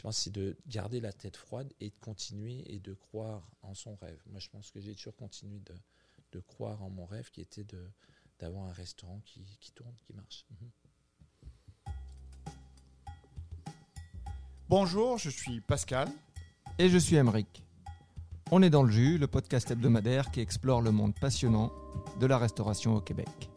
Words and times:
je 0.00 0.02
pense, 0.02 0.16
c'est 0.16 0.32
de 0.32 0.56
garder 0.66 0.98
la 0.98 1.12
tête 1.12 1.36
froide 1.36 1.70
et 1.78 1.90
de 1.90 1.98
continuer 2.00 2.64
et 2.72 2.78
de 2.78 2.94
croire 2.94 3.46
en 3.60 3.74
son 3.74 3.96
rêve. 3.96 4.18
Moi, 4.30 4.40
je 4.40 4.48
pense 4.48 4.70
que 4.70 4.80
j'ai 4.80 4.94
toujours 4.94 5.14
continué 5.14 5.60
de, 5.60 5.74
de, 6.32 6.40
croire 6.40 6.82
en 6.82 6.88
mon 6.88 7.04
rêve 7.04 7.30
qui 7.30 7.42
était 7.42 7.64
de, 7.64 7.86
d'avoir 8.38 8.64
un 8.64 8.72
restaurant 8.72 9.20
qui, 9.26 9.44
qui, 9.60 9.72
tourne, 9.72 9.94
qui 10.06 10.14
marche. 10.14 10.46
Mhm. 10.52 10.70
Bonjour, 14.70 15.18
je 15.18 15.28
suis 15.28 15.60
Pascal. 15.60 16.08
Et 16.78 16.88
je 16.88 16.96
suis 16.96 17.16
Emeric. 17.16 17.62
On 18.50 18.62
est 18.62 18.70
dans 18.70 18.84
le 18.84 18.90
jus, 18.90 19.18
le 19.18 19.26
podcast 19.26 19.70
hebdomadaire 19.70 20.30
qui 20.30 20.40
explore 20.40 20.80
le 20.80 20.92
monde 20.92 21.14
passionnant 21.20 21.74
de 22.18 22.24
la 22.24 22.38
restauration 22.38 22.94
au 22.96 23.02
Québec. 23.02 23.49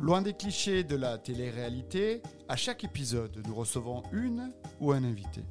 Loin 0.00 0.22
des 0.22 0.32
clichés 0.32 0.84
de 0.84 0.94
la 0.94 1.18
télé-réalité, 1.18 2.22
à 2.48 2.54
chaque 2.54 2.84
épisode, 2.84 3.42
nous 3.44 3.54
recevons 3.54 4.04
une 4.12 4.54
ou 4.80 4.92
un 4.92 5.02
invité. 5.02 5.44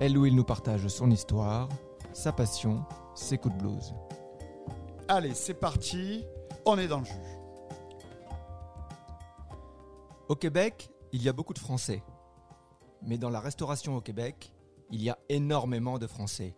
Elle 0.00 0.16
ou 0.16 0.24
il 0.24 0.34
nous 0.34 0.44
partage 0.44 0.88
son 0.88 1.10
histoire, 1.10 1.68
sa 2.14 2.32
passion, 2.32 2.86
ses 3.14 3.36
coups 3.36 3.54
de 3.56 3.60
blues. 3.60 3.94
Allez, 5.08 5.34
c'est 5.34 5.52
parti, 5.52 6.24
on 6.64 6.78
est 6.78 6.88
dans 6.88 7.00
le 7.00 7.04
jus. 7.04 7.12
Au 10.30 10.36
Québec, 10.36 10.88
il 11.12 11.22
y 11.22 11.28
a 11.28 11.34
beaucoup 11.34 11.52
de 11.52 11.58
Français. 11.58 12.02
Mais 13.02 13.18
dans 13.18 13.28
la 13.28 13.40
restauration 13.40 13.94
au 13.94 14.00
Québec, 14.00 14.54
il 14.90 15.02
y 15.02 15.10
a 15.10 15.18
énormément 15.28 15.98
de 15.98 16.06
Français. 16.06 16.56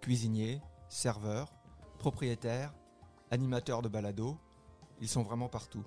Cuisiniers, 0.00 0.62
serveurs, 0.88 1.52
propriétaires, 1.98 2.72
animateurs 3.30 3.82
de 3.82 3.88
balado, 3.90 4.38
ils 5.02 5.08
sont 5.08 5.22
vraiment 5.22 5.50
partout. 5.50 5.84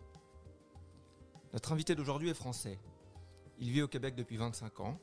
Notre 1.54 1.72
invité 1.72 1.96
d'aujourd'hui 1.96 2.30
est 2.30 2.36
français. 2.36 2.80
Il 3.58 3.72
vit 3.72 3.82
au 3.82 3.88
Québec 3.88 4.16
depuis 4.16 4.38
25 4.38 4.80
ans. 4.82 5.00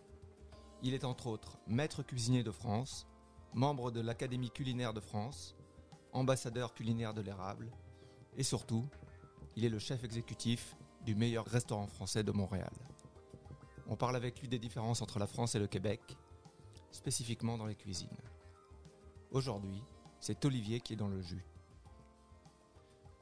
Il 0.83 0.95
est 0.95 1.05
entre 1.05 1.27
autres 1.27 1.59
maître 1.67 2.03
cuisinier 2.03 2.45
de 2.45 2.53
France, 2.53 3.07
membre 3.53 3.91
de 3.91 4.01
l'Académie 4.01 4.51
culinaire 4.51 4.95
de 4.95 5.01
France, 5.01 5.57
ambassadeur 6.13 6.73
culinaire 6.73 7.15
de 7.15 7.21
l'érable, 7.21 7.71
et 8.37 8.43
surtout, 8.43 8.87
il 9.57 9.65
est 9.65 9.69
le 9.69 9.79
chef 9.79 10.05
exécutif 10.05 10.77
du 11.05 11.15
meilleur 11.15 11.47
restaurant 11.47 11.87
français 11.89 12.23
de 12.23 12.31
Montréal. 12.31 12.73
On 13.89 13.97
parle 13.97 14.17
avec 14.17 14.41
lui 14.41 14.49
des 14.49 14.59
différences 14.59 15.03
entre 15.03 15.19
la 15.19 15.27
France 15.27 15.55
et 15.55 15.59
le 15.59 15.67
Québec, 15.67 16.01
spécifiquement 16.91 17.59
dans 17.59 17.67
les 17.67 17.75
cuisines. 17.77 18.09
Aujourd'hui, 19.31 19.83
c'est 20.21 20.45
Olivier 20.45 20.81
qui 20.81 20.93
est 20.93 20.97
dans 20.97 21.09
le 21.09 21.21
jus. 21.21 21.45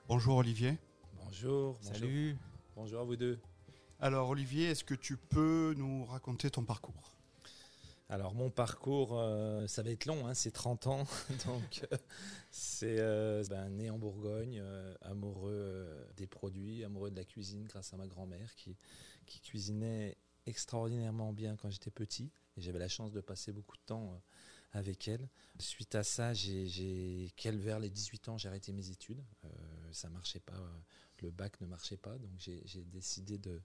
Bonjour 0.08 0.36
Olivier. 0.36 0.78
Bonjour. 1.24 1.78
Salut. 1.80 2.34
Bonjour 2.34 2.53
à 2.76 3.04
vous 3.04 3.16
deux. 3.16 3.38
Alors 4.00 4.28
Olivier, 4.30 4.70
est-ce 4.70 4.84
que 4.84 4.94
tu 4.94 5.16
peux 5.16 5.74
nous 5.76 6.04
raconter 6.04 6.50
ton 6.50 6.64
parcours? 6.64 7.12
Alors 8.08 8.34
mon 8.34 8.50
parcours, 8.50 9.18
euh, 9.18 9.66
ça 9.68 9.82
va 9.82 9.90
être 9.90 10.06
long, 10.06 10.26
hein, 10.26 10.34
c'est 10.34 10.50
30 10.50 10.88
ans, 10.88 11.06
donc 11.46 11.86
euh, 11.92 11.96
c'est 12.50 12.98
euh, 12.98 13.44
ben, 13.48 13.70
né 13.70 13.90
en 13.90 13.98
Bourgogne, 13.98 14.62
amoureux 15.02 15.88
des 16.16 16.26
produits, 16.26 16.84
amoureux 16.84 17.10
de 17.10 17.16
la 17.16 17.24
cuisine 17.24 17.64
grâce 17.64 17.94
à 17.94 17.96
ma 17.96 18.06
grand-mère 18.06 18.54
qui, 18.56 18.76
qui 19.24 19.40
cuisinait 19.40 20.16
extraordinairement 20.46 21.32
bien 21.32 21.56
quand 21.56 21.70
j'étais 21.70 21.90
petit 21.90 22.30
et 22.56 22.60
j'avais 22.60 22.80
la 22.80 22.88
chance 22.88 23.12
de 23.12 23.20
passer 23.20 23.52
beaucoup 23.52 23.76
de 23.76 23.82
temps 23.86 24.20
avec 24.74 25.08
elle. 25.08 25.28
Suite 25.60 25.94
à 25.94 26.02
ça, 26.02 26.34
j'ai 26.34 27.32
vers 27.44 27.78
les 27.78 27.90
18 27.90 28.28
ans, 28.28 28.38
j'ai 28.38 28.48
arrêté 28.48 28.72
mes 28.72 28.90
études. 28.90 29.22
Euh, 29.44 29.48
ça 29.92 30.10
marchait 30.10 30.40
pas, 30.40 30.60
le 31.24 31.30
bac 31.30 31.60
ne 31.60 31.66
marchait 31.66 31.96
pas, 31.96 32.16
donc 32.18 32.32
j'ai 32.38 32.84
décidé 32.84 33.38
de, 33.38 33.60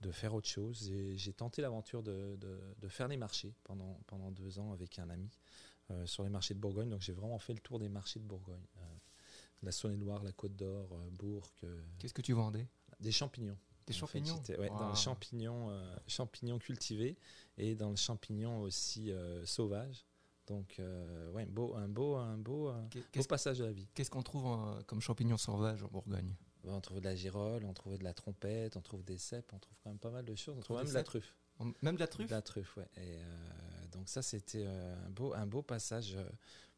de, 0.00 0.10
faire 0.10 0.34
autre 0.34 0.48
chose. 0.48 0.90
J'ai 1.14 1.32
tenté 1.32 1.62
l'aventure 1.62 2.02
de, 2.02 2.38
de, 2.80 2.88
faire 2.88 3.08
les 3.08 3.16
marchés 3.16 3.54
pendant, 3.64 4.00
pendant 4.06 4.30
deux 4.30 4.58
ans 4.58 4.72
avec 4.72 4.98
un 4.98 5.10
ami 5.10 5.30
euh, 5.90 6.06
sur 6.06 6.22
les 6.22 6.30
marchés 6.30 6.54
de 6.54 6.60
Bourgogne. 6.60 6.88
Donc 6.88 7.00
j'ai 7.00 7.12
vraiment 7.12 7.38
fait 7.38 7.54
le 7.54 7.60
tour 7.60 7.78
des 7.78 7.88
marchés 7.88 8.20
de 8.20 8.24
Bourgogne. 8.24 8.66
Euh, 8.78 8.80
la 9.62 9.72
Saône-et-Loire, 9.72 10.22
la 10.22 10.32
Côte 10.32 10.56
d'Or, 10.56 10.96
Bourg. 11.12 11.52
Qu'est-ce 11.98 12.14
que 12.14 12.22
tu 12.22 12.32
vendais? 12.32 12.66
Des 12.98 13.12
champignons. 13.12 13.58
Des 13.86 13.92
champignons? 13.92 14.42
Dans 14.48 14.88
les 14.88 14.96
champignons, 14.96 15.70
champignons 16.06 16.58
cultivés 16.58 17.18
et 17.58 17.74
dans 17.74 17.90
le 17.90 17.96
champignon 17.96 18.62
aussi 18.62 19.12
sauvage. 19.44 20.06
Donc, 20.50 20.80
euh, 20.80 21.30
ouais, 21.30 21.46
beau, 21.46 21.76
un 21.76 21.86
beau, 21.86 22.16
un 22.16 22.36
beau, 22.36 22.72
beau 23.14 23.24
passage 23.28 23.58
de 23.58 23.64
la 23.64 23.72
vie. 23.72 23.88
Qu'est-ce 23.94 24.10
qu'on 24.10 24.24
trouve 24.24 24.82
comme 24.86 25.00
champignon 25.00 25.36
sauvage 25.36 25.84
en 25.84 25.86
Bourgogne? 25.86 26.34
On 26.72 26.80
trouve 26.80 27.00
de 27.00 27.04
la 27.04 27.14
girole, 27.14 27.64
on 27.64 27.72
trouve 27.72 27.98
de 27.98 28.04
la 28.04 28.14
trompette, 28.14 28.76
on 28.76 28.80
trouve 28.80 29.04
des 29.04 29.18
cèpes, 29.18 29.52
on 29.52 29.58
trouve 29.58 29.76
quand 29.82 29.90
même 29.90 29.98
pas 29.98 30.10
mal 30.10 30.24
de 30.24 30.34
choses. 30.34 30.56
On, 30.58 30.60
trouve 30.60 30.78
même 30.78 30.88
de 30.88 30.94
la 30.94 31.02
truffe. 31.02 31.34
Même 31.82 31.94
de 31.94 32.00
la 32.00 32.06
truffe 32.06 32.28
De 32.28 32.34
la 32.34 32.42
truffe, 32.42 32.76
ouais. 32.76 32.88
Et 32.96 33.18
euh, 33.18 33.86
donc 33.92 34.08
ça, 34.08 34.22
c'était 34.22 34.64
euh, 34.66 35.06
un, 35.06 35.10
beau, 35.10 35.34
un 35.34 35.46
beau 35.46 35.62
passage 35.62 36.16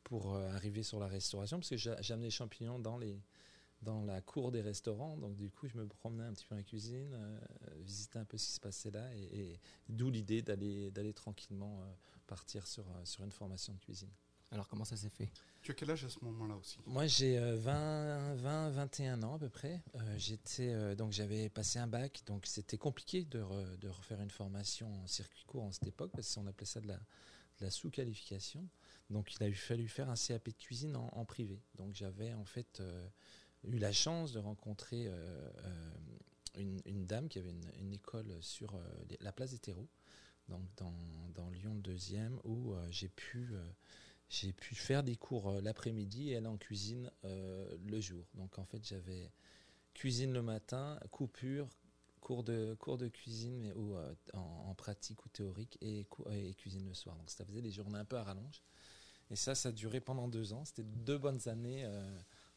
pour 0.02 0.36
arriver 0.36 0.82
sur 0.82 0.98
la 0.98 1.06
restauration, 1.06 1.58
parce 1.58 1.70
que 1.70 1.76
j'amenais 1.76 2.26
les 2.26 2.30
champignons 2.30 2.80
dans 2.80 2.98
les, 2.98 3.22
dans 3.82 4.04
la 4.04 4.20
cour 4.20 4.50
des 4.52 4.60
restaurants. 4.60 5.16
Donc, 5.16 5.36
du 5.36 5.50
coup, 5.50 5.66
je 5.66 5.76
me 5.76 5.86
promenais 5.86 6.24
un 6.24 6.32
petit 6.32 6.44
peu 6.46 6.54
dans 6.54 6.60
la 6.60 6.62
cuisine, 6.62 7.12
euh, 7.14 7.38
visiter 7.80 8.18
un 8.18 8.24
peu 8.24 8.38
ce 8.38 8.46
qui 8.46 8.52
se 8.52 8.60
passait 8.60 8.90
là. 8.90 9.12
Et, 9.14 9.60
d'où 9.88 10.10
l'idée 10.10 10.42
d'aller, 10.42 10.90
d'aller 10.90 11.12
tranquillement 11.12 11.80
euh, 11.82 11.92
partir 12.26 12.66
sur, 12.66 12.88
euh, 12.88 13.04
sur 13.04 13.24
une 13.24 13.32
formation 13.32 13.74
de 13.74 13.78
cuisine. 13.78 14.12
Alors, 14.52 14.68
comment 14.68 14.84
ça 14.84 14.96
s'est 14.96 15.10
fait? 15.10 15.28
Tu 15.62 15.70
as 15.70 15.74
quel 15.74 15.90
âge 15.90 16.04
à 16.04 16.08
ce 16.08 16.22
moment-là 16.24 16.54
aussi? 16.56 16.78
Moi, 16.86 17.06
j'ai 17.06 17.38
20, 17.38 18.34
20, 18.34 18.70
21 18.70 19.22
ans 19.22 19.34
à 19.34 19.38
peu 19.38 19.48
près. 19.48 19.82
j'étais, 20.16 20.94
donc, 20.94 21.12
j'avais 21.12 21.48
passé 21.48 21.78
un 21.78 21.86
bac. 21.86 22.22
Donc, 22.26 22.46
c'était 22.46 22.78
compliqué 22.78 23.24
de, 23.24 23.42
de, 23.76 23.88
refaire 23.88 24.20
une 24.20 24.30
formation 24.30 24.92
en 25.02 25.06
circuit 25.06 25.44
court 25.46 25.64
en 25.64 25.72
cette 25.72 25.86
époque, 25.86 26.12
parce 26.14 26.34
qu'on 26.34 26.46
appelait 26.46 26.66
ça 26.66 26.80
de 26.80 26.88
la, 26.88 27.00
la 27.60 27.70
sous-qualification. 27.70 28.68
Donc, 29.10 29.34
il 29.34 29.42
a 29.42 29.52
fallu 29.52 29.88
faire 29.88 30.10
un 30.10 30.16
CAP 30.16 30.50
de 30.50 30.54
cuisine 30.54 30.96
en, 30.96 31.08
en 31.12 31.24
privé. 31.24 31.60
Donc, 31.76 31.94
j'avais 31.94 32.34
en 32.34 32.44
fait 32.44 32.82
eu 33.64 33.78
la 33.78 33.92
chance 33.92 34.32
de 34.32 34.38
rencontrer 34.38 35.06
euh, 35.06 35.48
euh, 36.56 36.78
une, 36.84 37.06
dame 37.06 37.28
qui 37.28 37.38
avait 37.38 37.54
une, 37.78 37.92
école 37.92 38.36
sur 38.40 38.74
euh, 38.74 38.80
la 39.20 39.32
place 39.32 39.52
des 39.52 39.58
terreaux, 39.58 39.88
donc 40.48 40.62
dans, 40.76 40.94
dans 41.34 41.48
Lyon 41.50 41.80
2e, 41.82 42.38
où 42.44 42.74
j'ai 42.90 43.08
pu 43.08 43.54
j'ai 44.32 44.52
pu 44.52 44.74
faire 44.74 45.02
des 45.02 45.16
cours 45.16 45.60
l'après-midi 45.60 46.30
et 46.30 46.32
elle 46.32 46.46
en 46.46 46.56
cuisine 46.56 47.10
le 47.22 48.00
jour. 48.00 48.26
Donc 48.34 48.58
en 48.58 48.64
fait, 48.64 48.82
j'avais 48.82 49.30
cuisine 49.92 50.32
le 50.32 50.40
matin, 50.40 50.98
coupure, 51.10 51.68
cours 52.20 52.42
de, 52.42 52.74
cours 52.78 52.96
de 52.96 53.08
cuisine 53.08 53.72
ou, 53.76 53.94
en, 54.32 54.74
pratique 54.74 55.24
ou 55.26 55.28
théorique 55.28 55.76
et, 55.82 56.06
et, 56.30 56.54
cuisine 56.54 56.86
le 56.86 56.94
soir. 56.94 57.14
Donc 57.16 57.28
ça 57.28 57.44
faisait 57.44 57.60
des 57.60 57.70
journées 57.70 57.98
un 57.98 58.06
peu 58.06 58.16
à 58.16 58.24
rallonge. 58.24 58.62
Et 59.30 59.36
ça, 59.36 59.54
ça 59.54 59.70
duré 59.70 60.00
pendant 60.00 60.28
deux 60.28 60.54
ans. 60.54 60.64
C'était 60.64 60.82
deux 60.82 61.18
bonnes 61.18 61.46
années 61.46 61.86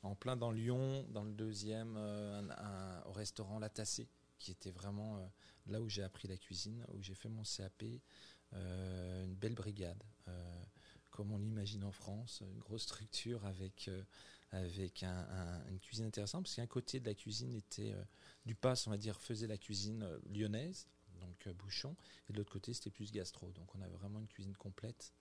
en 0.05 0.15
plein 0.15 0.37
dans 0.37 0.51
Lyon, 0.51 1.05
dans 1.09 1.23
le 1.23 1.33
deuxième, 1.33 1.95
euh, 1.97 3.01
au 3.05 3.11
restaurant 3.11 3.59
La 3.59 3.69
Tassée, 3.69 4.07
qui 4.37 4.51
était 4.51 4.71
vraiment 4.71 5.17
euh, 5.17 5.25
là 5.67 5.81
où 5.81 5.89
j'ai 5.89 6.03
appris 6.03 6.27
la 6.27 6.37
cuisine, 6.37 6.85
où 6.93 7.01
j'ai 7.01 7.15
fait 7.15 7.29
mon 7.29 7.43
CAP, 7.43 7.83
euh, 8.53 9.25
une 9.25 9.33
belle 9.33 9.55
brigade, 9.55 10.01
comme 11.15 11.31
on 11.31 11.37
l'imagine 11.37 11.83
en 11.83 11.91
France, 11.91 12.43
une 12.45 12.59
grosse 12.59 12.83
structure 12.83 13.45
avec, 13.45 13.89
avec 14.51 15.03
une 15.03 15.79
cuisine 15.79 16.05
intéressante, 16.05 16.43
parce 16.43 16.55
qu'un 16.55 16.67
côté 16.67 16.99
de 16.99 17.05
la 17.05 17.13
cuisine 17.13 17.55
était 17.55 17.95
du 18.45 18.53
pass, 18.53 18.85
on 18.85 18.91
va 18.91 18.97
dire, 18.97 19.19
faisait 19.21 19.47
la 19.47 19.57
cuisine 19.57 20.05
lyonnaise, 20.29 20.87
donc 21.21 21.47
bouchon, 21.55 21.95
et 22.29 22.33
de 22.33 22.37
l'autre 22.37 22.51
côté 22.51 22.73
c'était 22.73 22.89
plus 22.89 23.11
gastro, 23.11 23.51
donc 23.51 23.73
on 23.75 23.81
avait 23.81 23.95
vraiment 23.95 24.19
une 24.19 24.27
cuisine 24.27 24.55
complète 24.57 25.13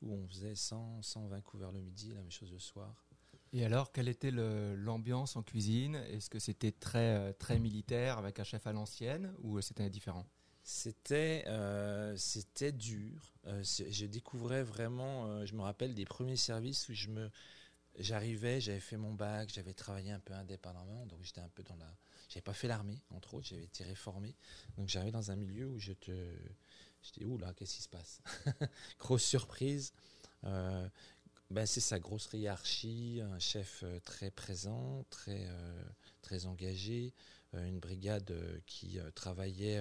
où 0.00 0.14
on 0.14 0.26
faisait 0.26 0.54
100, 0.54 1.02
120 1.02 1.40
couverts 1.42 1.72
le 1.72 1.80
midi, 1.80 2.08
la 2.08 2.20
même 2.20 2.30
chose 2.30 2.52
le 2.52 2.58
soir. 2.58 3.04
Et 3.52 3.64
alors, 3.64 3.92
quelle 3.92 4.08
était 4.08 4.32
l'ambiance 4.32 5.36
en 5.36 5.42
cuisine? 5.44 5.94
Est-ce 5.94 6.28
que 6.28 6.40
c'était 6.40 6.72
très, 6.72 7.16
euh, 7.16 7.32
très 7.32 7.60
militaire 7.60 8.18
avec 8.18 8.40
un 8.40 8.44
chef 8.44 8.66
à 8.66 8.72
l'ancienne 8.72 9.32
ou 9.42 9.60
c'était 9.60 9.88
différent 9.90 10.26
c'était 10.64 11.44
euh, 11.46 12.16
c'était 12.16 12.72
dur. 12.72 13.32
Euh, 13.46 13.62
je 13.62 14.06
découvrais 14.06 14.64
vraiment. 14.64 15.44
je 15.46 15.54
me 15.54 15.62
rappelle 15.62 15.94
des 15.94 16.04
premiers 16.04 16.36
services 16.36 16.88
où 16.88 16.94
je 16.94 17.08
me 17.08 17.30
j'arrivais, 17.98 18.60
j'avais 18.60 18.80
fait 18.80 18.96
mon 18.96 19.14
bac, 19.14 19.50
j'avais 19.54 19.74
travaillé 19.74 20.10
un 20.10 20.18
peu 20.18 20.34
indépendamment, 20.34 21.06
donc 21.06 21.20
j'étais 21.22 21.40
un 21.40 21.50
peu 21.50 21.62
dans 21.62 21.76
la. 21.76 21.94
J'avais 22.28 22.42
pas 22.42 22.54
fait 22.54 22.66
l'armée, 22.66 23.00
entre 23.10 23.34
autres, 23.34 23.46
j'avais 23.46 23.64
été 23.64 23.84
réformé, 23.84 24.34
donc 24.76 24.88
j'arrivais 24.88 25.12
dans 25.12 25.30
un 25.30 25.36
milieu 25.36 25.68
où 25.68 25.78
je 25.78 25.92
te. 25.92 26.12
J'étais 27.02 27.26
où 27.26 27.36
là 27.38 27.52
Qu'est-ce 27.54 27.76
qui 27.76 27.82
se 27.82 27.88
passe? 27.88 28.22
Grosse 28.98 29.22
surprise. 29.24 29.92
Ben, 31.50 31.66
c'est 31.66 31.80
sa 31.80 31.98
grosse 31.98 32.28
hiérarchie, 32.32 33.20
un 33.22 33.38
chef 33.38 33.82
euh, 33.84 34.00
très 34.00 34.30
présent, 34.30 35.04
très, 35.10 35.46
euh, 35.46 35.84
très 36.22 36.46
engagé, 36.46 37.12
euh, 37.54 37.64
une 37.66 37.78
brigade 37.78 38.34
qui 38.66 38.98
travaillait 39.14 39.80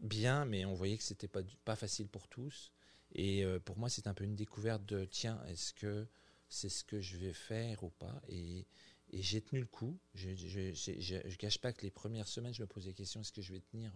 bien, 0.00 0.44
mais 0.44 0.64
on 0.64 0.74
voyait 0.74 0.96
que 0.96 1.04
c'était 1.04 1.28
pas, 1.28 1.42
pas 1.64 1.76
facile 1.76 2.08
pour 2.08 2.28
tous. 2.28 2.72
Et 3.12 3.44
pour 3.64 3.76
moi, 3.78 3.88
c'est 3.88 4.06
un 4.06 4.14
peu 4.14 4.24
une 4.24 4.36
découverte 4.36 4.84
de 4.86 5.04
tiens, 5.04 5.42
est-ce 5.46 5.72
que 5.74 6.06
c'est 6.48 6.68
ce 6.68 6.84
que 6.84 7.00
je 7.00 7.16
vais 7.16 7.32
faire 7.32 7.82
ou 7.82 7.90
pas? 7.90 8.20
Et, 8.28 8.66
j'ai 9.12 9.40
tenu 9.40 9.60
le 9.60 9.66
coup. 9.66 9.98
Je 10.14 10.28
ne 10.28 11.34
cache 11.34 11.58
pas 11.58 11.72
que 11.72 11.82
les 11.82 11.90
premières 11.90 12.28
semaines, 12.28 12.54
je 12.54 12.62
me 12.62 12.68
posais 12.68 12.90
la 12.90 12.94
question 12.94 13.20
est-ce 13.20 13.32
que 13.32 13.42
je 13.42 13.52
vais 13.52 13.60
tenir 13.60 13.92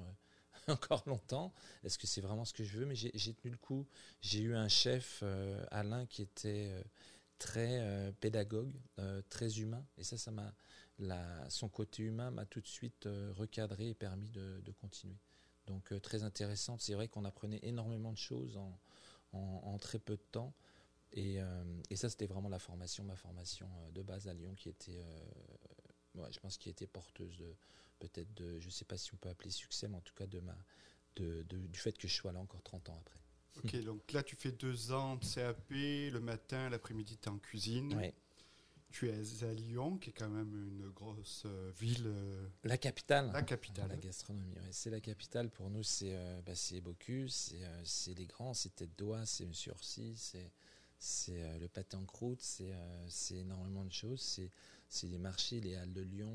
encore 0.69 1.05
longtemps? 1.07 1.55
Est-ce 1.85 1.99
que 1.99 2.09
c'est 2.09 2.21
vraiment 2.21 2.45
ce 2.45 2.53
que 2.53 2.65
je 2.65 2.79
veux? 2.79 2.87
Mais 2.87 2.97
j'ai 2.97 3.35
tenu 3.35 3.53
le 3.53 3.57
coup. 3.57 3.87
J'ai 4.21 4.41
eu 4.41 4.57
un 4.57 4.67
chef, 4.67 5.23
Alain, 5.71 6.07
qui 6.07 6.23
était 6.23 6.73
très 7.39 8.13
pédagogue, 8.19 8.75
très 9.29 9.61
humain. 9.61 9.87
Et 9.99 10.03
ça, 10.03 10.19
ça 10.19 10.33
m'a, 10.33 10.53
son 11.49 11.69
côté 11.69 12.03
humain 12.03 12.31
m'a 12.31 12.45
tout 12.47 12.61
de 12.61 12.67
suite 12.67 13.09
recadré 13.33 13.91
et 13.91 13.95
permis 13.95 14.29
de, 14.29 14.61
de 14.65 14.73
continuer. 14.73 15.19
Donc 15.67 15.93
très 16.03 16.23
intéressante. 16.23 16.81
C'est 16.81 16.95
vrai 16.95 17.09
qu'on 17.09 17.25
apprenait 17.25 17.61
énormément 17.63 18.13
de 18.13 18.19
choses 18.19 18.57
en, 18.57 18.79
en, 19.35 19.79
très 19.79 19.99
peu 19.99 20.17
de 20.17 20.23
temps. 20.31 20.55
Et, 21.13 21.41
euh, 21.41 21.65
et 21.91 21.97
ça, 21.97 22.11
c'était 22.11 22.27
vraiment 22.27 22.49
la 22.49 22.59
formation, 22.59 23.05
ma 23.05 23.17
formation 23.17 23.69
euh, 23.79 23.91
de 23.93 24.03
base 24.03 24.27
à 24.27 24.35
Lyon, 24.35 24.55
qui 24.57 24.69
était, 24.69 24.99
euh, 24.99 26.27
je 26.31 26.41
pense, 26.41 26.59
qui 26.59 26.69
était 26.69 26.87
porteuse 26.87 27.37
de 27.37 27.55
peut-être 28.01 28.35
de, 28.35 28.59
je 28.59 28.69
sais 28.69 28.85
pas 28.85 28.97
si 28.97 29.15
on 29.15 29.17
peut 29.17 29.29
appeler 29.29 29.51
succès, 29.51 29.87
mais 29.87 29.97
en 29.97 30.01
tout 30.01 30.15
cas 30.15 30.27
de 30.27 30.41
ma, 30.41 30.57
de, 31.17 31.43
du 31.49 31.79
fait 31.79 31.97
que 31.97 32.09
je 32.09 32.15
sois 32.15 32.33
là 32.33 32.41
encore 32.41 32.63
30 32.63 32.89
ans 32.89 32.99
après. 33.01 33.21
Ok, 33.57 33.85
donc 33.85 34.13
là, 34.13 34.25
tu 34.25 34.35
fais 34.35 34.51
deux 34.51 34.91
ans 34.91 35.15
de 35.15 35.25
CAP, 35.25 35.71
le 35.71 36.19
matin, 36.19 36.69
l'après-midi, 36.69 37.17
tu 37.17 37.29
es 37.29 37.33
en 37.33 37.39
cuisine. 37.39 37.95
Ouais 37.95 38.13
tu 38.95 39.09
es 39.09 39.45
à 39.45 39.53
Lyon, 39.53 39.99
qui 39.99 40.11
est 40.11 40.13
quand 40.13 40.29
même 40.29 40.55
une 40.55 40.89
grosse 40.91 41.43
euh, 41.47 41.73
ville. 41.77 42.07
Euh, 42.07 42.47
la 42.63 42.79
capitale. 42.79 43.29
La 43.33 43.43
capitale. 43.43 43.89
La 43.89 43.97
gastronomie, 43.97 44.55
c'est 44.71 44.91
la 44.91 45.01
capitale. 45.01 45.51
Pour 45.51 45.69
nous, 45.69 45.83
c'est 45.83 46.15
euh, 46.15 46.41
bah, 46.47 46.53
Bocuse, 46.81 47.57
c'est 47.83 48.15
les 48.15 48.27
grands, 48.27 48.55
c'est 48.55 48.73
Tête 48.77 48.97
d'Oie, 48.97 49.27
c'est 49.27 49.47
Monsieur 49.47 49.73
Orsi, 49.73 50.15
c'est 51.01 51.59
le 51.59 51.67
pâté 51.67 51.97
en 51.97 52.05
croûte, 52.05 52.41
c'est 52.41 53.35
énormément 53.35 53.85
de 53.85 53.93
choses. 53.93 54.41
C'est 54.89 55.09
les 55.09 55.19
marchés, 55.19 55.61
les 55.61 55.75
halles 55.75 55.93
de 55.93 56.03
Lyon. 56.03 56.31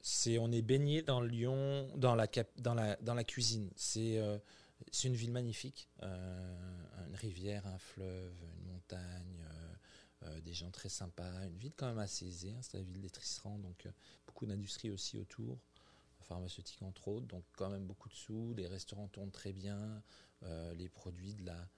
c'est 0.00 0.38
on 0.38 0.52
est 0.52 0.62
baigné 0.62 1.02
dans 1.02 1.20
Lyon, 1.20 1.90
dans 1.96 2.14
la, 2.14 2.28
dans 2.58 2.74
la, 2.74 2.94
dans 3.02 3.14
la 3.14 3.24
cuisine. 3.24 3.68
C'est 3.74 4.22
une 5.02 5.16
ville 5.16 5.32
magnifique. 5.32 5.88
une 6.00 7.16
rivière, 7.16 7.66
un 7.66 7.78
fleuve, 7.78 8.32
une 8.60 8.72
montagne 8.72 9.44
euh, 10.26 10.40
des 10.40 10.54
gens 10.54 10.70
très 10.70 10.88
sympas, 10.88 11.30
une 11.46 11.58
ville 11.58 11.72
quand 11.76 11.86
même 11.86 11.98
assez 11.98 12.26
aisée, 12.26 12.52
hein, 12.52 12.60
c'est 12.62 12.78
la 12.78 12.82
ville 12.82 13.00
des 13.00 13.10
Trisserand, 13.10 13.58
donc 13.58 13.86
euh, 13.86 13.90
beaucoup 14.26 14.46
d'industries 14.46 14.90
aussi 14.90 15.18
autour, 15.18 15.58
pharmaceutique 16.20 16.82
entre 16.82 17.08
autres, 17.08 17.26
donc 17.26 17.44
quand 17.56 17.70
même 17.70 17.86
beaucoup 17.86 18.08
de 18.08 18.14
sous, 18.14 18.54
les 18.54 18.66
restaurants 18.66 19.08
tournent 19.08 19.30
très 19.30 19.52
bien, 19.52 20.02
euh, 20.42 20.74
les 20.74 20.88
produits 20.88 21.34
de 21.34 21.44
la, 21.44 21.68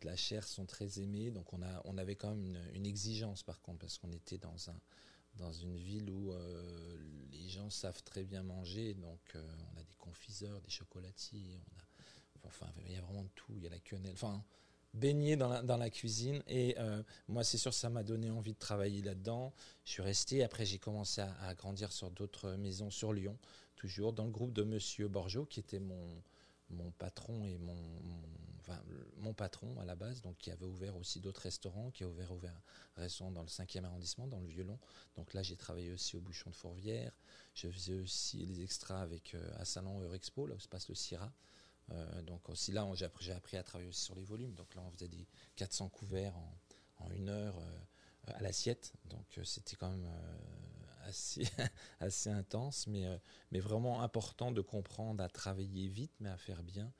de 0.00 0.06
la 0.06 0.16
chair 0.16 0.46
sont 0.46 0.66
très 0.66 1.00
aimés, 1.00 1.30
donc 1.30 1.52
on, 1.52 1.62
a, 1.62 1.82
on 1.84 1.98
avait 1.98 2.16
quand 2.16 2.34
même 2.34 2.56
une, 2.74 2.86
exigence 2.86 3.42
par 3.42 3.60
contre, 3.60 3.80
parce 3.80 3.98
qu'on 3.98 4.12
était 4.12 4.38
dans, 4.38 4.70
un, 4.70 4.80
dans 5.36 5.52
une 5.52 5.76
ville 5.76 6.10
où 6.10 6.32
les 7.30 7.48
gens 7.48 7.70
savent 7.70 8.02
très 8.04 8.24
bien 8.24 8.42
manger, 8.42 8.94
donc 8.94 9.20
on 9.34 9.78
a 9.78 9.82
des 9.82 9.96
confiseurs, 9.96 10.60
des 10.60 10.70
chocolatiers, 10.70 11.60
on 11.70 11.78
a, 11.78 12.46
enfin 12.46 12.66
il 12.86 12.92
y 12.92 12.96
a 12.96 13.02
vraiment 13.02 13.26
tout, 13.34 13.52
il 13.56 13.62
y 13.62 13.66
a 13.66 13.70
la 13.70 13.80
quenelle, 13.80 14.14
enfin 14.14 14.42
baigné 14.94 15.36
dans 15.36 15.76
la, 15.76 15.90
cuisine. 15.90 16.42
Et 16.46 16.76
euh, 16.78 17.02
moi, 17.28 17.44
c'est 17.44 17.58
sûr, 17.58 17.74
ça 17.74 17.90
m'a 17.90 18.02
donné 18.02 18.30
envie 18.30 18.52
de 18.52 18.58
travailler 18.58 19.02
là-dedans. 19.02 19.52
Je 19.84 19.92
suis 19.92 20.02
resté. 20.02 20.42
Après, 20.42 20.64
j'ai 20.64 20.78
commencé 20.78 21.20
à, 21.20 21.54
grandir 21.54 21.92
sur 21.92 22.10
d'autres 22.10 22.52
maisons 22.52 22.90
sur 22.90 23.12
Lyon, 23.12 23.38
toujours 23.76 24.12
dans 24.12 24.24
le 24.24 24.30
groupe 24.30 24.52
de 24.52 24.62
Monsieur 24.62 25.08
Borgeot, 25.08 25.46
qui 25.46 25.60
était 25.60 25.78
mon, 25.78 26.22
mon 26.70 26.90
patron 26.92 27.44
et 27.44 27.58
mon, 27.58 27.76
enfin, 28.60 28.80
mon 29.18 29.32
patron 29.32 29.78
à 29.80 29.84
la 29.84 29.94
base, 29.94 30.22
donc 30.22 30.36
qui 30.38 30.50
avait 30.50 30.66
ouvert 30.66 30.96
aussi 30.96 31.20
d'autres 31.20 31.42
restaurants, 31.42 31.90
qui 31.90 32.04
a 32.04 32.08
ouvert, 32.08 32.32
ouvert 32.32 32.60
un 32.96 33.02
restaurant 33.02 33.30
dans 33.30 33.42
le 33.42 33.48
5e 33.48 33.84
arrondissement, 33.84 34.26
dans 34.26 34.40
le 34.40 34.46
Violon. 34.46 34.78
Donc 35.16 35.34
là, 35.34 35.42
j'ai 35.42 35.56
travaillé 35.56 35.92
aussi 35.92 36.16
au 36.16 36.20
Bouchon 36.20 36.50
de 36.50 36.56
Fourvière. 36.56 37.12
Je 37.54 37.68
faisais 37.68 37.98
aussi 37.98 38.44
les 38.46 38.62
extras 38.62 39.00
avec 39.00 39.34
euh, 39.34 39.50
à 39.56 39.64
Salon 39.64 40.00
Eurexpo, 40.00 40.46
là 40.46 40.54
où 40.54 40.60
se 40.60 40.68
passe 40.68 40.88
le 40.88 40.94
Syrah. 40.94 41.32
Euh, 41.90 42.22
donc 42.22 42.48
aussi 42.48 42.72
là, 42.72 42.86
j'ai 42.94 43.04
appris, 43.04 43.56
à 43.56 43.62
travailler 43.62 43.88
aussi 43.88 44.02
sur 44.02 44.14
les 44.14 44.24
volumes. 44.24 44.54
Donc 44.54 44.74
là, 44.74 44.82
on 44.86 44.90
faisait 44.90 45.08
des 45.08 45.26
400 45.56 45.88
couverts 45.88 46.36
en, 46.98 47.10
une 47.12 47.28
heure 47.28 47.58
euh, 47.58 48.32
à 48.34 48.40
l'assiette. 48.40 48.92
Donc 49.06 49.38
euh, 49.38 49.44
c'était 49.44 49.76
quand 49.76 49.90
même 49.90 50.08
assez, 51.04 51.48
assez 52.00 52.30
intense, 52.30 52.86
mais, 52.86 53.06
mais 53.50 53.60
vraiment 53.60 54.02
important 54.02 54.52
de 54.52 54.60
comprendre 54.60 55.22
à 55.22 55.28
travailler 55.28 55.88
vite, 55.88 56.12
mais 56.20 56.28
à 56.28 56.36
faire 56.36 56.62
bien. 56.62 56.92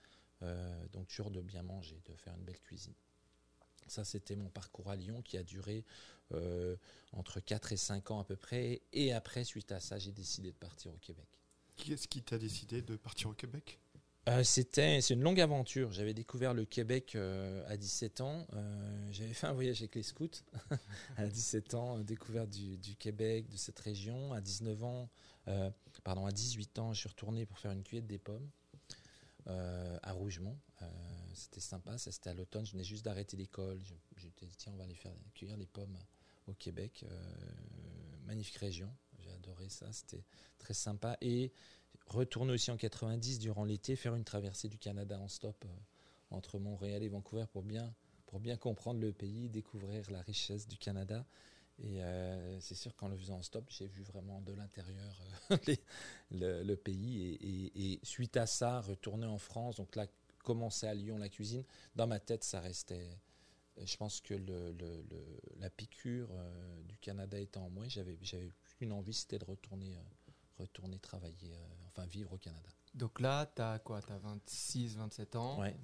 donc 0.93 1.09
toujours 1.09 1.31
de 1.31 1.43
bien 1.43 1.63
manger, 1.63 2.01
de 2.07 2.15
faire 2.15 2.35
une 2.35 2.45
belle 2.45 2.61
cuisine. 2.61 2.95
Ça, 3.89 4.05
c'était 4.05 4.37
mon 4.37 4.51
parcours 4.51 4.91
à 4.91 4.97
Lyon 4.97 5.23
qui 5.23 5.37
a 5.37 5.43
duré 5.43 5.85
entre 7.13 7.41
4 7.41 7.73
et 7.73 7.77
5 7.77 8.11
ans 8.11 8.21
à 8.21 8.25
peu 8.25 8.37
près. 8.37 8.83
Et 8.93 9.13
après, 9.13 9.45
suite 9.45 9.73
à 9.73 9.81
ça, 9.81 9.99
j'ai 9.99 10.13
décidé 10.13 10.53
de 10.53 10.57
partir 10.57 10.93
au 10.93 10.99
Québec. 10.99 11.27
Qui 11.79 11.93
est-ce 11.93 12.09
qui 12.09 12.23
t'a 12.23 12.39
décidé 12.39 12.83
de 12.83 12.97
partir 12.97 13.31
au 13.31 13.35
Québec? 13.35 13.79
Euh, 14.29 14.45
c'était 14.45 15.01
c'est 15.01 15.15
une 15.15 15.23
longue 15.23 15.41
aventure. 15.41 15.91
J'avais 15.91 16.13
découvert 16.13 16.53
le 16.53 16.67
Québec 16.67 17.15
euh, 17.15 17.65
à 17.67 17.79
17 17.79 18.21
ans. 18.21 18.47
Euh, 18.53 19.09
j'avais 19.11 19.33
fait 19.33 19.47
un 19.47 19.53
voyage 19.53 19.79
avec 19.81 19.95
les 19.95 20.03
scouts 20.03 20.29
à 21.17 21.27
17 21.27 21.75
ans, 21.75 21.99
découverte 22.01 22.51
du, 22.51 22.95
Québec, 22.97 23.49
de 23.49 23.57
cette 23.57 23.79
région. 23.79 24.33
À 24.35 24.41
19 24.41 24.85
ans, 24.85 25.09
pardon, 26.05 26.27
à 26.27 26.33
18 26.33 26.79
ans, 26.79 26.93
je 26.93 27.01
suis 27.01 27.09
retourné 27.09 27.47
pour 27.47 27.59
faire 27.59 27.73
une 27.73 27.83
cueillette 27.83 28.07
des 28.07 28.19
pommes 28.19 28.49
à 29.47 30.13
Rougemont. 30.13 30.59
c'était 31.33 31.61
sympa. 31.61 31.97
Ça, 31.97 32.13
c'était 32.13 32.31
à 32.31 32.35
l'automne. 32.35 32.67
Je 32.67 32.73
venais 32.73 32.85
juste 32.85 33.05
d'arrêter 33.05 33.37
l'école. 33.39 33.81
Je 34.17 34.27
dit 34.27 34.57
tiens, 34.59 34.73
on 34.75 34.77
va 34.77 34.85
aller 34.85 34.95
faire 34.95 35.13
cueillir 35.35 35.57
les 35.57 35.67
pommes 35.67 35.97
au 36.47 36.53
Québec. 36.53 37.05
magnifique 38.27 38.57
région. 38.57 38.95
J'ai 39.21 39.31
adoré 39.31 39.71
ça. 39.71 39.91
C'était 39.91 40.23
très 40.59 40.75
sympa 40.75 41.17
et 41.23 41.51
retourner 42.09 42.53
aussi 42.53 42.71
en 42.71 42.77
90 42.77 43.39
durant 43.39 43.65
l'été, 43.65 43.97
faire 43.97 44.15
une 44.15 44.25
traversée 44.25 44.69
du 44.69 44.79
Canada 44.79 45.19
en 45.19 45.29
stop 45.29 45.65
euh, 45.65 45.69
entre 46.31 46.59
Montréal 46.59 47.03
et 47.03 47.09
Vancouver 47.09 47.45
pour 47.53 47.63
bien, 47.63 47.95
pour 48.27 48.41
bien 48.41 48.57
comprendre 48.57 49.01
le 49.01 49.13
pays, 49.13 49.49
découvrir 49.49 50.11
la 50.11 50.23
richesse 50.23 50.67
du 50.67 50.79
Canada. 50.79 51.25
Et 51.81 52.03
euh, 52.03 52.61
c'est 52.61 52.75
sûr 52.75 52.95
qu'en 52.97 53.09
le 53.09 53.17
faisant 53.17 53.37
en 53.37 53.43
stop, 53.43 53.67
j'ai 53.69 53.87
vu 53.87 54.03
vraiment 54.03 54.41
de 54.41 54.53
l'intérieur 54.53 55.23
euh, 55.53 55.57
le, 56.33 56.75
pays. 56.75 57.71
Et, 57.75 58.01
suite 58.03 58.37
à 58.37 58.47
ça, 58.47 58.81
retourner 58.81 59.27
en 59.27 59.39
France, 59.39 59.77
donc 59.77 59.95
là, 59.95 60.07
commencer 60.43 60.87
à 60.87 60.95
Lyon 60.95 61.19
la 61.19 61.29
cuisine, 61.29 61.65
dans 61.95 62.09
ma 62.09 62.19
tête, 62.19 62.43
ça 62.43 62.61
restait. 62.61 63.07
Je 63.81 63.97
pense 63.97 64.21
que 64.21 64.35
la 65.61 65.71
piqûre 65.71 66.31
du 66.89 66.97
Canada 66.97 67.39
étant 67.39 67.67
en 67.67 67.71
moi, 67.71 67.87
j'avais 67.87 68.19
une 68.81 68.91
envie, 68.91 69.15
c'était 69.15 69.39
de 69.39 69.45
retourner 69.45 69.97
retourner 70.59 70.99
travailler, 70.99 71.53
euh, 71.55 71.87
enfin 71.87 72.07
vivre 72.07 72.33
au 72.33 72.39
Canada. 72.39 72.69
Donc 72.95 73.21
là, 73.21 73.51
tu 73.55 73.63
as 73.63 73.79
quoi? 73.79 74.03
Tu 74.03 74.13
as 74.13 74.19
26, 74.19 74.97
27 74.97 75.37
ans. 75.37 75.61
Ouais. 75.61 75.77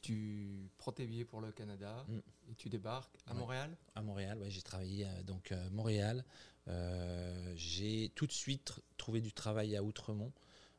Tu 0.00 0.70
prends 0.78 0.92
tes 0.92 1.06
billets 1.06 1.24
pour 1.24 1.40
le 1.40 1.50
Canada 1.50 2.04
mm. 2.08 2.18
et 2.50 2.54
tu 2.54 2.68
débarques 2.68 3.16
à 3.26 3.34
Montréal? 3.34 3.76
À 3.94 4.02
Montréal, 4.02 4.38
ouais, 4.38 4.50
j'ai 4.50 4.62
travaillé 4.62 5.06
euh, 5.06 5.22
donc 5.22 5.52
euh, 5.52 5.70
Montréal. 5.70 6.24
j'ai 7.54 8.12
tout 8.14 8.26
de 8.26 8.32
suite 8.32 8.74
trouvé 8.96 9.20
du 9.20 9.32
travail 9.32 9.76
à 9.76 9.82
Outremont. 9.82 10.32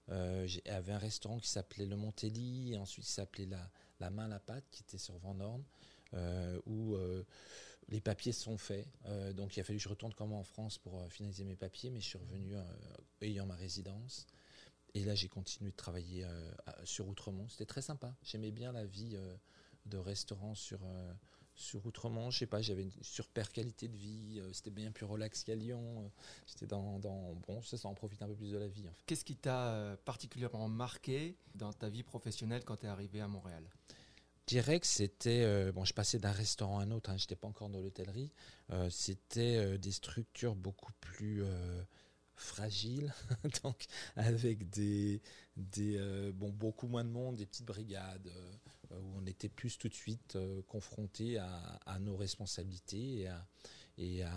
J'avais 0.08 0.94
un 0.94 0.98
restaurant 0.98 1.38
qui 1.38 1.50
s'appelait 1.50 1.86
Le 1.86 1.96
Montelli, 1.96 2.74
et 2.74 2.78
ensuite 2.78 3.08
il 3.08 3.12
s'appelait 3.12 3.46
la, 3.46 3.70
la 4.00 4.10
Main 4.10 4.28
la 4.28 4.40
Pâte, 4.40 4.66
qui 4.72 4.82
était 4.82 4.98
sur 4.98 5.18
Vendorne, 5.20 5.64
où 6.66 6.98
les 7.90 8.02
papiers 8.02 8.32
sont 8.32 8.58
faits. 8.58 8.88
Euh, 9.06 9.34
donc 9.34 9.58
il 9.58 9.60
a 9.60 9.64
fallu 9.64 9.78
que 9.78 9.84
je 9.84 9.90
retourne 9.90 10.14
comme 10.14 10.34
en 10.34 10.44
France 10.44 10.78
pour 10.78 11.00
euh, 11.00 11.10
finaliser 11.10 11.44
mes 11.44 11.56
papiers, 11.56 11.90
mais 11.90 12.00
je 12.00 12.08
suis 12.08 12.18
revenu 12.18 12.56
euh, 12.56 12.64
ayant 13.22 13.46
ma 13.46 13.56
résidence. 13.56 14.28
Et 14.96 15.04
là, 15.04 15.14
j'ai 15.14 15.28
continué 15.28 15.70
de 15.70 15.76
travailler 15.76 16.26
sur 16.84 17.08
Outremont. 17.08 17.48
C'était 17.48 17.68
très 17.68 17.84
sympa. 17.84 18.16
J'aimais 18.24 18.50
bien 18.50 18.72
la 18.72 18.86
vie 18.86 19.16
de 19.86 19.98
restaurant 20.00 20.56
sur, 20.56 20.80
sur 21.54 21.86
Outremont. 21.86 22.32
Je 22.32 22.40
sais 22.40 22.48
pas, 22.48 22.60
j'avais 22.60 22.82
une 22.82 22.92
super 23.04 23.52
qualité 23.52 23.88
de 23.88 23.96
vie. 23.96 24.42
C'était 24.52 24.72
bien 24.72 24.92
plus 24.92 25.06
relax 25.06 25.44
qu'à 25.44 25.54
Lyon. 25.54 26.12
J'étais 26.48 26.66
dans, 26.66 26.98
dans, 26.98 27.36
Bon, 27.48 27.62
ça 27.62 27.78
en 27.88 27.94
profite 27.94 28.24
un 28.24 28.28
peu 28.28 28.36
plus 28.36 28.50
de 28.50 28.58
la 28.58 28.68
vie. 28.68 28.88
Qu'est-ce 29.06 29.24
qui 29.24 29.36
t'a 29.36 29.96
particulièrement 30.06 30.68
marqué 30.68 31.38
dans 31.54 31.72
ta 31.72 31.88
vie 31.88 32.02
professionnelle 32.02 32.64
quand 32.66 32.78
tu 32.78 32.88
es 32.88 32.90
arrivé 32.90 33.22
à 33.22 33.28
Montréal? 33.28 33.70
Dirais 34.50 34.80
que 34.80 34.88
c'était 34.88 35.44
euh, 35.44 35.72
bon 35.72 35.86
je 35.86 35.94
passais 35.94 36.18
d'un 36.18 36.32
restaurant 36.32 36.80
à 36.80 36.84
un 36.84 36.92
autre 36.92 37.12
hein, 37.12 37.18
j'étais 37.18 37.36
pas 37.36 37.48
encore 37.48 37.70
dans 37.70 37.80
l'hôtellerie 37.80 38.32
euh, 38.72 38.90
c'était 38.90 39.58
euh, 39.58 39.78
des 39.78 39.92
structures 39.92 40.56
beaucoup 40.56 40.92
plus 41.02 41.44
fragiles 42.36 43.14
donc 43.64 43.86
avec 44.16 44.70
des 44.70 45.22
des 45.56 46.00
bon 46.34 46.50
beaucoup 46.50 46.88
moins 46.88 47.04
de 47.04 47.10
monde 47.10 47.36
des 47.36 47.46
petites 47.46 47.66
brigades 47.66 48.32
où 48.92 49.18
on 49.18 49.26
était 49.26 49.50
plus 49.50 49.78
tout 49.78 49.90
de 49.90 49.94
suite 49.94 50.38
confronté 50.68 51.38
à, 51.38 52.00
nos 52.00 52.16
responsabilités 52.16 53.20
et 53.20 53.28
à 53.28 53.46
et 53.98 54.24
à 54.24 54.34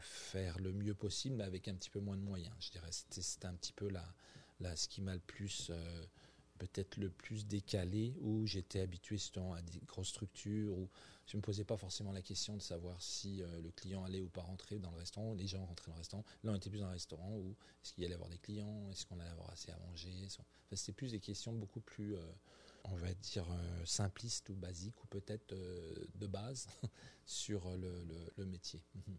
faire 0.00 0.58
le 0.58 0.72
mieux 0.72 0.94
possible 0.94 1.36
mais 1.36 1.44
avec 1.44 1.68
un 1.68 1.74
petit 1.74 1.90
peu 1.90 2.00
moins 2.00 2.16
de 2.16 2.22
moyens 2.22 2.54
je 2.58 2.72
dirais. 2.72 2.90
C'était 2.90 3.46
un 3.46 3.54
petit 3.54 3.72
peu 3.72 3.88
là 3.88 4.04
là 4.58 4.74
ce 4.74 4.88
qui 4.88 5.00
m'a 5.00 5.14
le 5.14 5.20
plus 5.20 5.70
peut-être 6.58 6.96
le 6.96 7.10
plus 7.10 7.46
décalé, 7.46 8.14
où 8.20 8.46
j'étais 8.46 8.80
habitué 8.80 9.16
à 9.54 9.62
des 9.62 9.80
grosses 9.86 10.08
structures, 10.08 10.76
où 10.76 10.88
je 11.26 11.36
ne 11.36 11.40
me 11.40 11.42
posais 11.42 11.64
pas 11.64 11.76
forcément 11.76 12.12
la 12.12 12.22
question 12.22 12.56
de 12.56 12.62
savoir 12.62 13.02
si 13.02 13.42
euh, 13.42 13.60
le 13.60 13.70
client 13.72 14.04
allait 14.04 14.20
ou 14.20 14.28
pas 14.28 14.42
rentrer 14.42 14.78
dans 14.78 14.90
le 14.92 14.98
restaurant, 14.98 15.34
les 15.34 15.46
gens 15.46 15.64
rentraient 15.64 15.90
dans 15.90 15.96
le 15.96 16.00
restaurant. 16.00 16.24
Là, 16.44 16.52
on 16.52 16.54
était 16.54 16.70
plus 16.70 16.78
dans 16.78 16.86
le 16.86 16.92
restaurant, 16.92 17.36
où 17.36 17.56
est-ce 17.82 17.92
qu'il 17.92 18.04
y 18.04 18.06
allait 18.06 18.14
avoir 18.14 18.30
des 18.30 18.38
clients, 18.38 18.88
est-ce 18.90 19.06
qu'on 19.06 19.18
allait 19.18 19.30
avoir 19.30 19.50
assez 19.50 19.72
à 19.72 19.78
manger. 19.78 20.12
Enfin, 20.26 20.44
C'était 20.72 20.92
plus 20.92 21.10
des 21.10 21.20
questions 21.20 21.52
beaucoup 21.52 21.80
plus, 21.80 22.14
euh, 22.16 22.32
on 22.84 22.94
va 22.94 23.12
dire, 23.12 23.50
euh, 23.50 23.84
simplistes 23.84 24.50
ou 24.50 24.54
basiques, 24.54 25.02
ou 25.02 25.06
peut-être 25.08 25.52
de 25.52 26.26
base, 26.26 26.68
sur 27.26 27.68
le, 27.76 28.44
métier. 28.46 28.82
Mhm. 28.94 29.18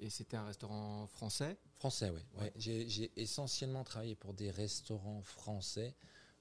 Et 0.00 0.10
c'était 0.10 0.36
un 0.36 0.44
restaurant 0.44 1.06
français? 1.06 1.56
Français, 1.74 2.10
oui. 2.10 2.20
Ouais. 2.38 2.52
J'ai 2.56 3.10
essentiellement 3.16 3.84
travaillé 3.84 4.14
pour 4.14 4.34
des 4.34 4.50
restaurants 4.50 5.22
français. 5.22 5.96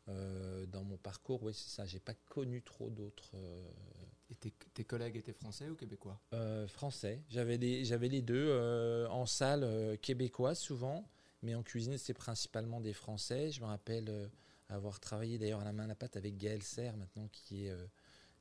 Dans 0.07 0.83
mon 0.83 0.97
parcours, 0.97 1.43
oui, 1.43 1.53
c'est 1.53 1.69
ça. 1.69 1.85
J'ai 1.85 1.99
pas 1.99 2.13
connu 2.29 2.61
trop 2.61 2.89
d'autres 2.89 3.35
et 4.29 4.35
tes, 4.35 4.83
collègues 4.83 5.15
étaient 5.15 5.33
français 5.33 5.69
ou 5.69 5.75
québécois? 5.75 6.19
Euh, 6.33 6.67
Français. 6.67 7.23
J'avais 7.29 7.57
les, 7.57 7.85
j'avais 7.85 8.09
les 8.09 8.21
deux. 8.21 8.47
Euh, 8.49 9.07
en 9.07 9.25
salle, 9.25 9.63
euh, 9.63 9.95
québécoise 9.95 10.59
souvent, 10.59 11.09
mais 11.41 11.55
en 11.55 11.63
cuisine, 11.63 11.97
c'était 11.97 12.13
principalement 12.13 12.81
des 12.81 12.93
Français. 12.93 13.51
Je 13.51 13.61
me 13.61 13.65
rappelle 13.65 14.29
avoir 14.69 14.99
travaillé 14.99 15.37
d'ailleurs 15.37 15.61
à 15.61 15.63
la 15.63 15.71
main 15.71 15.85
à 15.85 15.87
la 15.87 15.95
pâte 15.95 16.17
avec 16.17 16.37
Gaël 16.37 16.61
Serre, 16.61 16.97
maintenant, 16.97 17.29
qui 17.31 17.67
est. 17.67 17.75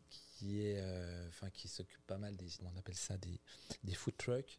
qui 0.09 0.61
est, 0.61 0.83
enfin, 1.29 1.51
qui 1.51 1.69
s'occupe 1.69 2.05
pas 2.07 2.19
mal 2.19 2.37
des, 2.37 2.49
on 2.65 2.77
appelle 2.77 2.97
ça 2.97 3.17
des, 3.17 3.41
des 3.85 3.95
food 3.95 4.17
trucks, 4.17 4.59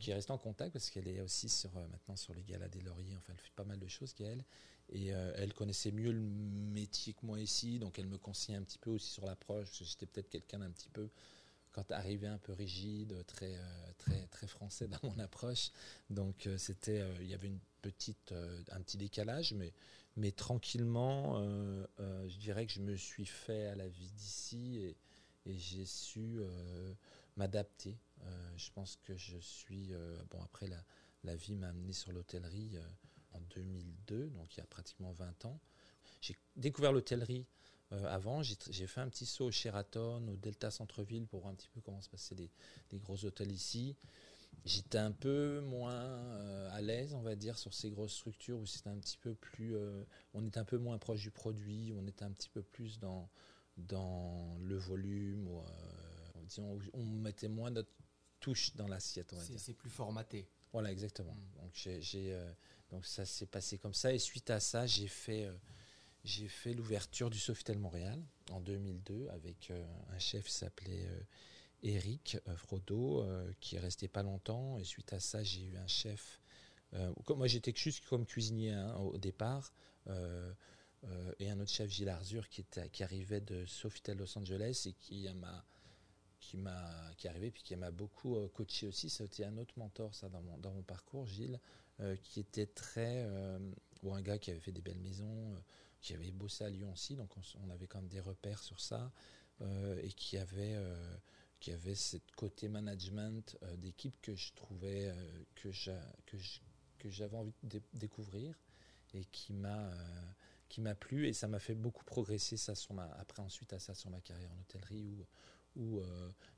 qui 0.00 0.14
reste 0.14 0.30
en 0.30 0.38
contact 0.38 0.72
parce 0.72 0.88
qu'elle 0.88 1.08
est 1.08 1.20
aussi 1.20 1.48
sur, 1.48 1.74
maintenant 1.74 2.16
sur 2.16 2.32
les 2.32 2.42
galas 2.42 2.68
des 2.68 2.80
lauriers, 2.80 3.16
enfin, 3.18 3.34
elle 3.34 3.40
fait 3.40 3.54
pas 3.54 3.64
mal 3.64 3.78
de 3.78 3.88
choses, 3.88 4.14
Gaël. 4.14 4.42
Et 4.90 5.12
euh, 5.12 5.32
elle 5.36 5.54
connaissait 5.54 5.92
mieux 5.92 6.12
le 6.12 6.20
métier 6.20 7.14
que 7.14 7.24
moi 7.24 7.40
ici, 7.40 7.78
donc 7.78 7.98
elle 7.98 8.06
me 8.06 8.18
conseillait 8.18 8.58
un 8.58 8.62
petit 8.62 8.78
peu 8.78 8.90
aussi 8.90 9.10
sur 9.10 9.24
l'approche, 9.26 9.66
parce 9.66 9.78
que 9.78 9.84
j'étais 9.84 10.06
peut-être 10.06 10.28
quelqu'un 10.28 10.58
d'un 10.58 10.70
petit 10.70 10.88
peu, 10.88 11.08
quand 11.72 11.90
arrivé 11.90 12.26
un 12.26 12.38
peu 12.38 12.52
rigide, 12.52 13.24
très, 13.26 13.56
euh, 13.56 13.92
très, 13.98 14.26
très 14.28 14.46
français 14.46 14.86
dans 14.88 15.00
mon 15.02 15.18
approche. 15.18 15.70
Donc 16.10 16.46
euh, 16.46 16.58
c'était, 16.58 17.02
il 17.20 17.28
y 17.28 17.34
avait 17.34 17.48
une 17.48 17.60
petite, 17.82 18.32
un 18.70 18.80
petit 18.80 18.96
décalage, 18.96 19.54
mais, 19.54 19.72
mais 20.16 20.32
tranquillement, 20.32 21.38
je 21.98 22.38
dirais 22.38 22.64
que 22.66 22.72
je 22.72 22.80
me 22.80 22.96
suis 22.96 23.26
fait 23.26 23.66
à 23.66 23.74
la 23.74 23.88
vie 23.88 24.10
d'ici 24.10 24.78
et, 24.78 24.96
j'ai 25.46 25.84
su 25.84 26.40
m'adapter. 27.36 27.98
je 28.56 28.70
pense 28.70 28.96
que 29.02 29.14
je 29.18 29.36
suis, 29.36 29.92
bon 30.30 30.40
après 30.40 30.66
la 31.24 31.36
vie 31.36 31.56
m'a 31.56 31.68
amené 31.68 31.92
sur 31.92 32.10
l'hôtellerie 32.12 32.78
en 33.34 33.40
2002, 33.54 34.30
donc 34.30 34.56
il 34.56 34.58
y 34.58 34.62
a 34.62 34.66
pratiquement 34.66 35.12
20 35.12 35.44
ans. 35.44 35.60
J'ai 36.20 36.36
découvert 36.56 36.92
l'hôtellerie 36.92 37.46
euh, 37.92 38.06
avant. 38.06 38.42
J'ai 38.42 38.86
fait 38.86 39.00
un 39.00 39.08
petit 39.08 39.26
saut 39.26 39.46
au 39.46 39.50
Sheraton, 39.50 40.26
au 40.28 40.36
Delta 40.36 40.70
Centre-Ville 40.70 41.26
pour 41.26 41.40
voir 41.40 41.52
un 41.52 41.54
petit 41.54 41.68
peu 41.68 41.80
comment 41.80 42.00
se 42.00 42.08
passaient 42.08 42.34
les, 42.34 42.98
gros 42.98 43.24
hôtels 43.24 43.52
ici. 43.52 43.96
J'étais 44.64 44.98
un 44.98 45.12
peu 45.12 45.60
moins 45.60 45.92
euh, 45.92 46.70
à 46.72 46.80
l'aise, 46.80 47.12
on 47.12 47.20
va 47.20 47.36
dire, 47.36 47.58
sur 47.58 47.74
ces 47.74 47.90
grosses 47.90 48.14
structures 48.14 48.58
où 48.58 48.66
c'était 48.66 48.88
un 48.88 48.98
petit 48.98 49.18
peu 49.18 49.34
plus. 49.34 49.76
Euh, 49.76 50.02
on 50.32 50.46
était 50.46 50.58
un 50.58 50.64
peu 50.64 50.78
moins 50.78 50.96
proche 50.96 51.20
du 51.20 51.30
produit, 51.30 51.92
où 51.92 51.98
on 51.98 52.06
était 52.06 52.24
un 52.24 52.30
petit 52.30 52.48
peu 52.48 52.62
plus 52.62 52.98
dans, 52.98 53.28
dans 53.76 54.56
le 54.60 54.76
volume, 54.76 55.48
où, 55.48 55.62
on 56.94 57.04
mettait 57.04 57.48
moins 57.48 57.70
notre 57.70 57.92
touche 58.40 58.74
dans 58.76 58.88
l'assiette. 58.88 59.34
C'est 59.58 59.74
plus 59.74 59.90
formaté. 59.90 60.48
Voilà, 60.72 60.90
exactement. 60.90 61.34
Mm. 61.34 61.60
Donc 61.60 61.70
j'ai 61.74 62.40
donc 62.94 63.06
ça 63.06 63.26
s'est 63.26 63.46
passé 63.46 63.76
comme 63.76 63.92
ça. 63.92 64.12
Et 64.12 64.20
suite 64.20 64.50
à 64.50 64.60
ça, 64.60 64.86
j'ai 64.86 65.08
fait, 65.08 65.46
euh, 65.46 66.48
fait 66.48 66.74
l'ouverture 66.74 67.28
du 67.28 67.40
Sofitel 67.40 67.76
Montréal 67.76 68.22
en 68.52 68.60
2002 68.60 69.28
avec 69.30 69.72
euh, 69.72 69.84
un 70.12 70.18
chef 70.20 70.44
qui 70.44 70.52
s'appelait 70.52 71.06
euh, 71.06 71.20
Eric 71.82 72.38
Frodo, 72.56 73.26
qui 73.60 73.76
est 73.76 73.80
resté 73.80 74.06
pas 74.06 74.22
longtemps. 74.22 74.78
Et 74.78 74.84
suite 74.84 75.12
à 75.12 75.18
ça, 75.20 75.42
j'ai 75.42 75.64
eu 75.64 75.76
un 75.76 75.86
chef. 75.86 76.40
moi, 77.36 77.46
j'étais 77.46 77.74
juste 77.76 78.06
comme 78.06 78.24
cuisinier 78.24 78.70
hein, 78.70 78.94
au 78.94 79.18
départ. 79.18 79.74
et 80.08 81.50
un 81.50 81.60
autre 81.60 81.70
chef, 81.70 81.90
Gilles 81.90 82.08
Arzur, 82.08 82.48
qui, 82.48 82.62
était, 82.62 82.88
qui 82.88 83.02
arrivait 83.02 83.42
de 83.42 83.66
Sofitel 83.66 84.16
Los 84.16 84.38
Angeles 84.38 84.84
et 84.86 84.92
qui 84.94 85.28
m'a 85.34 85.62
qui 86.40 86.56
m'a 86.56 87.10
qui 87.18 87.28
puis 87.50 87.62
qui 87.62 87.76
m'a 87.76 87.90
beaucoup 87.90 88.36
coaché 88.54 88.86
aussi 88.86 89.14
été 89.22 89.44
un 89.44 89.56
autre 89.58 89.74
mentor 89.78 90.14
ça 90.14 90.28
dans 90.28 90.42
mon, 90.42 90.56
dans 90.58 90.72
mon 90.72 90.82
parcours 90.82 91.26
Gilles 91.26 91.58
euh, 92.00 92.16
qui 92.16 92.40
était 92.40 92.66
très. 92.66 93.22
Euh, 93.24 93.58
ou 94.02 94.12
un 94.12 94.20
gars 94.20 94.36
qui 94.38 94.50
avait 94.50 94.60
fait 94.60 94.72
des 94.72 94.82
belles 94.82 94.98
maisons, 94.98 95.54
euh, 95.54 95.58
qui 96.00 96.12
avait 96.12 96.32
bossé 96.32 96.64
à 96.64 96.68
Lyon 96.68 96.92
aussi, 96.92 97.14
donc 97.14 97.30
on, 97.62 97.70
avait 97.70 97.86
quand 97.86 98.00
même 98.00 98.10
des 98.10 98.20
repères 98.20 98.62
sur 98.62 98.80
ça, 98.80 99.12
et 100.02 100.12
qui 100.12 100.36
avait 100.36 100.76
qui 101.60 101.70
avait 101.70 101.94
ce 101.94 102.18
côté 102.36 102.68
management 102.68 103.56
d'équipe 103.78 104.14
que 104.20 104.34
je 104.34 104.52
trouvais 104.52 105.14
que 105.54 105.70
j'avais 107.08 107.36
envie 107.36 107.54
de 107.62 107.80
découvrir 107.94 108.60
et 109.14 109.24
qui 109.26 109.54
m'a 109.54 109.90
qui 110.68 110.82
m'a 110.82 110.94
plu 110.94 111.28
et 111.28 111.32
ça 111.32 111.48
m'a 111.48 111.60
fait 111.60 111.74
beaucoup 111.74 112.04
progresser 112.04 112.58
ça 112.58 112.74
sur 112.74 112.92
ma 112.92 113.06
après 113.12 113.40
ensuite 113.40 113.72
à 113.72 113.78
ça 113.78 113.94
sur 113.94 114.10
ma 114.10 114.20
carrière 114.20 114.52
en 114.52 114.60
hôtellerie 114.60 115.06
où 115.06 115.26
où 115.76 116.02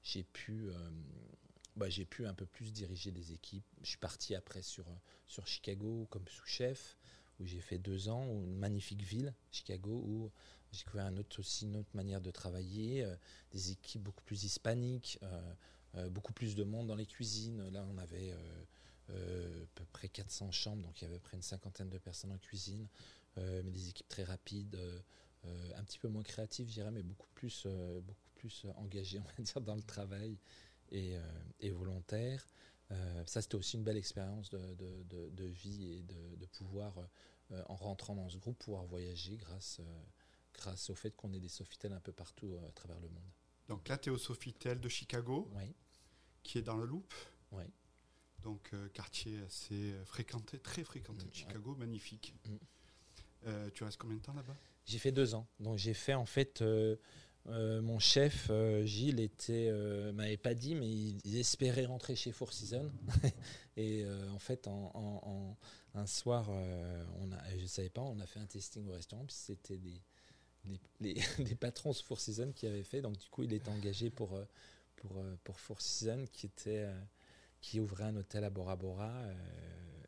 j'ai 0.03 0.25
pu 0.25 0.69
bah, 1.77 1.91
j'ai 1.91 2.07
pu 2.07 2.27
un 2.27 2.35
peu 2.35 2.47
plus 2.47 2.73
diriger 2.73 3.13
des 3.13 3.33
équipes. 3.33 3.67
Je 3.83 3.91
suis 3.91 3.99
parti 3.99 4.35
après 4.35 4.63
sur, 4.63 4.87
Chicago 5.45 6.07
comme 6.11 6.27
sous-chef, 6.27 6.97
où 7.39 7.47
j'ai 7.47 7.61
fait 7.61 7.79
deux 7.79 8.09
ans, 8.09 8.25
une 8.25 8.57
magnifique 8.57 9.03
ville, 9.03 9.35
Chicago, 9.51 10.03
où 10.07 10.31
j'ai 10.73 10.85
découvert 10.85 11.13
autre, 11.19 11.39
aussi 11.41 11.67
une 11.67 11.77
autre 11.77 11.91
manière 11.95 12.21
de 12.23 12.31
travailler, 12.31 13.05
euh, 13.05 13.15
des 13.53 13.73
équipes 13.73 14.03
beaucoup 14.03 14.25
plus 14.25 14.45
hispaniques, 14.45 15.19
euh, 15.23 15.55
euh, 15.97 16.09
beaucoup 16.09 16.33
plus 16.33 16.55
de 16.55 16.65
monde 16.65 16.87
dans 16.87 16.95
les 16.95 17.07
cuisines. 17.07 17.69
Là, 17.69 17.87
on 17.91 17.99
avait 17.99 18.33
à 19.09 19.15
peu 19.75 19.85
près 19.93 20.09
400 20.09 20.51
chambres, 20.51 20.83
donc 20.83 21.01
il 21.01 21.05
y 21.05 21.07
avait 21.07 21.21
près 21.21 21.37
une 21.37 21.43
cinquantaine 21.43 21.91
de 21.91 21.99
personnes 21.99 22.33
en 22.33 22.39
cuisine, 22.39 22.89
mais 23.37 23.71
des 23.71 23.91
équipes 23.91 24.09
très 24.09 24.25
rapides. 24.25 24.77
un 25.45 25.85
petit 25.85 25.99
peu 25.99 26.09
moins 26.09 26.25
créatives, 26.25 26.69
je 26.69 26.73
dirais, 26.73 26.91
mais 26.91 27.03
beaucoup 27.03 27.29
plus, 27.35 27.67
engagées, 28.77 29.21
dans 29.61 29.77
le 29.77 29.83
travail 29.83 30.39
et, 30.91 31.17
euh, 31.17 31.73
volontaire. 31.73 32.47
Euh, 32.93 33.25
ça, 33.27 33.43
c'était 33.43 33.57
aussi 33.57 33.77
une 33.77 33.83
belle 33.83 33.97
expérience 33.97 34.51
de, 34.51 34.75
de, 34.75 35.45
vie 35.45 35.93
et 35.93 36.03
de, 36.03 36.47
pouvoir, 36.47 36.95
euh, 37.51 37.63
en 37.69 37.75
rentrant 37.75 38.15
dans 38.15 38.29
ce 38.29 38.39
groupe, 38.39 38.59
pouvoir 38.59 38.85
voyager 38.85 39.37
grâce, 39.37 39.81
grâce 40.55 40.91
au 40.91 40.95
fait 40.95 41.11
qu'on 41.11 41.33
ait 41.33 41.41
des 41.41 41.49
Sofitel 41.49 41.93
un 41.93 42.01
peu 42.01 42.13
partout 42.13 42.57
à 42.69 42.73
travers 42.73 43.01
le 43.01 43.09
monde. 43.09 43.31
Donc 43.69 43.89
là, 43.89 43.99
tu 43.99 44.11
es 44.11 44.13
au 44.13 44.19
Sofitel 44.19 44.81
de 44.81 44.89
Chicago, 44.89 45.51
oui. 45.57 45.75
qui 46.45 46.59
est 46.59 46.63
dans 46.63 46.77
le 46.77 46.87
Loop. 46.87 47.13
Oui. 47.51 47.65
Donc, 48.43 48.73
quartier 48.93 49.41
assez 49.43 49.93
fréquenté, 50.05 50.61
très 50.61 50.85
fréquenté 50.85 51.25
de 51.25 51.31
mm, 51.31 51.35
Chicago, 51.35 51.75
magnifique. 51.75 52.33
Mm. 52.45 53.71
tu 53.75 53.83
restes 53.83 53.99
combien 53.99 54.19
de 54.19 54.23
temps 54.23 54.35
là-bas? 54.35 54.57
J'ai 54.87 54.99
fait 54.99 55.13
deux 55.13 55.35
ans. 55.35 55.49
Donc, 55.59 55.79
j'ai 55.79 55.95
fait 55.95 56.15
en 56.15 56.27
fait 56.27 56.63
euh, 56.63 56.97
mon 57.49 57.99
chef 57.99 58.49
euh, 58.51 58.85
Gilles 58.85 59.31
euh, 59.51 60.13
m'avait 60.13 60.37
pas 60.37 60.55
dit 60.55 60.75
mais 60.75 60.89
il, 60.89 61.37
espérait 61.37 61.85
rentrer 61.85 62.17
chez 62.17 62.33
Four 62.33 62.53
Seasons. 62.53 62.91
Et 63.77 64.07
en 64.33 64.39
fait 64.39 64.69
un 64.69 66.07
soir 66.07 66.49
on 66.49 67.33
a 67.33 67.59
je 67.59 67.67
savais 67.67 67.91
pas 67.91 68.01
on 68.01 68.19
a 68.21 68.27
fait 68.27 68.41
un 68.41 68.47
testing 68.47 68.89
au 68.89 68.93
restaurant 68.93 69.25
puis 69.25 69.37
c'était 69.37 69.77
des 69.77 70.01
des, 71.01 71.55
patrons 71.61 71.91
de 71.91 71.97
Four 71.97 72.19
Seasons 72.19 72.53
qui 72.53 72.67
avaient 72.67 72.83
fait. 72.83 73.03
Donc 73.03 73.19
du 73.19 73.29
coup 73.29 73.43
il 73.43 73.53
était 73.53 73.69
engagé 73.69 74.11
pour 74.11 74.41
Four 75.55 75.81
Seasons 75.83 76.25
qui 76.33 76.47
était 76.47 76.89
qui 77.61 77.81
ouvrait 77.81 78.05
un 78.05 78.17
hôtel 78.17 78.45
à 78.45 78.51
Bora 78.51 78.77
Bora 78.77 79.13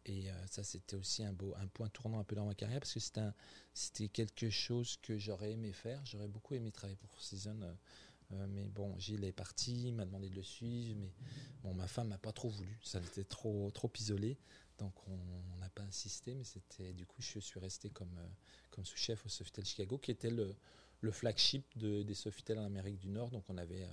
et 0.08 0.30
euh, 0.30 0.46
ça, 0.46 0.64
c'était 0.64 0.96
aussi 0.96 1.22
un, 1.22 1.32
beau, 1.32 1.54
un 1.58 1.66
point 1.66 1.88
tournant 1.88 2.18
un 2.18 2.24
peu 2.24 2.34
dans 2.34 2.46
ma 2.46 2.54
carrière 2.54 2.80
parce 2.80 2.94
que 2.94 3.00
c'était 3.74 4.08
quelque 4.08 4.48
chose 4.48 4.96
que 5.02 5.18
j'aurais 5.18 5.52
aimé 5.52 5.72
faire. 5.72 6.04
J'aurais 6.06 6.28
beaucoup 6.28 6.54
aimé 6.54 6.72
travailler 6.72 6.96
pour 6.96 7.20
Season. 7.20 7.60
Euh, 7.60 7.74
euh, 8.32 8.46
mais 8.48 8.64
bon, 8.68 8.98
Gilles 8.98 9.24
est 9.24 9.32
parti, 9.32 9.88
il 9.88 9.94
m'a 9.94 10.06
demandé 10.06 10.30
de 10.30 10.34
le 10.34 10.42
suivre. 10.42 10.98
Mais 10.98 11.12
bon, 11.62 11.74
ma 11.74 11.86
femme 11.86 12.08
n'a 12.08 12.16
pas 12.16 12.32
trop 12.32 12.48
voulu. 12.48 12.78
Ça 12.82 13.00
était 13.00 13.24
trop, 13.24 13.70
trop 13.72 13.92
isolé. 13.98 14.38
Donc 14.78 14.94
on 15.08 15.58
n'a 15.60 15.68
pas 15.68 15.82
insisté. 15.82 16.34
Mais 16.34 16.44
c'était 16.44 16.94
du 16.94 17.04
coup, 17.04 17.20
je 17.20 17.38
suis 17.38 17.60
resté 17.60 17.90
comme, 17.90 18.18
comme 18.70 18.86
sous-chef 18.86 19.26
au 19.26 19.28
Sofitel 19.28 19.66
Chicago, 19.66 19.98
qui 19.98 20.10
était 20.10 20.30
le, 20.30 20.56
le 21.02 21.10
flagship 21.10 21.66
de, 21.76 22.02
des 22.02 22.14
Sofitel 22.14 22.58
en 22.58 22.64
Amérique 22.64 22.98
du 22.98 23.10
Nord. 23.10 23.30
Donc 23.30 23.44
on 23.48 23.58
avait 23.58 23.86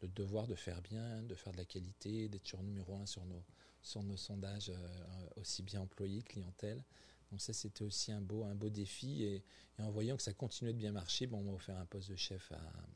le 0.00 0.08
devoir 0.08 0.46
de 0.46 0.54
faire 0.54 0.80
bien, 0.80 1.22
de 1.22 1.34
faire 1.34 1.52
de 1.52 1.58
la 1.58 1.66
qualité, 1.66 2.28
d'être 2.30 2.46
sur 2.46 2.62
numéro 2.62 2.96
un 2.96 3.06
sur 3.06 3.24
nos, 3.26 3.42
sur 3.86 4.02
nos 4.02 4.16
sondages 4.16 4.70
euh, 4.70 5.28
aussi 5.36 5.62
bien 5.62 5.80
employés, 5.80 6.22
clientèle. 6.22 6.82
Donc 7.30 7.40
ça, 7.40 7.52
c'était 7.52 7.84
aussi 7.84 8.12
un 8.12 8.20
beau, 8.20 8.44
un 8.44 8.54
beau 8.54 8.70
défi. 8.70 9.22
Et, 9.22 9.44
en 9.78 9.90
voyant 9.90 10.16
que 10.16 10.22
ça 10.22 10.32
continuait 10.32 10.72
de 10.72 10.78
bien 10.78 10.92
marcher, 10.92 11.26
bon, 11.26 11.38
on 11.38 11.44
m'a 11.44 11.52
offert 11.52 11.78
un 11.78 11.86
poste 11.86 12.08
de 12.10 12.16
chef 12.16 12.50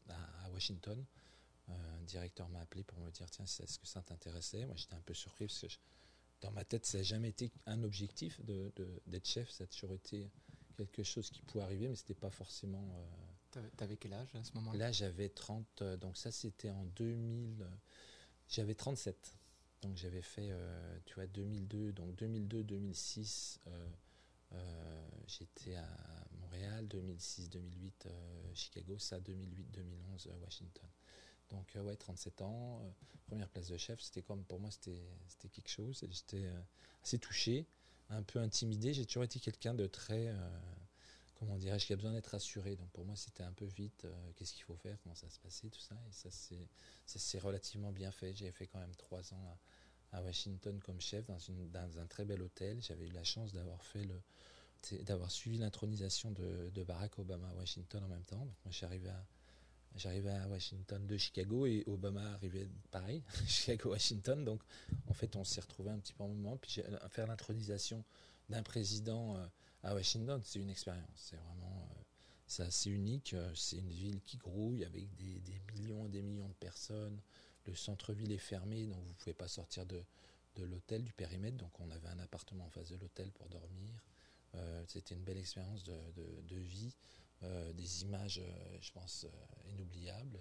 à, 0.09 0.51
Washington. 0.51 1.05
Euh, 1.69 1.73
un 1.73 2.03
directeur 2.03 2.49
m'a 2.49 2.61
appelé 2.61 2.83
pour 2.83 2.99
me 3.01 3.11
dire, 3.11 3.31
tiens, 3.31 3.45
est-ce 3.45 3.79
que 3.79 3.87
ça 3.87 4.03
t'intéressait? 4.03 4.65
Moi, 4.67 4.75
j'étais 4.77 4.95
un 4.95 5.03
peu 5.03 5.15
surpris 5.15 5.47
parce 5.47 5.61
que 5.61 5.67
dans 6.41 6.51
ma 6.53 6.65
tête, 6.65 6.87
ça 6.87 6.99
n'a 6.99 7.05
jamais 7.05 7.29
été 7.29 7.53
un 7.67 7.83
objectif 7.83 8.41
d'être 8.41 8.81
de, 9.07 9.21
chef. 9.23 9.51
Ça 9.51 9.65
a 9.65 9.67
toujours 9.67 9.93
été 9.93 10.31
quelque 10.77 11.03
chose 11.03 11.31
qui 11.31 11.43
pouvait 11.43 11.63
arriver, 11.63 11.89
mais 11.89 11.97
c'était 11.97 12.15
pas 12.15 12.31
forcément. 12.31 12.95
Euh, 13.57 13.69
T'avais 13.77 13.97
quel 13.97 14.13
âge 14.15 14.35
à 14.35 14.43
ce 14.43 14.55
moment-là? 14.55 14.79
Là, 14.79 14.93
j'avais 14.93 15.29
30. 15.29 15.83
euh, 15.83 15.97
donc 15.97 16.17
ça, 16.17 16.31
c'était 16.31 16.71
en 16.71 16.85
2000. 16.97 17.63
euh, 17.63 17.67
J'avais 18.49 18.75
37. 18.75 19.40
Donc 19.83 19.97
j'avais 19.97 20.23
fait, 20.23 20.51
euh, 20.51 20.99
tu 21.07 21.15
vois, 21.15 21.27
2002. 21.27 21.93
Donc 21.93 22.15
2002-2006, 22.17 23.59
euh, 23.67 23.89
euh, 24.53 25.09
j'étais 25.27 25.77
à 25.77 25.89
Montréal. 26.41 26.87
2006-2008, 26.89 28.07
euh, 28.07 28.51
Chicago. 28.55 28.99
Ça, 28.99 29.19
2008-2011, 29.21 30.29
euh, 30.29 30.37
Washington. 30.43 30.89
Donc 31.51 31.75
euh, 31.77 31.83
ouais, 31.83 31.97
37 31.97 32.43
ans. 32.43 32.81
euh, 32.85 32.91
première 33.27 33.49
place 33.49 33.69
de 33.69 33.77
chef. 33.77 34.01
C'était 34.01 34.23
comme, 34.23 34.45
pour 34.45 34.61
moi, 34.61 34.71
c'était 34.71 35.03
quelque 35.51 35.69
chose. 35.69 36.05
J'étais 36.11 36.45
euh, 36.45 36.61
assez 37.03 37.19
touché, 37.19 37.67
un 38.09 38.23
peu 38.23 38.39
intimidé. 38.41 38.93
J'ai 38.93 39.07
toujours 39.07 39.25
été 39.25 39.41
quelqu'un 39.41 39.75
de 39.75 39.87
très... 39.87 40.35
comment 41.41 41.57
dirais-je, 41.57 41.87
qui 41.87 41.93
a 41.95 41.97
besoin 41.97 42.13
d'être 42.13 42.29
rassuré. 42.29 42.77
Donc 42.77 42.91
pour 42.91 43.05
moi, 43.05 43.17
c'était 43.17 43.43
un 43.43 43.53
peu 43.53 43.65
vite, 43.65 44.05
euh, 44.05 44.33
qu'est-ce 44.37 44.53
qu'il 44.53 44.63
faut 44.63 44.77
faire, 44.77 44.97
comment 45.03 45.15
ça 45.15 45.29
se 45.29 45.41
passait, 45.41 45.71
tout 45.71 45.81
ça. 45.81 45.97
Et 46.09 46.13
ça, 46.13 46.29
c'est, 47.07 47.39
relativement 47.39 47.93
bien 47.93 48.13
fait. 48.13 48.35
J'ai 48.35 48.53
fait 48.53 48.67
quand 48.67 48.79
même 48.79 48.95
trois 48.95 49.33
ans 49.35 49.59
à, 50.13 50.23
Washington 50.23 50.79
comme 50.81 51.01
chef 51.01 51.25
dans, 51.27 51.99
un 51.99 52.07
très 52.07 52.25
bel 52.25 52.43
hôtel. 52.43 52.83
J'avais 52.83 53.07
eu 53.07 53.13
la 53.13 53.25
chance 53.25 53.53
d'avoir 53.53 53.83
fait 53.83 54.07
d'avoir 55.05 55.31
suivi 55.31 55.59
l'intronisation 55.59 56.31
de, 56.31 56.85
Barack 56.85 57.19
Obama 57.19 57.49
à 57.49 57.55
Washington 57.55 58.05
en 58.05 58.09
même 58.09 58.25
temps. 58.25 58.45
Moi, 58.65 58.71
j'arrivais 58.71 59.11
à, 60.31 60.43
à 60.43 60.49
Washington 60.49 61.07
de 61.07 61.17
Chicago 61.17 61.65
et 61.67 61.85
Obama 61.87 62.33
arrivait 62.33 62.69
pareil, 62.91 63.23
Chicago-Washington. 63.47 64.45
Donc 64.45 64.63
en 65.09 65.15
fait, 65.15 65.37
on 65.37 65.45
s'est 65.45 65.61
retrouvés 65.61 65.91
un 65.91 65.99
petit 65.99 66.13
peu 66.13 66.25
en 66.25 66.29
moment. 66.29 66.59
Puis 66.59 66.83
faire 67.09 67.27
l'intronisation 67.27 68.05
d'un 68.49 68.63
président 68.63 69.37
euh, 69.37 69.47
à 69.83 69.95
Washington, 69.95 70.41
c'est 70.45 70.59
une 70.61 70.71
expérience. 70.71 71.09
C'est 71.17 71.37
vraiment 71.37 71.89
euh, 71.91 72.03
c'est 72.47 72.63
assez 72.65 72.91
unique. 72.91 73.35
Euh, 73.35 73.53
C'est 73.55 73.77
une 73.79 73.91
ville 73.91 74.21
qui 74.23 74.37
grouille 74.39 74.85
avec 74.85 75.15
des, 75.17 75.41
millions 75.75 76.07
et 76.07 76.11
des 76.11 76.23
millions 76.23 76.49
de 76.49 76.55
personnes. 76.55 77.21
Le 77.67 77.75
centre-ville 77.75 78.33
est 78.33 78.39
fermé, 78.39 78.87
donc 78.87 78.99
vous 79.03 79.09
ne 79.09 79.15
pouvez 79.15 79.35
pas 79.35 79.49
sortir 79.49 79.87
de, 79.87 80.03
de 80.57 80.65
l'hôtel, 80.65 81.05
du 81.05 81.13
périmètre. 81.13 81.57
Donc 81.57 81.79
on 81.81 81.91
avait 81.91 82.09
un 82.09 82.19
appartement 82.19 82.67
en 82.67 82.71
face 82.71 82.91
de 82.91 82.97
l'hôtel 82.97 83.31
pour 83.33 83.49
dormir. 83.49 83.93
Euh, 84.57 84.85
C'était 84.89 85.15
une 85.15 85.23
belle 85.23 85.39
expérience 85.39 85.85
de, 85.85 85.97
de- 86.17 86.57
vie. 86.57 86.95
Des 87.75 88.03
images, 88.03 88.43
je 88.83 88.93
pense, 88.93 89.27
inoubliables. 89.71 90.39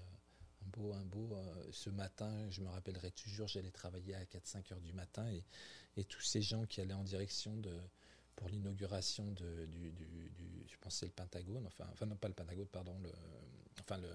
Un 0.66 0.68
beau, 0.68 0.94
un 0.94 1.06
beau. 1.06 1.34
ce 1.72 1.90
matin, 1.90 2.50
je 2.52 2.62
me 2.62 2.68
rappellerai 2.68 3.12
toujours, 3.12 3.48
j'allais 3.48 3.72
travailler 3.72 4.16
à 4.16 4.26
4-5 4.26 4.74
heures 4.74 4.82
du 4.82 4.92
matin 4.92 5.26
et, 5.32 5.46
et 5.96 6.04
tous 6.04 6.20
ces 6.22 6.42
gens 6.42 6.66
qui 6.66 6.82
allaient 6.82 6.94
en 6.94 7.06
direction 7.06 7.56
de, 7.56 7.72
pour 8.40 8.50
l'inauguration 8.50 9.32
de, 9.34 9.66
du, 9.68 9.92
du- 9.92 10.32
du- 10.32 10.66
je 10.70 10.78
pense 10.82 10.96
c'est 10.96 11.08
le 11.08 11.12
Pentagone, 11.14 11.68
enfin, 11.68 11.88
enfin 11.94 12.08
non 12.08 12.18
pas 12.18 12.30
le 12.30 12.34
Pentagone, 12.36 12.68
pardon, 12.68 12.98
le, 13.00 13.12
enfin 13.82 13.98
le, 14.00 14.10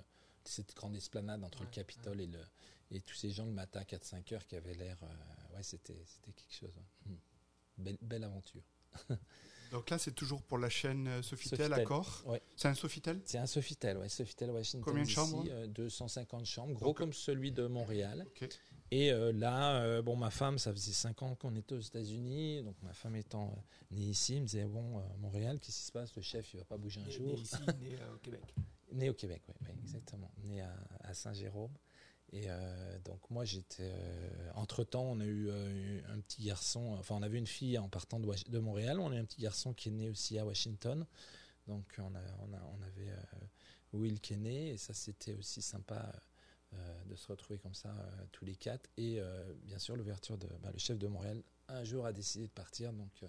cette 0.44 0.74
grande 0.74 0.96
esplanade 0.96 1.44
entre 1.44 1.62
le 1.64 1.68
Ouais, 1.68 1.70
Capitole 1.70 2.20
et, 2.22 2.26
le, 2.26 2.40
et 2.90 3.00
tous 3.02 3.14
ces 3.14 3.30
gens 3.30 3.46
le 3.46 3.52
matin 3.52 3.80
à 3.80 3.84
4-5 3.84 4.32
heures 4.34 4.46
qui 4.46 4.56
avaient 4.56 4.74
l'air, 4.74 4.98
euh, 5.04 5.56
ouais, 5.56 5.62
c'était, 5.62 6.02
c'était 6.06 6.32
quelque 6.32 6.54
chose. 6.54 6.74
hein. 6.78 7.10
Hmm. 7.10 7.16
Belle, 7.84 7.98
belle 8.02 8.24
aventure. 8.24 8.64
Donc 9.72 9.90
là, 9.90 9.98
c'est 9.98 10.12
toujours 10.14 10.42
pour 10.42 10.58
la 10.58 10.68
chaîne 10.70 11.06
euh, 11.08 11.22
Sofitel 11.22 11.60
à 11.72 11.76
Sofitel, 11.76 11.84
Corps. 11.86 12.22
ouais. 12.26 12.42
C'est 12.56 12.68
un 12.68 12.74
Sofitel? 12.74 13.20
C'est 13.24 13.38
un 13.38 13.46
Sofitel, 13.46 13.98
ouais, 13.98 14.08
Sofitel 14.08 14.50
Washington. 14.50 14.82
Combien 14.84 15.02
de 15.04 15.08
chambres 15.08 15.44
euh, 15.50 15.66
250 15.66 16.44
chambres, 16.46 16.74
gros 16.74 16.86
Donc, 16.86 16.96
comme 16.98 17.12
celui 17.12 17.50
de 17.52 17.66
Montréal. 17.66 18.26
Et 18.90 19.10
euh, 19.10 19.32
là, 19.32 19.80
euh, 19.82 20.02
bon, 20.02 20.14
ma 20.14 20.30
femme, 20.30 20.58
ça 20.58 20.72
faisait 20.72 20.92
5 20.92 21.22
ans 21.22 21.34
qu'on 21.34 21.56
était 21.56 21.74
aux 21.74 21.80
États-Unis, 21.80 22.62
donc 22.62 22.76
ma 22.82 22.92
femme 22.92 23.16
étant 23.16 23.48
euh, 23.56 23.96
née 23.96 24.02
ici, 24.02 24.34
elle 24.34 24.42
me 24.42 24.46
disait 24.46 24.66
bon, 24.66 24.98
euh, 24.98 25.02
Montréal, 25.18 25.58
qu'est-ce 25.58 25.78
qui 25.78 25.84
se 25.86 25.92
passe? 25.92 26.14
Le 26.14 26.22
chef, 26.22 26.52
il 26.54 26.58
va 26.58 26.64
pas 26.64 26.76
bouger 26.76 27.00
un 27.00 27.04
Né, 27.06 27.10
jour. 27.10 27.26
né 27.26 27.40
ici, 27.40 27.56
né 27.80 27.96
euh, 28.00 28.14
au 28.14 28.18
Québec. 28.18 28.42
Né 28.92 29.10
au 29.10 29.14
Québec, 29.14 29.42
oui, 29.48 29.54
exactement. 29.82 30.30
Né 30.44 30.60
à, 30.60 30.72
à 31.00 31.14
Saint-Jérôme. 31.14 31.72
Et 32.34 32.46
euh, 32.48 32.98
donc 33.04 33.30
moi, 33.30 33.44
j'étais... 33.44 33.92
euh, 33.94 34.50
entre-temps, 34.56 35.04
on 35.04 35.20
a 35.20 35.24
eu 35.24 35.48
euh, 35.48 36.00
un 36.08 36.18
petit 36.18 36.42
garçon, 36.42 36.96
enfin 36.98 37.14
on 37.14 37.22
avait 37.22 37.38
une 37.38 37.46
fille 37.46 37.78
en 37.78 37.88
partant 37.88 38.18
de, 38.18 38.58
Montréal, 38.58 38.98
on 38.98 39.12
a 39.12 39.14
eu 39.14 39.18
un 39.20 39.24
petit 39.24 39.40
garçon 39.40 39.72
qui 39.72 39.88
est 39.88 39.92
né 39.92 40.10
aussi 40.10 40.36
à 40.36 40.44
Washington. 40.44 41.06
Donc 41.68 41.84
on, 41.98 42.12
a, 42.16 42.20
on, 42.40 42.82
avait 42.82 43.08
euh, 43.08 43.46
Will 43.92 44.20
qui 44.20 44.34
est 44.34 44.38
né, 44.38 44.70
et 44.70 44.76
ça 44.76 44.92
c'était 44.92 45.34
aussi 45.34 45.62
sympa 45.62 46.12
de 47.06 47.14
se 47.14 47.28
retrouver 47.28 47.60
comme 47.60 47.72
ça 47.72 47.94
tous 48.32 48.44
les 48.44 48.56
quatre. 48.56 48.90
Et 48.96 49.20
bien 49.62 49.78
sûr 49.78 49.94
l'ouverture 49.94 50.36
de... 50.36 50.48
bah, 50.60 50.70
le 50.72 50.78
chef 50.78 50.98
de 50.98 51.06
Montréal, 51.06 51.40
un 51.68 51.84
jour 51.84 52.04
a 52.04 52.12
décidé 52.12 52.48
de 52.48 52.52
partir, 52.52 52.92
donc 52.92 53.24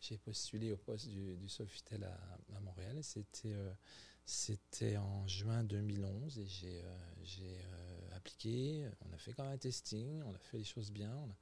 j'ai 0.00 0.16
postulé 0.18 0.72
au 0.72 0.76
poste 0.76 1.08
du, 1.08 1.36
du 1.36 1.48
Sofitel 1.48 2.04
à, 2.04 2.60
Montréal, 2.60 3.02
c'était... 3.02 3.56
c'était 4.24 4.96
en 4.96 5.26
juin 5.26 5.64
2011 5.64 6.38
et 6.38 6.46
j'ai 6.46 7.60
On 8.44 9.12
a 9.12 9.18
fait 9.18 9.32
quand 9.32 9.44
même 9.44 9.52
un 9.52 9.58
testing, 9.58 10.22
on 10.22 10.34
a 10.34 10.38
fait 10.38 10.58
les 10.58 10.64
choses 10.64 10.90
bien, 10.90 11.14
on 11.14 11.30
a 11.30 11.36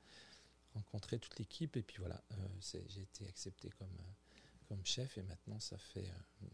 rencontré 0.74 1.18
toute 1.18 1.38
l'équipe 1.38 1.76
et 1.76 1.82
puis 1.82 1.96
voilà, 1.98 2.22
euh, 2.32 2.36
j'ai 2.60 3.02
été 3.02 3.26
accepté 3.26 3.70
comme, 3.70 3.96
euh, 3.98 4.12
comme 4.68 4.84
chef 4.84 5.18
et 5.18 5.22
maintenant 5.22 5.60
ça 5.60 5.78
fait 5.78 6.08
euh, 6.42 6.46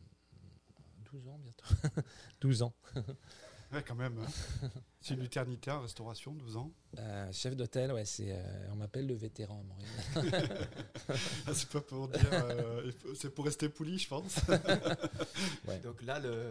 12 1.12 1.28
ans 1.28 1.38
bientôt. 1.38 1.66
12 2.40 2.62
ans. 2.62 2.74
Ouais, 3.72 3.82
quand 3.86 3.94
même. 3.94 4.18
hein. 4.18 4.68
c'est 5.00 5.14
une 5.14 5.22
éternité 5.22 5.70
en 5.70 5.80
restauration, 5.82 6.32
12 6.34 6.56
ans. 6.56 6.72
Euh, 6.98 7.30
chef 7.32 7.54
d'hôtel, 7.54 7.92
ouais, 7.92 8.04
c'est, 8.04 8.32
euh, 8.32 8.68
on 8.72 8.76
m'appelle 8.76 9.06
le 9.06 9.14
vétéran 9.14 9.60
à 9.60 9.62
Montréal. 9.62 10.68
Ah, 11.46 11.54
c'est 11.54 11.68
pas 11.68 11.80
pour 11.80 12.08
dire. 12.08 12.20
euh, 12.32 12.90
c'est 13.16 13.30
pour 13.34 13.44
rester 13.44 13.68
poli, 13.68 13.98
je 13.98 14.08
pense. 14.08 14.36
Ouais. 15.68 15.78
Donc 15.80 16.02
là, 16.02 16.18
le, 16.18 16.50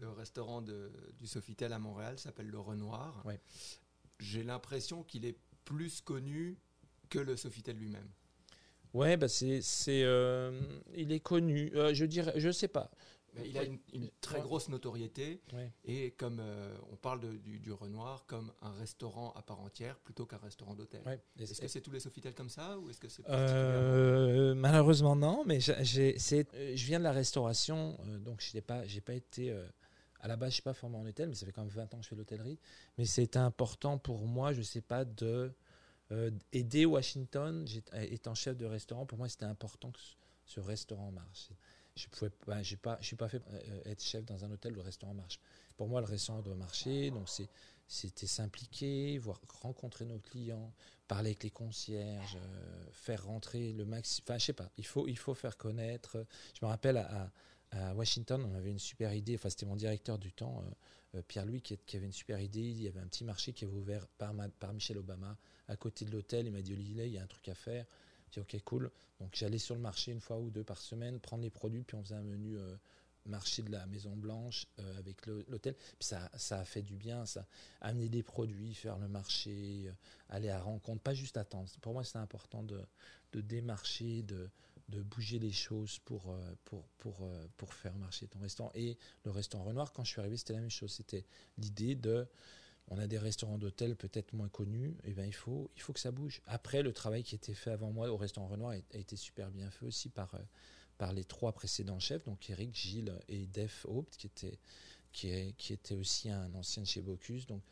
le 0.00 0.08
restaurant 0.10 0.62
de- 0.62 0.90
du 1.18 1.26
Sofitel 1.26 1.72
à 1.72 1.78
Montréal 1.78 2.18
s'appelle 2.18 2.48
le 2.48 2.58
Renoir. 2.58 3.20
Ouais. 3.24 3.40
J'ai 4.18 4.42
l'impression 4.44 5.02
qu'il 5.02 5.24
est 5.24 5.36
plus 5.64 6.00
connu 6.00 6.56
que 7.08 7.18
le 7.18 7.36
Sofitel 7.36 7.76
lui-même. 7.76 8.08
Ouais, 8.92 9.16
bah 9.16 9.28
c'est, 9.28 9.60
c'est, 9.62 10.02
euh, 10.04 10.60
il 10.96 11.12
est 11.12 11.20
connu. 11.20 11.70
Euh, 11.74 11.94
je 11.94 12.04
dirais, 12.04 12.32
je 12.36 12.50
sais 12.50 12.68
pas. 12.68 12.90
Mais 13.34 13.48
il 13.48 13.56
a 13.58 13.62
une, 13.64 13.78
une 13.92 14.10
très 14.20 14.40
grosse 14.40 14.68
notoriété 14.68 15.40
Ouais. 15.52 15.72
et 15.84 16.10
comme 16.12 16.38
euh, 16.40 16.76
on 16.90 16.96
parle 16.96 17.20
de- 17.20 17.36
du, 17.36 17.60
du 17.60 17.72
Renoir 17.72 18.24
comme 18.26 18.52
un 18.60 18.72
restaurant 18.72 19.32
à 19.36 19.42
part 19.42 19.60
entière 19.60 19.98
plutôt 20.00 20.26
qu'un 20.26 20.38
restaurant 20.38 20.74
d'hôtel. 20.74 21.02
Ouais. 21.06 21.20
Est-ce 21.38 21.60
que 21.60 21.68
c'est 21.68 21.80
tous 21.80 21.92
les 21.92 22.00
Sofitel 22.00 22.34
comme 22.34 22.50
ça 22.50 22.78
ou 22.78 22.90
est-ce 22.90 22.98
que 23.00 23.08
c'est 23.08 23.22
Euh, 23.28 24.54
malheureusement 24.54 25.14
non, 25.16 25.44
mais 25.46 25.60
j'ai- 25.60 26.16
euh, 26.16 26.76
je 26.76 26.86
viens 26.86 26.98
de 26.98 27.04
la 27.04 27.12
restauration, 27.12 27.96
euh, 28.06 28.18
donc 28.18 28.40
je 28.40 28.54
n'ai 28.54 28.60
pas, 28.62 28.84
j'ai 28.86 29.00
pas 29.00 29.14
été 29.14 29.56
à 30.20 30.28
la 30.28 30.36
base, 30.36 30.50
je 30.50 30.54
suis 30.54 30.62
pas 30.62 30.74
formé 30.74 30.96
en 30.98 31.06
hôtel, 31.06 31.28
mais 31.28 31.34
ça 31.34 31.46
fait 31.46 31.52
quand 31.52 31.62
même 31.62 31.70
20 31.70 31.94
ans 31.94 31.98
que 31.98 32.02
je 32.04 32.08
fais 32.08 32.16
l'hôtellerie. 32.16 32.58
Mais 32.98 33.06
c'était 33.06 33.38
important 33.38 33.96
pour 33.96 34.26
moi, 34.26 34.52
je 34.52 34.60
sais 34.62 34.82
pas, 34.82 35.04
de 35.04 35.52
aider 36.52 36.84
Washington. 36.84 37.64
Étant 37.94 38.34
chef 38.34 38.56
de 38.56 38.66
restaurant, 38.66 39.06
pour 39.06 39.16
moi, 39.18 39.28
c'était 39.28 39.44
important 39.46 39.90
que 39.92 40.00
ce 40.44 40.60
restaurant 40.60 41.10
marche. 41.12 41.48
Je 42.00 42.08
pouvais 42.08 42.30
pas, 42.30 42.62
j'ai 42.62 42.76
pas, 42.76 42.98
je 43.00 43.06
suis 43.06 43.16
pas 43.16 43.28
fait 43.28 43.42
euh, 43.52 43.82
être 43.84 44.02
chef 44.02 44.24
dans 44.24 44.44
un 44.44 44.50
hôtel 44.50 44.74
le 44.74 44.80
restaurant 44.80 45.14
marche. 45.14 45.38
Pour 45.76 45.88
moi, 45.88 46.00
le 46.00 46.06
restaurant 46.06 46.42
doit 46.42 46.54
marcher, 46.54 47.10
donc 47.10 47.28
c'est 47.28 47.48
c'était 47.90 48.28
s'impliquer, 48.28 49.18
voir 49.18 49.40
rencontrer 49.62 50.04
nos 50.04 50.20
clients, 50.20 50.72
parler 51.08 51.30
avec 51.30 51.42
les 51.42 51.50
concierges, 51.50 52.36
euh, 52.36 52.84
faire 52.92 53.24
rentrer 53.24 53.72
le 53.72 53.84
maximum. 53.84 54.24
Enfin, 54.28 54.38
je 54.38 54.44
sais 54.44 54.52
pas, 54.52 54.70
il 54.78 54.86
faut, 54.86 55.08
il 55.08 55.18
faut 55.18 55.34
faire 55.34 55.56
connaître. 55.56 56.24
Je 56.54 56.64
me 56.64 56.70
rappelle 56.70 56.96
à, 56.98 57.32
Washington, 57.94 58.44
on 58.44 58.54
avait 58.54 58.70
une 58.70 58.80
super 58.80 59.12
idée, 59.12 59.36
enfin, 59.36 59.48
c'était 59.48 59.66
mon 59.66 59.76
directeur 59.76 60.18
du 60.18 60.32
temps, 60.32 60.60
euh, 60.60 61.18
euh, 61.18 61.22
Pierre-Louis, 61.22 61.62
qui, 61.62 61.96
avait 61.96 62.06
une 62.06 62.12
super 62.12 62.40
idée. 62.40 62.60
Il 62.60 62.82
y 62.82 62.88
avait 62.88 63.00
un 63.00 63.06
petit 63.06 63.24
marché 63.24 63.52
qui 63.52 63.64
avait 63.64 63.74
ouvert 63.74 64.06
par, 64.18 64.32
par 64.60 64.72
Michel 64.72 64.98
Obama 64.98 65.36
à 65.66 65.76
côté 65.76 66.04
de 66.04 66.12
l'hôtel. 66.12 66.46
Il 66.46 66.52
m'a 66.52 66.62
dit 66.62 66.72
Olivier, 66.72 67.06
il 67.06 67.12
y 67.12 67.18
a 67.18 67.22
un 67.22 67.28
truc 67.28 67.48
à 67.48 67.54
faire. 67.54 67.86
Dit 68.32 68.40
ok, 68.40 68.56
cool. 68.64 68.90
Donc, 69.18 69.30
j'allais 69.34 69.58
sur 69.58 69.74
le 69.74 69.80
marché 69.80 70.12
une 70.12 70.20
fois 70.20 70.38
ou 70.38 70.50
deux 70.50 70.64
par 70.64 70.80
semaine, 70.80 71.20
prendre 71.20 71.42
les 71.42 71.50
produits, 71.50 71.82
puis 71.82 71.96
on 71.96 72.02
faisait 72.02 72.14
un 72.14 72.22
menu. 72.22 72.58
euh, 72.58 72.76
marché 73.26 73.62
de 73.62 73.70
la 73.70 73.86
Maison 73.86 74.16
Blanche 74.16 74.66
euh, 74.78 74.98
avec 74.98 75.26
l'hôtel 75.26 75.74
puis 75.74 76.08
ça, 76.08 76.30
ça 76.36 76.60
a 76.60 76.64
fait 76.64 76.82
du 76.82 76.96
bien 76.96 77.26
ça 77.26 77.46
amener 77.80 78.08
des 78.08 78.22
produits 78.22 78.74
faire 78.74 78.98
le 78.98 79.08
marché 79.08 79.84
euh, 79.86 79.92
aller 80.28 80.48
à 80.48 80.60
rencontre, 80.60 81.02
pas 81.02 81.14
juste 81.14 81.36
attendre. 81.36 81.68
Pour 81.80 81.92
moi, 81.92 82.04
c'est 82.04 82.18
important 82.18 82.62
de, 82.62 82.80
démarcher, 83.34 84.22
de, 84.22 84.48
de 84.88 85.02
bouger 85.02 85.38
les 85.38 85.52
choses 85.52 85.98
pour, 86.00 86.34
pour, 86.64 86.84
pour, 86.98 87.28
pour 87.56 87.74
faire 87.74 87.94
marcher 87.96 88.28
ton 88.28 88.38
restaurant. 88.38 88.70
Et 88.74 88.96
le 89.24 89.30
restaurant 89.30 89.64
Renoir, 89.64 89.92
quand 89.92 90.04
je 90.04 90.10
suis 90.12 90.20
arrivé, 90.20 90.36
c'était 90.36 90.52
la 90.54 90.60
même 90.60 90.70
chose. 90.70 90.92
C'était 90.92 91.24
l'idée 91.58 91.96
de. 91.96 92.26
On 92.90 92.98
a 92.98 93.06
des 93.06 93.18
restaurants 93.18 93.58
d'hôtel 93.58 93.94
peut-être 93.94 94.32
moins 94.32 94.48
connus, 94.48 94.96
et 95.04 95.12
ben 95.12 95.24
il 95.24 95.34
faut, 95.34 95.70
il 95.76 95.82
faut 95.82 95.92
que 95.92 96.00
ça 96.00 96.10
bouge. 96.10 96.42
Après, 96.46 96.82
le 96.82 96.92
travail 96.92 97.22
qui 97.22 97.36
était 97.36 97.54
fait 97.54 97.70
avant 97.70 97.92
moi 97.92 98.10
au 98.10 98.16
restaurant 98.16 98.48
Renoir 98.48 98.72
a, 98.72 98.98
été 98.98 99.16
super 99.16 99.50
bien 99.50 99.70
fait 99.70 99.86
aussi 99.86 100.08
par, 100.08 100.34
euh, 100.34 100.38
par 100.98 101.12
les 101.12 101.24
trois 101.24 101.52
précédents 101.52 102.00
chefs, 102.00 102.24
donc 102.24 102.50
Eric, 102.50 102.74
Gilles 102.74 103.14
et 103.28 103.46
Def 103.46 103.86
Haupt, 103.88 104.16
qui 104.16 104.26
était, 104.26 104.58
qui, 105.12 105.30
est, 105.30 105.56
qui 105.56 105.72
était 105.72 105.94
aussi 105.94 106.30
un 106.30 106.52
ancien 106.54 106.82
de 106.82 106.88
chez 106.88 107.00
Bocuse. 107.00 107.46
Donc 107.46 107.62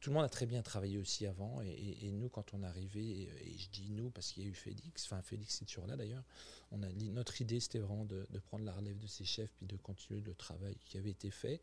tout 0.00 0.10
le 0.10 0.14
monde 0.14 0.24
a 0.24 0.28
très 0.28 0.46
bien 0.46 0.62
travaillé 0.62 0.98
aussi 0.98 1.26
avant. 1.26 1.60
Et, 1.62 2.10
nous, 2.12 2.28
quand 2.28 2.54
on 2.54 2.62
est 2.62 2.66
arrivé, 2.66 3.22
et, 3.22 3.58
je 3.58 3.68
dis 3.70 3.90
nous 3.90 4.10
parce 4.10 4.32
qu'il 4.32 4.44
y 4.44 4.46
a 4.46 4.48
eu 4.48 4.54
Félix, 4.54 5.04
enfin 5.04 5.22
Félix 5.22 5.62
est 5.62 5.64
toujours 5.64 5.86
là 5.86 5.96
d'ailleurs, 5.96 6.24
on 6.70 6.82
a, 6.82 6.88
notre 7.10 7.40
idée 7.40 7.60
c'était 7.60 7.78
vraiment 7.78 8.04
de, 8.04 8.26
prendre 8.46 8.64
la 8.64 8.72
relève 8.72 8.98
de 8.98 9.06
ses 9.06 9.24
chefs 9.24 9.50
puis 9.56 9.66
de 9.66 9.76
continuer 9.76 10.20
le 10.20 10.34
travail 10.34 10.76
qui 10.84 10.98
avait 10.98 11.10
été 11.10 11.30
fait. 11.30 11.60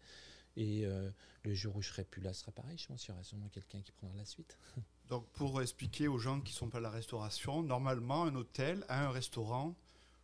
Et 0.55 0.85
euh, 0.85 1.09
le 1.43 1.53
jour 1.53 1.75
où 1.75 1.81
je 1.81 1.89
serai 1.89 2.03
plus 2.03 2.21
là, 2.21 2.33
ce 2.33 2.41
sera 2.41 2.51
pareil. 2.51 2.77
Je 2.77 2.87
pense 2.87 3.01
qu'il 3.01 3.09
y 3.09 3.13
aura 3.13 3.23
sûrement 3.23 3.49
quelqu'un 3.49 3.81
qui 3.81 3.91
prendra 3.91 4.15
la 4.17 4.25
suite. 4.25 4.57
Donc, 5.09 5.27
pour 5.29 5.61
expliquer 5.61 6.07
aux 6.07 6.17
gens 6.17 6.39
qui 6.41 6.53
ne 6.53 6.57
sont 6.57 6.69
pas 6.69 6.77
à 6.77 6.81
la 6.81 6.89
restauration, 6.89 7.63
normalement, 7.63 8.23
un 8.23 8.35
hôtel 8.35 8.85
a 8.87 9.05
un 9.05 9.11
restaurant 9.11 9.75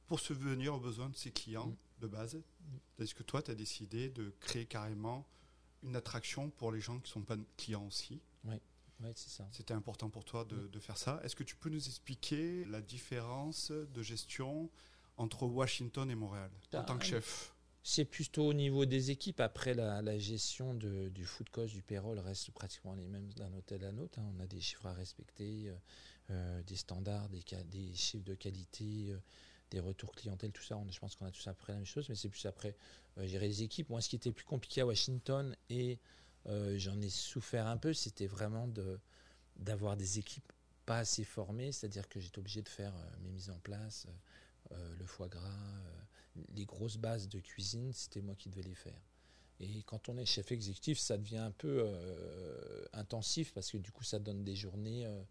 pour 0.07 0.19
subvenir 0.19 0.75
aux 0.75 0.79
besoins 0.79 1.09
de 1.09 1.15
ses 1.15 1.31
clients 1.31 1.67
mm. 1.67 1.75
de 2.01 2.07
base. 2.07 2.35
Mm. 2.35 3.03
Est-ce 3.03 3.15
que 3.15 3.23
toi, 3.23 3.41
tu 3.41 3.51
as 3.51 3.55
décidé 3.55 4.09
de 4.09 4.33
créer 4.39 4.65
carrément 4.65 5.27
une 5.83 5.95
attraction 5.95 6.49
pour 6.49 6.71
les 6.71 6.81
gens 6.81 6.97
qui 6.99 7.09
ne 7.09 7.13
sont 7.13 7.21
pas 7.21 7.37
clients 7.57 7.85
aussi? 7.85 8.21
Oui, 8.45 8.55
c'est 9.15 9.29
ça. 9.29 9.47
C'était 9.51 9.73
important 9.73 10.09
pour 10.09 10.25
toi 10.25 10.45
de, 10.45 10.55
mm. 10.55 10.69
de 10.69 10.79
faire 10.79 10.97
ça. 10.97 11.19
Est-ce 11.23 11.35
que 11.35 11.43
tu 11.43 11.55
peux 11.55 11.69
nous 11.69 11.87
expliquer 11.87 12.65
la 12.65 12.81
différence 12.81 13.71
de 13.71 14.03
gestion 14.03 14.69
entre 15.17 15.43
Washington 15.43 16.09
et 16.09 16.15
Montréal 16.15 16.51
en 16.73 16.83
tant 16.83 16.97
que 16.97 17.05
chef? 17.05 17.53
C'est 17.89 18.05
plutôt 18.05 18.45
au 18.45 18.53
niveau 18.53 18.85
des 18.85 19.09
équipes. 19.09 19.39
Après, 19.39 19.73
la, 19.73 20.17
gestion 20.19 20.75
du 20.75 21.25
food 21.25 21.49
cost, 21.49 21.73
du 21.73 21.81
payroll 21.81 22.19
reste 22.19 22.51
pratiquement 22.51 22.93
les 22.93 23.07
mêmes 23.07 23.33
d'un 23.33 23.51
hôtel 23.53 23.83
à 23.83 23.91
l'autre. 23.91 24.19
Hein. 24.19 24.31
On 24.37 24.39
a 24.39 24.45
des 24.45 24.61
chiffres 24.61 24.85
à 24.85 24.93
respecter, 24.93 25.69
euh, 25.69 25.75
euh, 26.29 26.61
des 26.63 26.75
standards, 26.75 27.29
des, 27.29 27.93
chiffres 27.95 28.23
de 28.23 28.35
qualité, 28.35 29.07
euh, 29.09 29.17
des 29.71 29.79
retours 29.79 30.13
clientèle, 30.13 30.51
tout 30.51 30.61
ça. 30.61 30.79
Je 30.87 30.99
pense 30.99 31.15
qu'on 31.15 31.25
a 31.25 31.31
tous 31.31 31.47
après 31.47 31.73
la 31.73 31.77
même 31.77 31.85
chose, 31.87 32.07
mais 32.09 32.15
c'est 32.15 32.29
plus 32.29 32.45
après 32.45 32.75
gérer 33.17 33.47
les 33.47 33.63
équipes. 33.63 33.89
Moi, 33.89 34.01
ce 34.01 34.09
qui 34.09 34.17
était 34.17 34.31
plus 34.31 34.45
compliqué 34.45 34.81
à 34.81 34.85
Washington, 34.85 35.55
et 35.71 35.97
j'en 36.45 37.01
ai 37.01 37.09
souffert 37.09 37.65
un 37.65 37.77
peu, 37.77 37.93
c'était 37.93 38.27
vraiment 38.27 38.69
d'avoir 39.55 39.97
des 39.97 40.19
équipes 40.19 40.53
pas 40.85 40.99
assez 40.99 41.23
formées. 41.23 41.71
C'est-à-dire 41.71 42.07
que 42.07 42.19
j'étais 42.19 42.37
obligé 42.37 42.61
de 42.61 42.69
faire 42.69 42.93
mes 43.21 43.31
mises 43.31 43.49
en 43.49 43.59
place, 43.59 44.05
le 44.71 45.05
foie 45.05 45.27
gras 45.27 45.81
les 46.55 46.65
grosses 46.65 46.97
bases 46.97 47.27
de 47.29 47.39
cuisine, 47.39 47.91
c'était 47.93 48.21
moi 48.21 48.35
qui 48.35 48.49
devais 48.49 48.63
les 48.63 48.75
faire. 48.75 49.01
Et 49.59 49.83
quand 49.83 50.07
on 50.09 50.17
est 50.17 50.25
chef 50.25 50.51
exécutif, 50.51 50.99
ça 50.99 51.17
devient 51.17 51.37
un 51.37 51.51
peu 51.51 51.81
euh, 51.83 52.85
intensif 52.93 53.53
parce 53.53 53.69
que 53.69 53.77
du 53.77 53.91
coup, 53.91 54.03
ça 54.03 54.19
donne 54.19 54.43
des 54.43 54.55
journées. 54.55 55.05
Euh, 55.05 55.21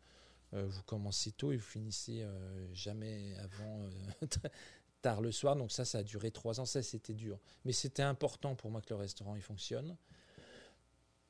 euh, 0.55 0.66
vous 0.66 0.83
commencez 0.83 1.33
tôt 1.33 1.53
et 1.53 1.57
vous 1.57 1.64
finissez 1.64 2.27
jamais 2.73 3.35
avant 3.38 3.88
tard 5.03 5.21
le 5.21 5.33
soir. 5.33 5.57
Donc 5.57 5.73
ça, 5.73 5.85
ça 5.85 5.99
a 5.99 6.03
duré 6.03 6.31
trois 6.31 6.61
ans. 6.61 6.66
Ça, 6.66 6.83
c'était 6.83 7.14
dur. 7.14 7.38
Mais 7.64 7.73
c'était 7.73 8.03
important 8.03 8.55
pour 8.55 8.71
moi 8.71 8.83
que 8.83 8.90
le 8.90 8.97
restaurant 8.97 9.35
il 9.35 9.42
fonctionne. 9.42 9.97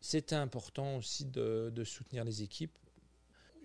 C'était 0.01 0.37
important 0.37 0.97
aussi 0.97 1.25
de, 1.25 1.73
de 1.75 1.85
soutenir 1.85 2.25
les 2.25 2.43
équipes 2.43 2.79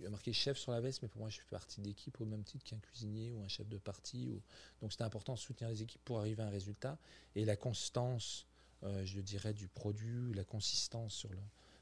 il 0.03 0.07
y 0.07 0.07
a 0.07 0.09
marqué 0.09 0.33
chef 0.33 0.57
sur 0.57 0.73
la 0.73 0.81
veste, 0.81 1.01
mais 1.01 1.07
pour 1.07 1.21
moi, 1.21 1.29
je 1.29 1.39
fais 1.39 1.45
partie 1.49 1.79
d'équipe 1.79 2.19
au 2.19 2.25
même 2.25 2.43
titre 2.43 2.65
qu'un 2.65 2.77
cuisinier 2.77 3.31
ou 3.31 3.41
un 3.41 3.47
chef 3.47 3.69
de 3.69 3.77
partie. 3.77 4.27
Ou... 4.27 4.41
Donc, 4.81 4.91
c'était 4.91 5.05
important 5.05 5.33
de 5.33 5.39
soutenir 5.39 5.69
les 5.69 5.81
équipes 5.81 6.03
pour 6.03 6.19
arriver 6.19 6.43
à 6.43 6.47
un 6.47 6.49
résultat. 6.49 6.97
Et 7.35 7.45
la 7.45 7.55
constance, 7.55 8.45
euh, 8.83 9.05
je 9.05 9.21
dirais, 9.21 9.53
du 9.53 9.69
produit, 9.69 10.33
la 10.33 10.43
consistance 10.43 11.25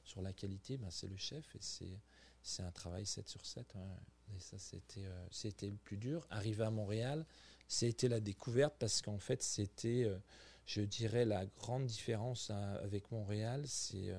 sur, 0.04 0.22
la 0.22 0.34
qualité, 0.34 0.78
ben, 0.78 0.92
c'est 0.92 1.08
le 1.08 1.18
chef. 1.18 1.56
Et 1.56 1.98
c'est, 2.44 2.62
un 2.62 2.70
travail 2.70 3.08
7 3.08 3.28
sur 3.28 3.44
7. 3.44 3.76
Hein. 3.76 3.88
Et 4.36 4.40
ça, 4.40 4.60
c'était, 4.60 5.06
euh, 5.06 5.28
c'était 5.32 5.72
le 5.72 5.78
plus 5.78 5.98
dur. 5.98 6.28
Arriver 6.30 6.66
à 6.66 6.70
Montréal, 6.70 7.26
c'était 7.68 8.08
la 8.08 8.20
découverte 8.20 8.76
parce 8.78 9.02
qu'en 9.02 9.18
fait, 9.18 9.42
c'était, 9.42 10.04
euh, 10.04 10.20
je 10.68 10.82
dirais, 10.82 11.26
la 11.26 11.48
grande 11.48 11.88
différence 11.88 12.52
avec 12.52 13.10
Montréal, 13.12 13.64
c'est 13.66 14.14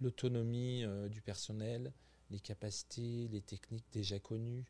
l'autonomie 0.00 0.84
du 1.10 1.20
personnel 1.20 1.92
les 2.32 2.40
capacités, 2.40 3.28
les 3.28 3.42
techniques 3.42 3.84
déjà 3.92 4.18
connues. 4.18 4.64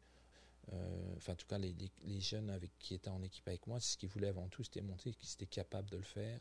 Euh, 0.72 1.14
enfin, 1.16 1.33
en 1.33 1.37
tout 1.37 1.46
cas, 1.46 1.59
les, 1.59 2.20
jeunes 2.20 2.51
avec, 2.51 2.70
qui 2.79 2.94
étaient 2.94 3.09
en 3.09 3.22
équipe 3.22 3.46
avec 3.48 3.66
moi, 3.66 3.81
c'est 3.81 3.92
ce 3.92 3.96
qu'ils 3.96 4.09
voulaient 4.09 4.29
avant 4.29 4.48
tout, 4.48 4.62
c'était 4.64 4.83
montrer 4.83 5.12
qu'ils 5.12 5.33
étaient 5.33 5.46
capables 5.46 5.88
de 5.90 5.96
le 5.96 6.03
faire, 6.03 6.40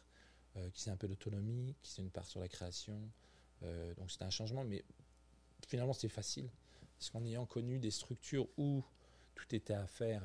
euh, 0.57 0.69
qu'ils 0.71 0.89
aient 0.89 0.91
un 0.91 0.97
peu 0.97 1.07
d'autonomie, 1.07 1.75
qu'ils 1.81 2.01
aient 2.01 2.05
une 2.05 2.11
part 2.11 2.27
sur 2.27 2.39
la 2.39 2.47
création. 2.47 2.99
Euh, 3.63 3.93
donc 3.95 4.11
c'était 4.11 4.25
un 4.25 4.31
changement, 4.31 4.63
mais 4.63 4.83
finalement 5.67 5.93
c'était 5.93 6.09
facile. 6.09 6.49
Parce 6.97 7.09
qu'en 7.09 7.23
ayant 7.23 7.45
connu 7.45 7.79
des 7.79 7.91
structures 7.91 8.47
où 8.57 8.83
tout 9.35 9.55
était 9.55 9.73
à 9.73 9.87
faire, 9.87 10.23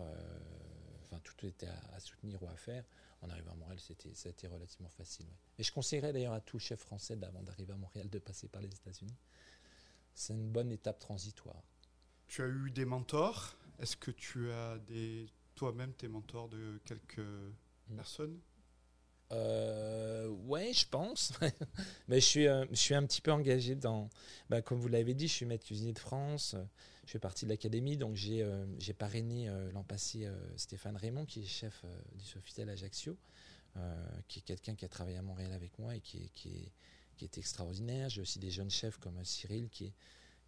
enfin 1.02 1.18
tout 1.20 1.46
était 1.46 1.68
à, 1.68 2.00
soutenir 2.00 2.42
ou 2.42 2.46
à 2.48 2.56
faire, 2.56 2.84
en 3.22 3.30
arrivant 3.30 3.52
à 3.52 3.56
Montréal, 3.56 3.78
c'était, 3.80 4.46
relativement 4.46 4.90
facile. 4.90 5.26
Et 5.58 5.62
je 5.62 5.72
conseillerais 5.72 6.12
d'ailleurs 6.12 6.34
à 6.34 6.40
tout 6.42 6.58
chef 6.58 6.80
français, 6.80 7.18
avant 7.22 7.42
d'arriver 7.42 7.72
à 7.72 7.76
Montréal, 7.76 8.10
de 8.10 8.18
passer 8.18 8.48
par 8.48 8.60
les 8.60 8.68
États-Unis 8.68 9.16
c'est 10.16 10.32
une 10.32 10.48
bonne 10.48 10.72
étape 10.72 10.98
transitoire. 10.98 11.62
Tu 12.26 12.42
as 12.42 12.46
eu 12.46 12.70
des 12.70 12.86
mentors. 12.86 13.54
Est-ce 13.78 13.96
que 13.96 14.10
tu 14.10 14.50
as 14.50 14.78
des 14.78 15.28
toi-même 15.54 15.92
tes 15.92 16.08
mentors 16.08 16.48
de 16.48 16.80
quelques 16.84 17.18
mm. 17.18 17.96
personnes? 17.96 18.40
Euh, 19.32 20.28
ouais, 20.28 20.72
je 20.72 20.86
pense. 20.88 21.32
Mais 22.08 22.20
je 22.20 22.26
suis, 22.26 22.46
euh, 22.46 22.64
je 22.70 22.76
suis 22.76 22.94
un 22.94 23.04
petit 23.04 23.20
peu 23.20 23.30
engagé 23.30 23.74
dans. 23.74 24.08
Bah, 24.48 24.62
comme 24.62 24.80
vous 24.80 24.88
l'avez 24.88 25.14
dit, 25.14 25.28
je 25.28 25.34
suis 25.34 25.46
maître 25.46 25.64
cuisinier 25.64 25.92
de 25.92 25.98
France. 25.98 26.56
Je 27.04 27.10
fais 27.12 27.18
partie 27.18 27.44
de 27.44 27.50
l'académie, 27.50 27.96
donc 27.96 28.16
j'ai 28.16 28.42
euh, 28.42 28.66
j'ai 28.78 28.94
parrainé 28.94 29.48
l'an 29.72 29.84
passé 29.84 30.28
Stéphane 30.56 30.96
Raymond, 30.96 31.26
qui 31.26 31.42
est 31.42 31.46
chef 31.46 31.84
du 32.14 32.24
Sofitel 32.24 32.68
Ajaccio, 32.68 33.16
qui 34.26 34.40
est 34.40 34.42
quelqu'un 34.42 34.74
qui 34.74 34.84
a 34.84 34.88
travaillé 34.88 35.18
à 35.18 35.22
Montréal 35.22 35.52
avec 35.52 35.78
moi 35.78 35.94
et 35.94 36.00
qui 36.00 36.30
qui 36.34 36.48
est, 36.48 36.72
qui 37.16 37.24
est 37.24 37.38
extraordinaire. 37.38 38.08
J'ai 38.08 38.20
aussi 38.20 38.38
des 38.38 38.50
jeunes 38.50 38.70
chefs 38.70 38.98
comme 38.98 39.22
Cyril, 39.24 39.68
qui, 39.68 39.92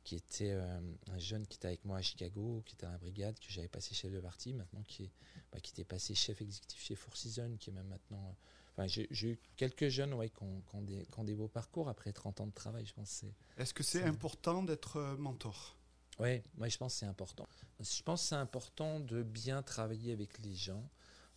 qui 0.04 0.14
était 0.14 0.52
euh, 0.52 0.80
un 1.12 1.18
jeune 1.18 1.46
qui 1.46 1.56
était 1.56 1.68
avec 1.68 1.84
moi 1.84 1.98
à 1.98 2.02
Chicago, 2.02 2.62
qui 2.64 2.74
était 2.74 2.86
à 2.86 2.92
la 2.92 2.98
brigade, 2.98 3.38
que 3.38 3.46
j'avais 3.50 3.68
passé 3.68 3.94
chef 3.94 4.12
de 4.12 4.20
partie, 4.20 4.54
maintenant 4.54 4.82
qui, 4.86 5.04
est, 5.04 5.10
bah, 5.52 5.60
qui 5.60 5.72
était 5.72 5.84
passé 5.84 6.14
chef 6.14 6.40
exécutif 6.40 6.80
chez 6.80 6.94
Four 6.94 7.16
Seasons, 7.16 7.56
qui 7.58 7.70
est 7.70 7.72
même 7.74 7.88
maintenant. 7.88 8.24
Euh, 8.26 8.32
enfin, 8.72 8.86
j'ai 8.86 9.28
eu 9.28 9.38
quelques 9.56 9.88
jeunes 9.88 10.14
ouais, 10.14 10.30
qui, 10.30 10.42
ont, 10.42 10.80
des, 10.80 11.04
qui, 11.04 11.20
ont, 11.20 11.24
des, 11.24 11.34
beaux 11.34 11.48
parcours 11.48 11.88
après 11.88 12.12
30 12.12 12.40
ans 12.40 12.46
de 12.46 12.52
travail, 12.52 12.86
je 12.86 12.94
pense. 12.94 13.24
Est-ce 13.58 13.74
que 13.74 13.82
c'est 13.82 14.02
important 14.02 14.62
d'être 14.62 14.96
euh, 14.96 15.16
mentor? 15.16 15.76
Oui, 16.20 16.40
ouais, 16.56 16.70
je 16.70 16.78
pense 16.78 16.94
que 16.94 17.00
c'est 17.00 17.06
important. 17.06 17.46
Je 17.78 18.02
pense 18.02 18.22
que 18.22 18.28
c'est 18.28 18.34
important 18.34 19.00
de 19.00 19.22
bien 19.22 19.62
travailler 19.62 20.12
avec 20.12 20.38
les 20.38 20.54
gens. 20.54 20.88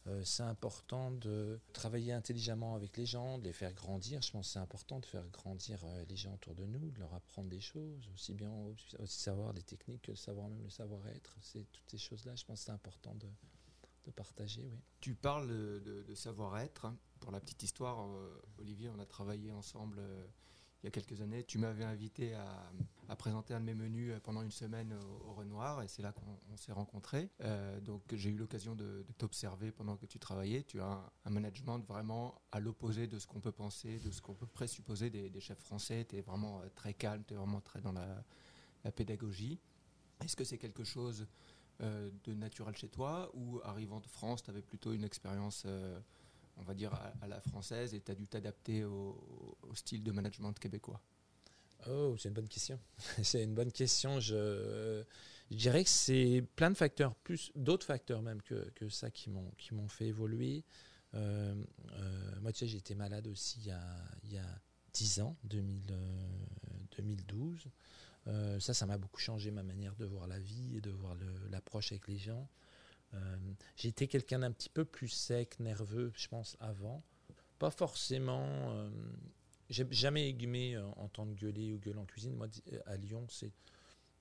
Euh, 0.08 0.24
c'est 0.24 0.44
important 0.44 1.12
de 1.12 1.60
travailler 1.74 2.12
intelligemment 2.12 2.76
avec 2.76 2.98
les 2.98 3.06
gens, 3.06 3.38
de 3.38 3.44
les 3.44 3.54
faire 3.54 3.74
grandir. 3.74 4.22
Je 4.22 4.32
pense 4.32 4.48
que 4.48 4.54
c'est 4.54 4.60
important 4.60 5.00
de 5.00 5.06
faire 5.06 5.28
grandir 5.30 5.80
euh, 5.84 6.04
les 6.10 6.16
gens 6.16 6.34
autour 6.34 6.56
de 6.56 6.66
nous, 6.66 6.90
de 6.90 7.00
leur 7.00 7.14
apprendre 7.14 7.50
des 7.50 7.62
choses, 7.62 8.10
aussi 8.14 8.34
bien 8.34 8.52
aussi 9.00 9.20
savoir 9.20 9.54
des 9.54 9.62
techniques 9.62 10.02
que 10.04 10.16
savoir 10.16 10.48
même 10.48 10.64
le 10.64 10.70
savoir-être. 10.70 11.38
C'est 11.42 11.72
toutes 11.72 11.90
ces 11.90 12.00
choses-là. 12.00 12.36
Je 12.36 12.46
pense 12.46 12.60
que 12.60 12.66
c'est 12.66 12.72
important 12.72 13.14
de, 13.16 13.28
de, 14.06 14.12
partager. 14.12 14.68
Oui. 14.72 14.80
Tu 15.02 15.14
parles 15.14 15.48
de, 15.48 16.16
savoir-être. 16.16 16.92
Pour 17.20 17.32
la 17.32 17.40
petite 17.40 17.62
histoire, 17.62 18.08
euh, 18.08 18.42
Olivier, 18.58 18.90
on 18.90 18.98
a 19.00 19.06
travaillé 19.06 19.52
ensemble 19.52 20.02
il 20.82 20.86
y 20.86 20.88
a 20.88 20.92
quelques 20.92 21.22
années, 21.22 21.44
tu 21.44 21.60
m'avais 21.60 21.84
invité 21.84 22.34
à, 22.34 22.72
présenter 23.16 23.54
un 23.54 23.60
de 23.60 23.66
mes 23.66 23.74
menus 23.74 24.14
pendant 24.24 24.42
une 24.42 24.52
semaine 24.52 24.94
au, 25.26 25.34
Renoir 25.34 25.82
et 25.82 25.88
c'est 25.88 26.02
là 26.02 26.12
qu'on 26.12 26.58
s'est 26.58 26.72
rencontrés. 26.72 27.30
Euh, 27.42 27.80
donc 27.80 28.02
j'ai 28.14 28.30
eu 28.30 28.38
l'occasion 28.38 28.76
de, 28.76 29.06
t'observer 29.18 29.72
pendant 29.72 29.98
que 29.98 30.06
tu 30.06 30.20
travaillais. 30.20 30.64
Tu 30.64 30.80
as 30.82 31.12
un, 31.26 31.30
management 31.30 31.80
vraiment 31.80 32.42
à 32.52 32.60
l'opposé 32.60 33.08
de 33.08 33.18
ce 33.20 33.28
qu'on 33.28 33.40
peut 33.40 33.52
penser, 33.52 34.00
de 34.00 34.12
ce 34.12 34.22
qu'on 34.22 34.34
peut 34.34 34.48
présupposer 34.48 35.10
des, 35.10 35.40
chefs 35.40 35.60
français. 35.60 36.06
Tu 36.08 36.18
es 36.18 36.22
vraiment 36.22 36.62
euh, 36.62 36.70
très 36.76 36.94
calme, 36.94 37.24
tu 37.28 37.34
es 37.34 37.38
vraiment 37.38 37.62
très 37.62 37.82
dans 37.82 37.94
la, 37.94 38.24
pédagogie. 38.92 39.60
Est-ce 40.24 40.36
que 40.36 40.44
c'est 40.44 40.58
quelque 40.58 40.84
chose 40.84 41.28
euh, 41.82 42.10
de 42.24 42.34
naturel 42.34 42.76
chez 42.76 42.90
toi 42.90 43.30
ou 43.34 43.60
arrivant 43.64 44.00
de 44.00 44.08
France, 44.08 44.44
tu 44.44 44.50
avais 44.50 44.62
plutôt 44.62 44.94
une 44.94 45.04
expérience 45.04 45.66
on 46.58 46.64
va 46.64 46.74
dire, 46.74 46.94
à, 47.22 47.28
la 47.28 47.42
française 47.42 47.94
et 47.94 48.02
tu 48.02 48.12
as 48.12 48.16
dû 48.16 48.28
t'adapter 48.28 48.84
au, 48.84 49.58
style 49.74 50.04
de 50.04 50.12
management 50.12 50.54
québécois? 50.54 51.02
Oh, 51.88 52.16
c'est 52.18 52.30
une 52.30 52.36
bonne 52.36 52.48
question. 52.48 52.80
c'est 53.24 53.44
une 53.44 53.56
bonne 53.56 53.72
question. 53.72 54.20
Je, 54.20 55.04
dirais 55.50 55.84
que 55.84 55.90
c'est 55.90 56.46
plein 56.56 56.70
de 56.70 56.78
facteurs, 56.78 57.16
plus 57.16 57.52
d'autres 57.56 57.86
facteurs 57.86 58.22
même 58.22 58.42
que, 58.42 58.70
que 58.76 58.90
ça 58.90 59.12
qui 59.12 59.30
m'ont 59.30 59.52
qui 59.58 59.74
m'ont 59.74 59.88
fait 59.88 60.08
évoluer. 60.08 60.64
Euh, 61.14 61.54
euh, 61.94 62.32
moi, 62.42 62.52
tu 62.54 62.68
sais, 62.68 62.78
été 62.78 62.96
malade 62.96 63.28
aussi 63.28 63.60
il 63.60 63.68
y 63.68 63.72
a, 63.72 63.84
il 64.24 64.34
y 64.34 64.38
a 64.38 64.62
10 64.94 65.22
ans, 65.22 65.36
2012. 65.44 67.68
Euh, 68.28 68.60
ça, 68.60 68.74
ça 68.74 68.86
m'a 68.86 68.98
beaucoup 68.98 69.20
changé 69.20 69.52
ma 69.52 69.64
manière 69.64 69.96
de 69.96 70.06
voir 70.06 70.28
la 70.28 70.40
vie 70.40 70.78
et 70.78 70.82
de 70.82 70.92
voir 70.92 71.16
l'approche 71.50 71.92
avec 71.92 72.08
les 72.08 72.18
gens. 72.18 72.48
J'étais 73.76 74.08
quelqu'un 74.08 74.40
d'un 74.40 74.54
petit 74.54 74.70
peu 74.70 74.86
plus 74.86 75.10
sec, 75.10 75.60
nerveux, 75.60 76.14
je 76.16 76.30
pense, 76.30 76.56
avant. 76.62 77.04
Pas 77.60 77.70
forcément. 77.70 78.90
Euh, 79.72 79.86
j'ai 79.88 79.88
jamais 79.92 80.30
aimé 80.30 80.76
euh, 80.76 80.86
entendre 80.98 81.34
gueuler 81.36 81.74
ou 81.74 81.80
gueuler 81.80 82.00
en 82.00 82.06
cuisine. 82.06 82.36
Moi, 82.36 82.48
à 82.86 82.98
Lyon, 82.98 83.26
c'est 83.30 83.52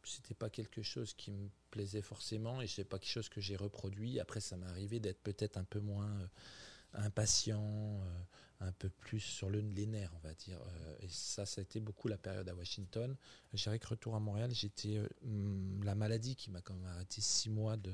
c'était 0.03 0.35
pas 0.35 0.49
quelque 0.49 0.81
chose 0.81 1.13
qui 1.13 1.31
me 1.31 1.51
plaisait 1.71 2.01
forcément 2.01 2.63
et 2.63 2.67
c'est 2.67 2.85
pas 2.85 2.99
quelque 2.99 3.11
chose 3.11 3.29
que 3.29 3.43
j'ai 3.43 3.57
reproduit. 3.57 4.19
Après, 4.19 4.41
ça 4.41 4.57
m'est 4.57 4.67
arrivé 4.67 4.99
d'être 4.99 5.21
peut-être 5.21 5.59
un 5.59 5.65
peu 5.65 5.79
moins 5.79 6.11
impatient, 6.95 8.01
un 8.61 8.73
peu 8.73 8.91
plus 8.91 9.21
sur 9.21 9.49
le, 9.49 9.61
les 9.61 9.87
nerfs, 9.87 10.13
on 10.17 10.27
va 10.27 10.35
dire. 10.35 10.61
Euh, 10.61 10.97
et 11.01 11.09
ça, 11.09 11.47
ça 11.47 11.61
a 11.61 11.63
été 11.63 11.81
beaucoup 11.81 12.09
la 12.09 12.19
période 12.19 12.49
à 12.49 12.55
Washington. 12.55 13.17
J'ai 13.55 13.79
que 13.79 13.87
retour 13.87 14.15
à 14.15 14.21
Montréal, 14.21 14.51
j'étais 14.53 14.99
euh, 14.99 15.09
la 15.83 15.95
maladie 15.95 16.37
qui 16.37 16.51
m'a 16.51 16.61
quand 16.61 16.75
même 16.75 16.87
arrêté 16.87 17.21
six 17.21 17.49
mois 17.49 17.77
de 17.77 17.93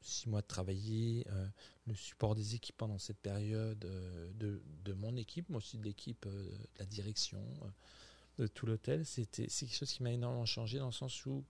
six 0.00 0.28
mois 0.28 0.42
de 0.42 0.46
travailler, 0.46 1.26
euh, 1.30 1.48
le 1.86 1.94
support 1.94 2.34
des 2.34 2.54
équipes 2.54 2.76
pendant 2.76 2.98
cette 2.98 3.18
période, 3.18 3.78
de, 3.78 4.62
de, 4.84 4.92
mon 4.92 5.16
équipe, 5.16 5.48
mais 5.48 5.56
aussi 5.56 5.78
de 5.78 5.84
l'équipe 5.84 6.26
de 6.26 6.52
la 6.78 6.86
direction, 6.86 7.42
de 8.38 8.46
tout 8.46 8.66
l'hôtel. 8.66 9.04
C'est 9.04 9.26
quelque 9.26 9.74
chose 9.74 9.92
qui 9.92 10.02
m'a 10.02 10.12
énormément 10.12 10.46
changé 10.46 10.78
dans 10.78 10.86
le 10.86 10.92
sens 10.92 11.26
où 11.26 11.44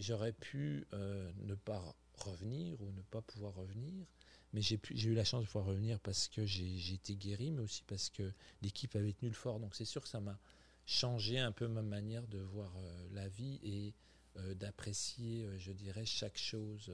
j'aurais 0.00 0.32
pu 0.32 0.86
ne 0.92 1.54
pas 1.54 1.94
revenir 2.14 2.80
ou 2.80 2.90
ne 2.92 3.02
pas 3.02 3.22
pouvoir 3.22 3.54
revenir 3.54 4.06
mais 4.52 4.62
j'ai 4.62 4.80
eu 5.08 5.14
la 5.14 5.24
chance 5.24 5.42
de 5.42 5.46
pouvoir 5.46 5.66
revenir 5.66 6.00
parce 6.00 6.28
que 6.28 6.46
j'ai 6.46 6.94
été 6.94 7.16
guéri, 7.16 7.50
mais 7.50 7.62
aussi 7.62 7.82
parce 7.86 8.08
que 8.08 8.32
l'équipe 8.62 8.94
avait 8.96 9.12
tenu 9.12 9.30
le 9.30 9.36
fort. 9.36 9.60
Donc 9.60 9.74
c'est 9.74 9.84
sûr 9.84 10.02
que 10.02 10.08
ça 10.08 10.20
m'a 10.20 10.38
changé 10.86 11.38
un 11.38 11.52
peu 11.52 11.68
ma 11.68 11.82
manière 11.82 12.26
de 12.28 12.38
voir 12.38 12.72
euh, 12.78 13.08
la 13.12 13.28
vie 13.28 13.60
et 13.62 13.94
euh, 14.38 14.54
d'apprécier, 14.54 15.44
euh, 15.44 15.58
je 15.58 15.72
dirais, 15.72 16.06
chaque 16.06 16.38
chose, 16.38 16.90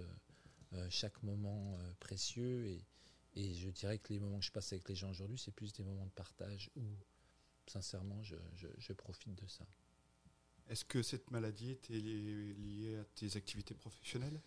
chaque 0.90 1.22
moment 1.22 1.78
précieux. 2.00 2.66
Et, 2.66 2.84
et, 3.34 3.54
je 3.54 3.68
dirais 3.70 3.98
que 3.98 4.12
les 4.12 4.20
moments 4.20 4.38
que 4.38 4.44
je 4.44 4.52
passe 4.52 4.72
avec 4.72 4.88
les 4.88 4.94
gens 4.94 5.10
aujourd'hui, 5.10 5.38
c'est 5.38 5.50
plus 5.50 5.72
des 5.72 5.82
moments 5.82 6.06
de 6.06 6.12
partage 6.12 6.70
où, 6.76 6.82
sincèrement, 7.66 8.22
je, 8.22 8.36
je, 8.54 8.68
je 8.78 8.92
profite 8.92 9.34
de 9.34 9.46
ça. 9.46 9.64
Est-ce 10.68 10.84
que 10.84 11.02
cette 11.02 11.30
maladie 11.30 11.72
était 11.72 11.98
liée 11.98 12.96
à 12.96 13.04
tes 13.14 13.36
activités 13.36 13.74
professionnelles? 13.74 14.40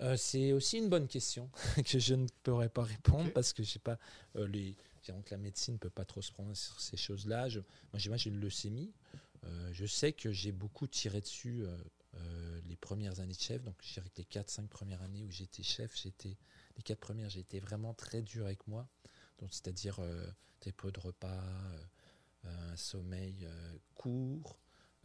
Euh, 0.00 0.16
c'est 0.16 0.52
aussi 0.52 0.78
une 0.78 0.88
bonne 0.88 1.08
question 1.08 1.50
que 1.84 1.98
je 1.98 2.14
ne 2.14 2.26
pourrais 2.42 2.68
pas 2.68 2.84
répondre 2.84 3.32
parce 3.32 3.52
que 3.52 3.62
je 3.62 3.70
sais 3.70 3.78
pas 3.78 3.98
euh, 4.36 4.46
les 4.46 4.76
que 5.06 5.30
la 5.30 5.38
médecine 5.38 5.74
ne 5.74 5.78
peut 5.78 5.88
pas 5.88 6.04
trop 6.04 6.20
se 6.20 6.30
prendre 6.30 6.54
sur 6.54 6.78
ces 6.78 6.98
choses-là. 6.98 7.48
moi, 7.92 8.16
j'ai 8.18 8.28
une 8.28 8.40
leucémie. 8.40 8.92
Euh, 9.44 9.70
je 9.72 9.86
sais 9.86 10.12
que 10.12 10.32
j'ai 10.32 10.52
beaucoup 10.52 10.86
tiré 10.86 11.22
dessus 11.22 11.64
les 12.64 12.76
premières 12.76 13.20
années 13.20 13.34
de 13.34 13.40
chef. 13.40 13.62
Donc, 13.62 13.76
je 13.82 13.94
dirais 13.94 14.08
que 14.10 14.18
les 14.18 14.24
4-5 14.24 14.68
premières 14.68 15.02
années 15.02 15.24
où 15.24 15.30
j'étais 15.30 15.62
chef, 15.62 15.96
j'étais 15.96 16.36
les 16.76 16.82
4 16.82 16.98
premières, 16.98 17.28
j'ai 17.30 17.40
été 17.40 17.60
vraiment 17.60 17.94
très 17.94 18.22
dur 18.22 18.44
avec 18.46 18.66
moi. 18.66 18.88
Donc, 19.38 19.52
c'est-à-dire 19.52 20.00
très 20.60 20.72
peu 20.72 20.90
de 20.92 21.00
repas, 21.00 21.42
un 22.44 22.76
sommeil 22.76 23.48
court. 23.94 24.58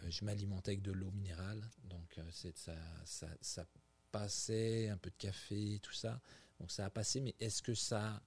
je 0.08 0.26
m'alimentais 0.26 0.71
avec 0.71 0.82
de 0.82 0.91
l'eau 0.91 1.12
minérale. 1.12 1.62
Donc, 1.84 2.19
c'est 2.32 2.58
ça, 2.58 2.76
ça, 3.06 3.28
ça 3.41 3.65
passait, 4.12 4.89
un 4.89 4.97
peu 4.97 5.10
de 5.10 5.15
café, 5.17 5.80
tout 5.82 5.93
ça. 5.93 6.21
Donc 6.60 6.71
ça 6.71 6.86
a 6.86 6.89
passé, 6.89 7.19
mais 7.19 7.36
est-ce 7.39 7.62
que 7.62 7.73
ça 7.73 8.21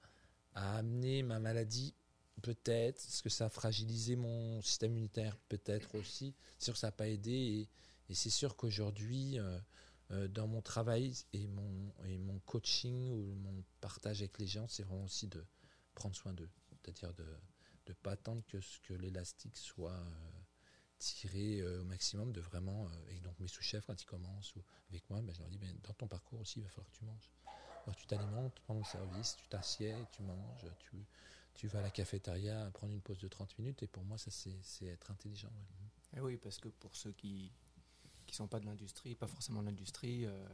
a 0.54 0.76
amené 0.76 1.22
ma 1.22 1.38
maladie? 1.38 1.94
Peut-être. 2.42 2.98
Est-ce 2.98 3.22
que 3.22 3.30
ça 3.30 3.46
a 3.46 3.48
fragilisé 3.48 4.16
mon 4.16 4.60
système 4.60 4.92
immunitaire? 4.92 5.38
Peut-être 5.48 5.94
aussi. 5.94 6.34
C'est 6.58 6.66
sûr 6.66 6.74
que 6.74 6.80
ça 6.80 6.88
n'a 6.88 6.92
pas 6.92 7.08
aidé. 7.08 7.66
C'est 8.14 8.30
sûr 8.30 8.56
qu'aujourd'hui, 8.56 9.38
euh, 9.38 9.58
euh, 10.12 10.28
dans 10.28 10.46
mon 10.46 10.62
travail 10.62 11.12
et 11.32 11.46
mon, 11.48 11.92
et 12.04 12.18
mon 12.18 12.38
coaching 12.40 13.10
ou 13.10 13.34
mon 13.34 13.64
partage 13.80 14.20
avec 14.20 14.38
les 14.38 14.46
gens, 14.46 14.68
c'est 14.68 14.84
vraiment 14.84 15.04
aussi 15.04 15.26
de 15.26 15.44
prendre 15.94 16.14
soin 16.14 16.32
d'eux. 16.32 16.50
C'est-à-dire 16.70 17.12
de 17.14 17.26
ne 17.88 17.92
pas 17.94 18.12
attendre 18.12 18.42
que, 18.46 18.58
que 18.82 18.94
l'élastique 18.94 19.56
soit... 19.56 19.92
Euh, 19.92 20.36
euh, 21.34 21.82
au 21.82 21.84
maximum 21.84 22.32
de 22.32 22.40
vraiment. 22.40 22.88
Et 23.10 23.20
donc 23.20 23.38
mes 23.38 23.48
sous-chefs, 23.48 23.84
quand 23.86 24.00
ils 24.00 24.06
commencent 24.06 24.56
ou 24.56 24.64
avec 24.88 25.08
moi, 25.10 25.20
ben, 25.20 25.34
je 25.34 25.40
leur 25.40 25.48
dis 25.48 25.58
ben, 25.58 25.76
dans 25.82 25.92
ton 25.92 26.08
parcours 26.08 26.40
aussi, 26.40 26.60
il 26.60 26.62
va 26.62 26.70
falloir 26.70 26.90
que 26.90 26.96
tu 26.96 27.04
manges. 27.04 27.30
Alors, 27.84 27.96
tu 27.96 28.06
t'alimentes 28.06 28.58
pendant 28.66 28.80
le 28.80 28.86
service, 28.86 29.36
tu 29.36 29.46
t'assieds, 29.46 29.94
tu 30.10 30.22
manges, 30.22 30.66
tu, 30.80 31.06
tu 31.54 31.68
vas 31.68 31.80
à 31.80 31.82
la 31.82 31.90
cafétéria 31.90 32.70
prendre 32.72 32.94
une 32.94 33.02
pause 33.02 33.18
de 33.18 33.28
30 33.28 33.58
minutes. 33.58 33.82
Et 33.82 33.86
pour 33.86 34.04
moi, 34.04 34.16
ça, 34.18 34.30
c'est 34.30 34.86
être 34.86 35.10
intelligent. 35.10 35.52
Et 36.12 36.16
eh 36.16 36.20
oui, 36.20 36.36
parce 36.38 36.58
que 36.58 36.68
pour 36.68 36.96
ceux 36.96 37.12
qui 37.12 37.52
sont 38.36 38.48
pas 38.48 38.60
de 38.60 38.66
l'industrie, 38.66 39.14
pas 39.14 39.26
forcément 39.26 39.60
de 39.60 39.66
l'industrie, 39.66 40.26
euh, 40.26 40.46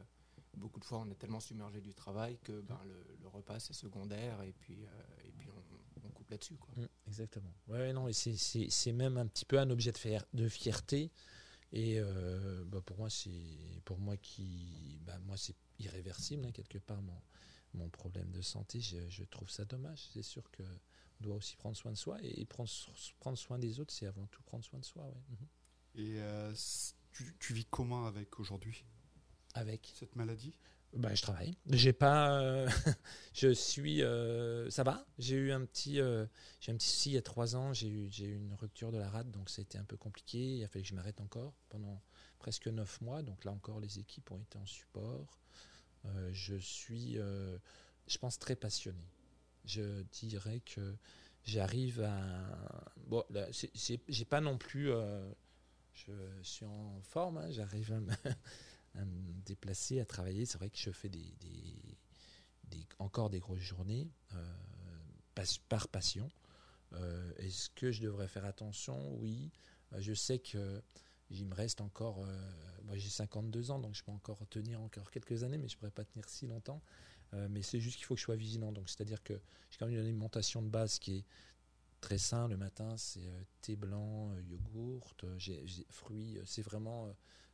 beaucoup 0.57 0.81
de 0.81 0.85
fois, 0.85 0.99
on 0.99 1.11
est 1.11 1.14
tellement 1.14 1.40
submergé 1.40 1.81
du 1.81 1.95
travail 1.95 2.38
que 2.45 2.61
ben, 2.61 2.81
le, 2.85 3.29
repas, 3.29 3.59
c'est 3.61 3.73
secondaire. 3.73 4.42
Et 4.42 4.53
puis, 4.53 4.83
et 5.25 5.33
puis 5.38 5.49
on, 5.49 5.62
dessus 6.37 6.55
mm, 6.77 6.85
exactement. 7.07 7.53
Ouais, 7.68 7.92
non, 7.92 8.09
et 8.09 8.12
c'est 8.12 8.92
même 8.92 9.16
un 9.16 9.27
petit 9.27 9.45
peu 9.45 9.59
un 9.59 9.71
objet 9.71 9.92
de, 9.92 10.18
de 10.35 10.49
fierté. 10.49 11.11
Et 11.73 11.99
euh, 11.99 12.64
bah, 12.66 12.81
pour 12.85 12.99
moi, 12.99 13.11
c'est 13.11 13.81
pour 13.85 13.99
moi 13.99 14.16
qui, 14.18 15.01
bah, 15.07 15.18
moi 15.21 15.37
c'est 15.37 15.57
irréversible 15.79 16.45
hein, 16.45 16.53
quelque 16.53 16.79
part 16.79 17.01
mon, 17.01 17.21
mon 17.75 17.88
problème 17.88 18.31
de 18.31 18.42
santé. 18.42 18.81
Je, 18.81 19.25
trouve 19.25 19.49
ça 19.49 19.64
dommage. 19.64 20.09
C'est 20.12 20.23
sûr 20.23 20.51
que 20.51 20.62
on 21.21 21.25
doit 21.25 21.37
aussi 21.37 21.57
prendre 21.57 21.77
soin 21.77 21.92
de 21.92 21.97
soi 21.97 22.18
et, 22.23 22.45
prendre, 22.45 22.68
prendre 23.21 23.38
soin 23.38 23.59
des 23.59 23.81
autres, 23.81 23.95
c'est 23.95 24.07
avant 24.07 24.27
tout 24.27 24.42
prendre 24.42 24.64
soin 24.64 24.81
de 24.81 24.85
soi. 24.85 25.05
Ouais. 25.05 25.23
Mhm. 25.31 25.47
Et 25.95 26.21
euh, 26.21 26.53
tu, 27.12 27.35
tu, 27.38 27.55
vis 27.55 27.66
comment 27.66 28.07
avec 28.07 28.40
aujourd'hui 28.40 28.85
Avec 29.55 29.92
cette 29.94 30.16
maladie? 30.16 30.55
Bah, 30.94 31.14
je 31.14 31.22
travaille. 31.22 31.57
J'ai 31.70 31.94
pas. 31.94 32.38
Euh, 32.40 32.68
je 33.33 33.53
suis. 33.53 34.03
Euh, 34.03 34.68
ça 34.68 34.83
va. 34.83 35.07
J'ai 35.18 35.37
eu 35.37 35.53
un 35.53 35.64
petit. 35.64 36.01
Euh, 36.01 36.27
j'ai 36.61 36.72
un 36.72 36.77
petit 36.77 36.88
souci 36.88 37.11
il 37.11 37.14
y 37.14 37.18
a 37.18 37.22
trois 37.22 37.57
ans. 37.57 37.72
J'ai 37.72 37.88
eu, 37.88 38.11
j'ai 38.11 38.27
eu 38.27 38.37
une 38.37 38.53
rupture 38.55 38.92
de 38.92 38.98
la 38.98 39.09
rate, 39.09 39.31
donc 39.31 39.48
ça 39.48 39.61
a 39.61 39.62
été 39.62 39.79
un 39.79 39.85
peu 39.85 39.96
compliqué. 39.96 40.59
Il 40.59 40.64
a 40.64 40.68
fallu 40.68 40.83
que 40.83 40.88
je 40.88 40.94
m'arrête 40.94 41.20
encore 41.20 41.55
pendant 41.70 42.03
presque 42.38 42.68
neuf 42.68 43.01
mois. 43.01 43.22
Donc 43.22 43.44
là 43.44 43.53
encore, 43.53 43.81
les 43.81 43.98
équipes 43.98 44.31
ont 44.33 44.40
été 44.40 44.59
en 44.59 44.66
support. 44.66 45.40
je 46.33 46.57
suis, 46.57 47.14
je 47.14 48.18
pense, 48.18 48.38
très 48.38 48.57
passionné. 48.57 49.09
Je 49.64 50.03
dirais 50.12 50.61
que 50.61 50.94
j'arrive 51.44 52.03
à. 52.03 52.92
Bon, 53.07 53.25
j'ai 54.09 54.25
pas 54.27 54.42
non 54.42 54.59
plus. 54.59 54.90
Je 55.94 56.12
suis 56.42 56.64
en 56.64 57.00
forme. 57.02 57.38
Hein, 57.38 57.50
j'arrive 57.50 57.92
à 58.94 59.05
me 59.05 59.33
déplacer, 59.44 60.00
à 60.00 60.05
travailler. 60.05 60.46
C'est 60.46 60.59
vrai 60.59 60.70
que 60.70 60.78
je 60.78 60.90
fais 60.90 61.11
encore 62.98 63.31
des 63.31 63.40
grosses 63.40 63.61
journées 63.61 64.09
euh, 64.35 64.55
par 65.68 65.88
passion. 65.88 66.31
Euh, 66.92 67.33
est-ce 67.37 67.70
que 67.70 67.90
je 67.90 68.02
devrais 68.02 68.28
faire 68.28 68.44
attention? 68.44 69.14
Oui. 69.16 69.50
Euh, 69.92 70.00
je 70.00 70.14
sais 70.14 70.38
que 70.38 70.83
il 71.31 71.46
me 71.46 71.55
reste 71.55 71.81
encore. 71.81 72.26
moi, 72.85 72.98
j'ai 72.98 73.09
52 73.09 73.70
ans, 73.70 73.78
donc 73.78 73.94
je 73.94 74.05
peux 74.05 74.12
encore 74.12 74.46
tenir 74.50 74.83
encore 74.83 75.11
quelques 75.11 75.44
années, 75.44 75.57
mais 75.57 75.66
je 75.66 75.76
ne 75.76 75.78
pourrais 75.78 75.90
pas 75.90 76.05
tenir 76.05 76.28
si 76.28 76.46
longtemps. 76.46 76.83
mais 77.48 77.62
c'est 77.62 77.81
juste 77.81 77.96
qu'il 77.96 78.05
faut 78.05 78.12
que 78.12 78.20
je 78.20 78.24
sois 78.24 78.37
vigilant. 78.37 78.70
C'est-à-dire 78.85 79.22
que 79.22 79.40
j'ai 79.70 79.78
quand 79.78 79.87
même 79.87 79.94
une 79.94 80.02
alimentation 80.02 80.61
de 80.61 80.68
base 80.68 80.98
qui 80.98 81.16
est 81.16 81.24
très 82.02 82.18
sain. 82.18 82.48
Le 82.48 82.58
matin, 82.58 82.94
c'est 82.98 83.30
thé 83.62 83.76
blanc, 83.76 84.34
yogourt, 84.50 85.14
j'ai 85.38 85.64
fruits. 85.88 86.38
C'est 86.44 86.60
vraiment 86.62 87.08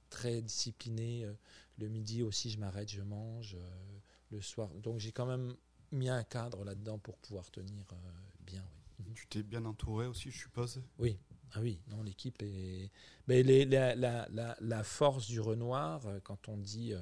très 0.08 0.42
discipliné. 0.42 1.24
Euh, 1.24 1.32
le 1.78 1.88
midi 1.88 2.22
aussi, 2.22 2.50
je 2.50 2.58
m'arrête, 2.58 2.90
je 2.90 3.02
mange. 3.02 3.54
Euh, 3.54 3.98
le 4.30 4.42
soir. 4.42 4.68
Donc 4.82 4.98
j'ai 4.98 5.12
quand 5.12 5.24
même 5.24 5.56
mis 5.90 6.10
un 6.10 6.22
cadre 6.22 6.62
là-dedans 6.62 6.98
pour 6.98 7.16
pouvoir 7.18 7.50
tenir 7.50 7.86
euh, 7.92 7.96
bien. 8.40 8.64
Mhm. 8.98 9.14
Tu 9.14 9.26
t'es 9.26 9.42
bien 9.42 9.64
entouré 9.64 10.06
aussi, 10.06 10.30
je 10.30 10.38
suppose? 10.38 10.82
Oui. 10.98 11.18
Ah 11.54 11.60
oui, 11.62 11.80
non, 11.88 12.02
l'équipe 12.02 12.42
est. 12.42 12.90
Mais 13.26 13.42
les, 13.42 13.64
la, 13.64 13.94
la, 13.94 14.28
la, 14.60 14.84
force 14.84 15.26
du 15.26 15.40
Renoir, 15.40 16.02
quand 16.22 16.46
on 16.46 16.58
dit 16.58 16.92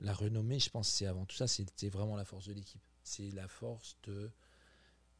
la 0.00 0.14
renommée, 0.14 0.60
je 0.60 0.70
pense 0.70 0.88
que 0.88 0.96
c'est 0.98 1.06
avant 1.06 1.26
tout 1.26 1.34
ça, 1.34 1.48
c'était 1.48 1.88
vraiment 1.88 2.14
la 2.14 2.24
force 2.24 2.46
de 2.46 2.52
l'équipe. 2.52 2.80
C'est 3.02 3.32
la 3.32 3.48
force 3.48 3.96
de 4.04 4.30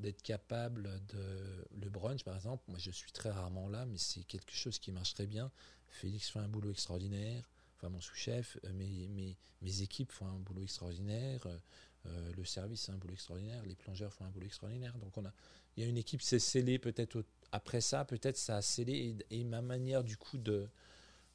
d'être 0.01 0.23
capable 0.23 1.01
de 1.09 1.67
le 1.81 1.89
brunch 1.89 2.25
par 2.25 2.35
exemple 2.35 2.65
moi 2.69 2.79
je 2.79 2.91
suis 2.91 3.13
très 3.13 3.31
rarement 3.31 3.69
là 3.69 3.87
mais 3.87 3.99
c'est 3.99 4.25
quelque 4.25 4.53
chose 4.53 4.79
qui 4.79 4.93
marche 4.93 5.15
très 5.15 5.27
bien 5.27 5.51
Félix 5.91 6.31
fait 6.31 6.39
un 6.39 6.49
boulot 6.49 6.71
extraordinaire, 6.71 7.49
enfin 7.77 7.89
mon 7.89 8.01
sous-chef, 8.01 8.59
euh, 8.65 8.73
mes, 8.73 9.37
mes, 9.61 9.83
équipes 9.83 10.13
font 10.13 10.27
un 10.27 10.39
boulot 10.39 10.63
extraordinaire, 10.63 11.47
euh, 11.47 11.59
euh, 12.07 12.33
le 12.37 12.45
service 12.45 12.87
fait 12.87 12.93
un 12.93 12.97
boulot 12.97 13.15
extraordinaire, 13.15 13.63
les 13.67 13.75
plongeurs 13.75 14.13
font 14.13 14.25
un 14.25 14.31
boulot 14.31 14.47
extraordinaire. 14.47 14.97
Donc 14.99 15.17
on 15.19 15.25
a, 15.25 15.33
il 15.77 15.83
y 15.83 15.87
a 15.87 15.89
une 15.89 15.99
équipe, 15.99 16.23
c'est 16.23 16.39
scellé 16.39 16.79
peut-être 16.79 17.25
après 17.53 17.81
ça, 17.81 18.05
peut-être 18.05 18.37
ça 18.37 18.57
a 18.57 18.63
scellé 18.63 19.17
et, 19.31 19.45
ma 19.45 19.61
manière 19.61 20.05
du 20.05 20.17
coup 20.17 20.39
de, 20.39 20.69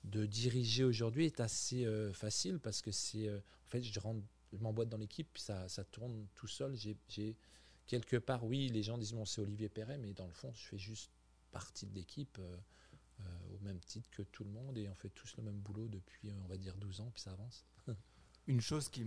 de 0.05 0.25
diriger 0.25 0.83
aujourd'hui 0.83 1.25
est 1.25 1.39
assez 1.41 1.85
facile 2.13 2.59
parce 2.59 2.81
que 2.81 2.91
c'est, 2.91 3.29
en 3.29 3.67
fait, 3.67 3.83
je 3.83 3.99
rentre, 3.99 4.21
je 4.53 4.57
m'emboîte 4.59 4.89
dans 4.89 4.97
l'équipe, 4.97 5.37
ça, 5.37 5.67
ça 5.67 5.83
tourne 5.83 6.25
tout 6.35 6.47
seul. 6.47 6.75
J'ai 6.75 7.35
quelque 7.87 8.17
part, 8.17 8.43
oui, 8.45 8.69
les 8.69 8.83
gens 8.83 8.97
disent 8.97 9.13
bon 9.13 9.25
c'est 9.25 9.41
Olivier 9.41 9.69
Perret, 9.69 9.97
mais 9.97 10.13
dans 10.13 10.27
le 10.27 10.33
fond, 10.33 10.51
je 10.53 10.65
fais 10.65 10.77
juste 10.77 11.11
partie 11.51 11.85
de 11.85 11.93
l'équipe. 11.93 12.39
Euh, 13.21 13.25
au 13.53 13.63
même 13.63 13.79
titre 13.79 14.09
que 14.11 14.23
tout 14.23 14.43
le 14.43 14.49
monde 14.49 14.77
et 14.77 14.89
on 14.89 14.93
fait 14.93 15.09
tous 15.09 15.37
le 15.37 15.43
même 15.43 15.59
boulot 15.59 15.87
depuis, 15.87 16.33
on 16.43 16.47
va 16.47 16.57
dire, 16.57 16.75
12 16.75 16.99
ans, 16.99 17.11
puis 17.13 17.21
ça 17.21 17.31
avance. 17.31 17.65
Une 18.47 18.59
chose 18.59 18.89
qui, 18.89 19.05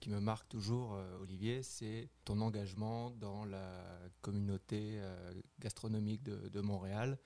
qui 0.00 0.10
me 0.10 0.20
marque 0.20 0.48
toujours, 0.50 0.94
euh, 0.94 1.18
Olivier, 1.18 1.62
c'est 1.62 2.10
ton 2.24 2.40
engagement 2.42 3.10
dans 3.10 3.46
la 3.46 3.98
communauté 4.20 4.98
euh, 5.00 5.32
gastronomique 5.58 6.22
de, 6.22 6.48
de 6.48 6.60
Montréal. 6.60 7.18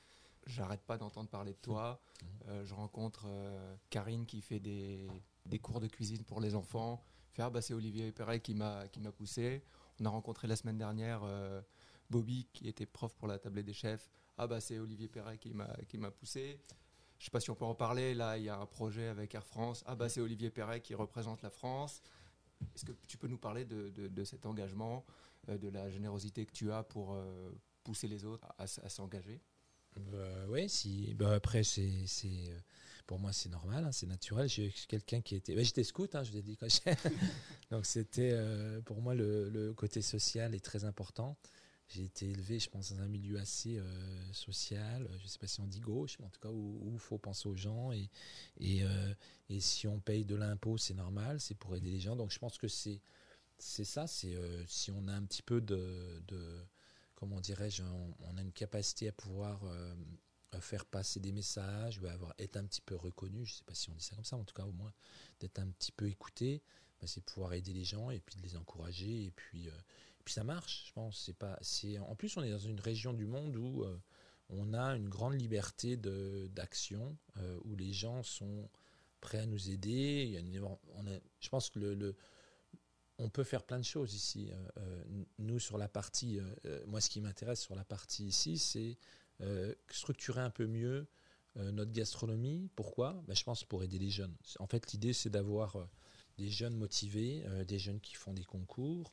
J'arrête 0.46 0.82
pas 0.82 0.96
d'entendre 0.96 1.28
parler 1.28 1.52
de 1.52 1.58
toi. 1.58 2.00
Mmh. 2.22 2.62
je 2.64 2.74
rencontre 2.74 3.26
Karine 3.90 4.24
qui 4.26 4.40
fait 4.40 4.60
des, 4.60 5.08
des, 5.44 5.58
cours 5.58 5.80
de 5.80 5.88
cuisine 5.88 6.22
pour 6.22 6.40
les 6.40 6.54
enfants. 6.54 7.02
Faire, 7.32 7.46
ah, 7.46 7.50
bah, 7.50 7.60
c'est 7.60 7.74
Olivier 7.74 8.12
Perret 8.12 8.38
qui 8.38 8.54
m'a 8.54 8.86
poussé. 9.16 9.64
On 10.00 10.04
a 10.04 10.10
rencontré 10.10 10.46
la 10.46 10.56
semaine 10.56 10.78
dernière 10.78 11.22
Bobby 12.10 12.46
qui 12.52 12.68
était 12.68 12.86
prof 12.86 13.14
pour 13.16 13.28
la 13.28 13.38
tablée 13.38 13.62
des 13.62 13.72
chefs. 13.72 14.08
Ah 14.38 14.46
bah 14.46 14.60
c'est 14.60 14.78
Olivier 14.78 15.08
Perret 15.08 15.38
qui 15.38 15.54
m'a 15.54 16.10
poussé. 16.10 16.60
Je 17.18 17.24
sais 17.24 17.30
pas 17.30 17.40
si 17.40 17.50
on 17.50 17.54
peut 17.54 17.64
en 17.64 17.74
parler. 17.74 18.14
Là, 18.14 18.36
il 18.36 18.44
y 18.44 18.48
a 18.48 18.58
un 18.58 18.66
projet 18.66 19.06
avec 19.06 19.34
Air 19.34 19.46
France. 19.46 19.82
Ah 19.86 19.94
bah 19.94 20.08
c'est 20.08 20.20
Olivier 20.20 20.50
Perret 20.50 20.80
qui 20.80 20.94
représente 20.94 21.42
la 21.42 21.50
France. 21.50 22.02
Est-ce 22.74 22.84
que 22.84 22.92
tu 23.06 23.18
peux 23.18 23.28
nous 23.28 23.38
parler 23.38 23.64
de, 23.64 24.24
cet 24.24 24.46
engagement, 24.46 25.04
euh, 25.48 25.58
de 25.58 25.68
la 25.68 25.90
générosité 25.90 26.46
que 26.46 26.52
tu 26.52 26.72
as 26.72 26.82
pour 26.82 27.14
euh, 27.14 27.50
pousser 27.84 28.08
les 28.08 28.24
autres 28.24 28.48
à, 28.58 28.66
s'engager? 28.66 29.40
Bah, 29.96 30.46
Oui, 30.48 30.68
si. 30.68 31.14
Bah, 31.14 31.34
après, 31.34 31.62
c'est, 31.62 32.06
euh, 32.24 32.58
pour 33.06 33.18
moi, 33.18 33.32
c'est 33.32 33.48
normal, 33.48 33.84
hein, 33.84 33.92
c'est 33.92 34.06
naturel. 34.06 34.48
J'ai 34.48 34.72
quelqu'un 34.88 35.20
qui 35.20 35.36
était. 35.36 35.54
Bah, 35.54 35.62
j'étais 35.62 35.84
scout, 35.84 36.14
hein, 36.14 36.24
je 36.24 36.32
l'ai 36.32 36.42
dit 36.42 36.56
quand 36.56 36.66
Donc, 37.70 37.86
c'était 37.86 38.36
pour 38.84 39.00
moi 39.00 39.14
le, 39.14 39.48
le, 39.48 39.72
côté 39.74 40.02
social 40.02 40.54
est 40.54 40.64
très 40.64 40.84
important. 40.84 41.36
J'ai 41.88 42.04
été 42.04 42.28
élevé, 42.28 42.58
je 42.58 42.68
pense, 42.68 42.92
dans 42.92 43.00
un 43.00 43.08
milieu 43.08 43.38
assez 43.38 43.78
euh, 43.78 44.32
social, 44.32 45.08
je 45.18 45.22
ne 45.22 45.28
sais 45.28 45.38
pas 45.38 45.46
si 45.46 45.60
on 45.60 45.68
dit 45.68 45.78
gauche, 45.78 46.18
mais 46.18 46.26
en 46.26 46.30
tout 46.30 46.40
cas 46.40 46.50
où 46.50 46.90
il 46.92 46.98
faut 46.98 47.18
penser 47.18 47.48
aux 47.48 47.54
gens. 47.54 47.92
Et, 47.92 48.10
et, 48.58 48.82
euh, 48.82 49.14
et 49.48 49.60
si 49.60 49.86
on 49.86 50.00
paye 50.00 50.24
de 50.24 50.34
l'impôt, 50.34 50.78
c'est 50.78 50.94
normal, 50.94 51.40
c'est 51.40 51.54
pour 51.54 51.76
aider 51.76 51.90
les 51.90 52.00
gens. 52.00 52.16
Donc 52.16 52.32
je 52.32 52.38
pense 52.40 52.58
que 52.58 52.66
c'est 52.66 53.00
ça, 53.58 54.08
c'est 54.08 54.34
euh, 54.34 54.64
si 54.66 54.90
on 54.90 55.06
a 55.06 55.12
un 55.12 55.22
petit 55.22 55.42
peu 55.42 55.60
de, 55.60 56.20
de 56.26 56.58
comment 57.14 57.40
dirais-je, 57.40 57.84
on, 57.84 58.36
a 58.36 58.42
une 58.42 58.52
capacité 58.52 59.08
à 59.08 59.12
pouvoir 59.12 59.60
faire 60.60 60.84
passer 60.84 61.20
des 61.20 61.32
messages, 61.32 61.98
avoir, 62.04 62.34
être 62.38 62.56
un 62.56 62.64
petit 62.64 62.80
peu 62.80 62.96
reconnu, 62.96 63.44
je 63.44 63.52
ne 63.52 63.56
sais 63.56 63.64
pas 63.64 63.74
si 63.74 63.90
on 63.90 63.94
dit 63.94 64.04
ça 64.04 64.14
comme 64.14 64.24
ça, 64.24 64.36
en 64.36 64.44
tout 64.44 64.54
cas 64.54 64.64
au 64.64 64.72
moins 64.72 64.92
d'être 65.40 65.58
un 65.58 65.68
petit 65.68 65.92
peu 65.92 66.08
écouté, 66.08 66.62
bah, 67.00 67.06
c'est 67.06 67.24
pouvoir 67.24 67.52
aider 67.52 67.72
les 67.72 67.84
gens 67.84 68.10
et 68.10 68.20
puis 68.20 68.36
de 68.36 68.42
les 68.42 68.56
encourager 68.56 69.24
et 69.24 69.30
puis 69.30 69.68
puis 70.26 70.34
ça 70.34 70.44
marche, 70.44 70.86
je 70.88 70.92
pense. 70.92 71.22
C'est 71.24 71.38
pas, 71.38 71.56
c'est 71.62 71.98
en 71.98 72.16
plus 72.16 72.36
on 72.36 72.42
est 72.42 72.50
dans 72.50 72.58
une 72.58 72.80
région 72.80 73.14
du 73.14 73.26
monde 73.26 73.56
où 73.56 73.84
euh, 73.84 73.96
on 74.50 74.74
a 74.74 74.96
une 74.96 75.08
grande 75.08 75.40
liberté 75.40 75.96
de 75.96 76.50
d'action, 76.52 77.16
euh, 77.38 77.58
où 77.64 77.76
les 77.76 77.92
gens 77.92 78.22
sont 78.24 78.68
prêts 79.20 79.38
à 79.38 79.46
nous 79.46 79.70
aider. 79.70 80.24
Il 80.26 80.32
y 80.32 80.36
a 80.36 80.40
une, 80.40 81.20
je 81.38 81.48
pense 81.48 81.70
que 81.70 81.78
le, 81.78 81.94
le, 81.94 82.16
on 83.18 83.30
peut 83.30 83.44
faire 83.44 83.62
plein 83.62 83.78
de 83.78 83.84
choses 83.84 84.14
ici. 84.14 84.50
Euh, 84.78 85.04
nous 85.38 85.60
sur 85.60 85.78
la 85.78 85.88
partie, 85.88 86.40
moi 86.88 87.00
ce 87.00 87.08
qui 87.08 87.20
m'intéresse 87.20 87.60
sur 87.60 87.76
la 87.76 87.84
partie 87.84 88.26
ici, 88.26 88.58
c'est 88.58 88.98
structurer 89.90 90.40
un 90.40 90.50
peu 90.50 90.66
mieux 90.66 91.06
notre 91.56 91.92
gastronomie. 91.92 92.68
Pourquoi? 92.76 93.22
Ben, 93.26 93.34
Je 93.34 93.44
pense 93.44 93.64
pour 93.64 93.82
aider 93.82 93.98
les 93.98 94.10
jeunes. 94.10 94.34
En 94.58 94.66
fait, 94.66 94.92
l'idée 94.92 95.12
c'est 95.12 95.30
d'avoir 95.30 95.88
des 96.38 96.48
jeunes 96.50 96.76
motivés, 96.76 97.44
des 97.66 97.78
jeunes 97.78 98.00
qui 98.00 98.14
font 98.14 98.32
des 98.32 98.44
concours, 98.44 99.12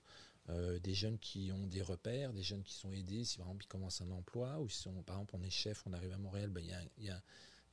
euh, 0.49 0.77
des 0.79 0.93
jeunes 0.93 1.17
qui 1.19 1.51
ont 1.53 1.67
des 1.67 1.81
repères, 1.81 2.33
des 2.33 2.43
jeunes 2.43 2.63
qui 2.63 2.73
sont 2.73 2.91
aidés, 2.91 3.23
si 3.23 3.37
par 3.37 3.47
exemple 3.47 3.63
ils 3.63 3.69
commencent 3.69 4.01
un 4.01 4.11
emploi, 4.11 4.59
ou 4.59 4.67
si 4.67 4.81
sont, 4.81 4.91
par 5.03 5.15
exemple 5.15 5.35
on 5.37 5.41
est 5.41 5.49
chef, 5.49 5.83
on 5.85 5.93
arrive 5.93 6.11
à 6.11 6.17
Montréal, 6.17 6.49
ben, 6.49 6.61
il 6.97 7.03
y, 7.03 7.05
y, 7.05 7.09
a, 7.09 7.23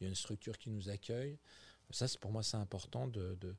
une 0.01 0.15
structure 0.15 0.57
qui 0.57 0.71
nous 0.71 0.89
accueille. 0.89 1.37
Ça, 1.91 2.07
pour 2.21 2.31
moi, 2.31 2.45
c'est 2.45 2.57
important 2.57 3.09
de, 3.09 3.37
de, 3.41 3.57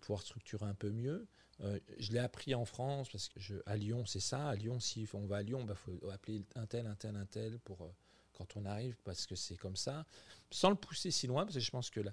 pouvoir 0.00 0.22
structurer 0.22 0.66
un 0.66 0.74
peu 0.74 0.90
mieux. 0.90 1.28
Euh, 1.60 1.78
je 1.98 2.10
l'ai 2.10 2.18
appris 2.18 2.52
en 2.54 2.64
France, 2.64 3.08
parce 3.10 3.28
que 3.28 3.62
à 3.64 3.76
Lyon, 3.76 4.06
c'est 4.06 4.18
ça. 4.18 4.48
À 4.48 4.56
Lyon, 4.56 4.80
si 4.80 5.06
on 5.12 5.24
va 5.26 5.36
à 5.36 5.42
Lyon, 5.42 5.62
ben, 5.62 5.76
faut 5.76 6.00
appeler 6.10 6.44
un 6.56 6.66
tel, 6.66 6.88
un 6.88 6.96
tel, 6.96 7.14
un 7.14 7.26
tel 7.26 7.60
pour, 7.60 7.82
euh, 7.82 7.92
quand 8.34 8.56
on 8.56 8.64
arrive, 8.64 8.96
parce 9.04 9.26
que 9.26 9.34
c'est 9.34 9.56
comme 9.56 9.76
ça. 9.76 10.06
Sans 10.50 10.70
le 10.70 10.76
pousser 10.76 11.10
si 11.10 11.26
loin, 11.26 11.44
parce 11.44 11.54
que 11.54 11.60
je 11.60 11.70
pense 11.70 11.90
que 11.90 12.00
là, 12.00 12.12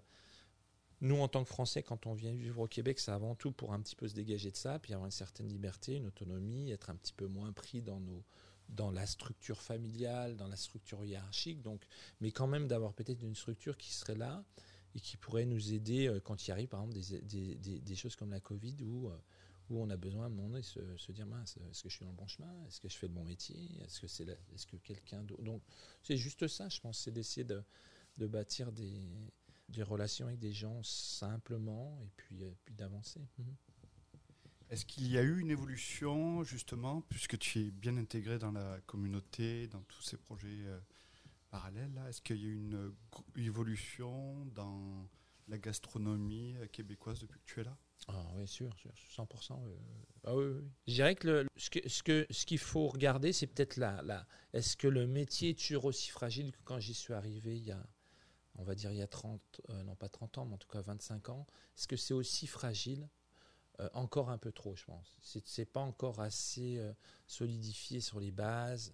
nous, 1.02 1.18
en 1.18 1.28
tant 1.28 1.44
que 1.44 1.50
Français, 1.50 1.82
quand 1.82 2.06
on 2.06 2.14
vient 2.14 2.32
vivre 2.32 2.60
au 2.60 2.68
Québec, 2.68 3.00
c'est 3.00 3.12
avant 3.12 3.34
tout 3.34 3.52
pour 3.52 3.74
un 3.74 3.82
petit 3.82 3.96
peu 3.96 4.08
se 4.08 4.14
dégager 4.14 4.52
de 4.52 4.56
ça, 4.56 4.78
puis 4.78 4.94
avoir 4.94 5.08
une 5.08 5.12
certaine 5.12 5.48
liberté, 5.48 5.96
une 5.96 6.06
autonomie, 6.06 6.72
être 6.72 6.92
un 6.92 6.96
petit 6.96 7.14
peu 7.14 7.28
moins 7.28 7.52
pris 7.52 7.82
dans 7.82 8.00
nos 8.00 8.24
dans 8.70 8.92
la 8.92 9.06
structure 9.06 9.62
familiale, 9.62 10.38
dans 10.38 10.48
la 10.48 10.56
structure 10.56 11.04
hiérarchique, 11.04 11.62
donc, 11.62 11.86
mais 12.22 12.32
quand 12.32 12.48
même 12.48 12.68
d'avoir 12.68 12.94
peut-être 12.94 13.22
une 13.22 13.36
structure 13.36 13.76
qui 13.76 13.92
serait 13.92 14.16
là 14.16 14.46
et 14.96 15.02
qui 15.02 15.18
pourrait 15.18 15.46
nous 15.46 15.74
aider 15.74 16.08
euh, 16.08 16.22
quand 16.22 16.48
il 16.48 16.52
arrive, 16.52 16.70
par 16.70 16.82
exemple, 16.82 17.22
des, 17.22 17.56
des, 17.56 17.80
des, 17.80 17.96
choses 17.96 18.16
comme 18.16 18.32
la 18.32 18.40
Covid 18.40 18.78
où, 18.84 19.10
où 19.72 19.82
on 19.82 19.90
a 19.90 19.98
besoin 19.98 20.30
de 20.30 20.62
se, 20.62 20.98
se 20.98 21.12
dire 21.12 21.26
mince, 21.26 21.58
est-ce 21.70 21.84
que 21.84 21.90
je 21.90 21.96
suis 21.96 22.06
dans 22.06 22.12
le 22.12 22.18
bon 22.18 22.28
chemin? 22.28 22.54
Est-ce 22.68 22.82
que 22.82 22.90
je 22.90 22.98
fais 22.98 23.08
le 23.08 23.14
bon 23.14 23.24
métier? 23.24 23.58
Est-ce 23.84 24.02
que 24.02 24.08
c'est 24.08 24.28
est-ce 24.54 24.68
que 24.68 24.76
quelqu'un 24.78 25.24
d'autre 25.24 25.44
Donc, 25.44 25.64
c'est 26.04 26.18
juste 26.18 26.48
ça, 26.48 26.68
je 26.68 26.80
pense, 26.80 27.00
c'est 27.00 27.12
d'essayer 27.12 27.46
de, 27.46 27.64
bâtir 28.28 28.72
des, 28.72 29.10
des 29.70 29.84
relations 29.84 30.28
avec 30.28 30.40
des 30.40 30.52
gens 30.52 30.84
simplement 30.84 32.00
et 32.04 32.10
puis, 32.18 32.44
euh, 32.44 32.52
puis 32.66 32.76
d'avancer. 32.76 33.22
Mhm. 33.38 33.56
Est-ce 34.70 34.86
qu'il 34.86 35.08
y 35.08 35.18
a 35.18 35.22
eu 35.22 35.40
une 35.40 35.52
évolution 35.52 36.44
justement, 36.44 37.02
puisque 37.02 37.38
tu 37.38 37.60
es 37.60 37.72
bien 37.72 37.98
intégré 37.98 38.40
dans 38.40 38.52
la 38.52 38.80
communauté, 38.86 39.68
dans 39.68 39.82
tous 39.84 40.02
ces 40.02 40.18
projets 40.18 40.48
euh, 40.66 40.80
parallèles 41.50 42.02
Est-ce 42.08 42.22
qu'il 42.22 42.38
y 42.38 42.46
a 42.46 42.48
eu 42.48 42.56
une 42.56 42.92
évolution 43.38 44.46
dans 44.48 45.08
la 45.48 45.58
gastronomie 45.58 46.56
euh, 46.58 46.68
québécoise 46.68 47.20
depuis 47.20 47.40
que 47.40 47.46
tu 47.46 47.60
es 47.62 47.64
là? 47.64 47.78
Ah 48.08 48.26
oui, 48.36 48.48
sûr, 48.48 48.70
sûr 48.78 48.92
100%. 49.16 49.60
Ah 50.24 50.36
oui. 50.36 50.46
Je 50.88 50.94
dirais 50.94 51.16
que, 51.16 51.28
le, 51.28 51.48
ce 51.56 51.70
qu'il 51.70 51.90
ce 51.90 52.04
que, 52.04 52.26
ce 52.30 52.46
qu'il 52.46 52.58
faut 52.60 52.88
regarder, 52.88 53.34
c'est 53.34 53.48
peut-être 53.48 53.78
là, 53.78 54.02
là. 54.04 54.26
Est-ce 54.54 54.76
que 54.76 54.88
le 54.88 55.08
métier 55.08 55.52
est 55.52 55.60
toujours 55.60 55.86
aussi 55.86 56.10
fragile 56.10 56.52
que 56.52 56.60
quand 56.64 56.80
j'y 56.80 56.94
suis 56.94 57.14
arrivé 57.14 57.58
il 57.58 57.66
y 57.66 57.72
a, 57.72 57.84
on 58.56 58.64
va 58.64 58.76
dire 58.76 58.92
il 58.92 58.98
y 58.98 59.02
a 59.02 59.08
30, 59.08 59.42
euh, 59.70 59.84
non 59.84 59.96
pas 59.96 60.10
30 60.10 60.40
ans, 60.40 60.46
mais 60.46 60.56
en 60.56 60.58
tout 60.58 60.68
cas 60.68 60.82
25 60.82 61.30
ans, 61.30 61.48
est-ce 61.78 61.88
que 61.88 61.96
c'est 61.96 62.14
aussi 62.14 62.48
fragile 62.48 63.08
euh, 63.80 63.90
Encore 63.94 64.30
un 64.30 64.38
peu 64.38 64.52
trop, 64.52 64.76
je 64.76 64.86
pense? 64.86 65.18
C'est, 65.22 65.58
n'est 65.58 65.66
pas 65.66 65.82
encore 65.82 66.20
assez 66.20 66.78
euh, 66.78 66.94
solidifié 67.28 68.00
sur 68.00 68.20
les 68.20 68.32
bases. 68.32 68.94